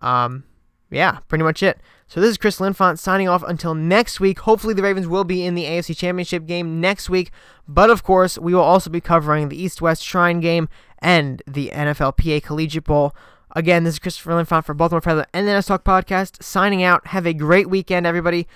Um, 0.00 0.44
yeah, 0.90 1.20
pretty 1.28 1.44
much 1.44 1.62
it. 1.62 1.80
So 2.06 2.20
this 2.20 2.30
is 2.30 2.36
Chris 2.36 2.58
Linfont 2.58 2.98
signing 2.98 3.28
off 3.28 3.42
until 3.42 3.74
next 3.74 4.20
week. 4.20 4.40
Hopefully 4.40 4.74
the 4.74 4.82
Ravens 4.82 5.08
will 5.08 5.24
be 5.24 5.44
in 5.44 5.54
the 5.54 5.64
AFC 5.64 5.96
Championship 5.96 6.46
game 6.46 6.80
next 6.80 7.08
week, 7.08 7.30
but 7.66 7.88
of 7.88 8.02
course 8.02 8.36
we 8.38 8.54
will 8.54 8.60
also 8.60 8.90
be 8.90 9.00
covering 9.00 9.48
the 9.48 9.60
East-West 9.60 10.02
Shrine 10.02 10.40
game 10.40 10.68
and 10.98 11.42
the 11.46 11.70
NFLPA 11.72 12.42
Collegiate 12.42 12.84
Bowl. 12.84 13.14
Again, 13.56 13.84
this 13.84 13.94
is 13.94 13.98
Christopher 13.98 14.32
Linfont 14.32 14.64
for 14.64 14.74
Baltimore 14.74 15.00
Feather 15.00 15.26
and 15.32 15.46
the 15.46 15.52
Nest 15.52 15.68
Talk 15.68 15.84
podcast. 15.84 16.42
Signing 16.42 16.82
out. 16.82 17.08
Have 17.08 17.26
a 17.26 17.34
great 17.34 17.68
weekend, 17.70 18.06
everybody. 18.06 18.46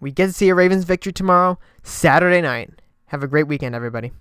We 0.00 0.10
get 0.10 0.26
to 0.26 0.32
see 0.32 0.48
a 0.48 0.54
Ravens 0.54 0.84
victory 0.84 1.12
tomorrow, 1.12 1.58
Saturday 1.82 2.40
night. 2.40 2.70
Have 3.12 3.22
a 3.22 3.28
great 3.28 3.46
weekend, 3.46 3.74
everybody. 3.74 4.12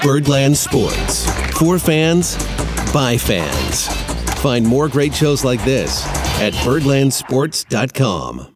Birdland 0.00 0.56
Sports. 0.56 1.28
For 1.58 1.78
fans, 1.78 2.36
by 2.92 3.18
fans. 3.18 3.88
Find 4.40 4.64
more 4.64 4.88
great 4.88 5.14
shows 5.14 5.44
like 5.44 5.62
this 5.64 6.06
at 6.40 6.54
birdlandsports.com. 6.54 8.49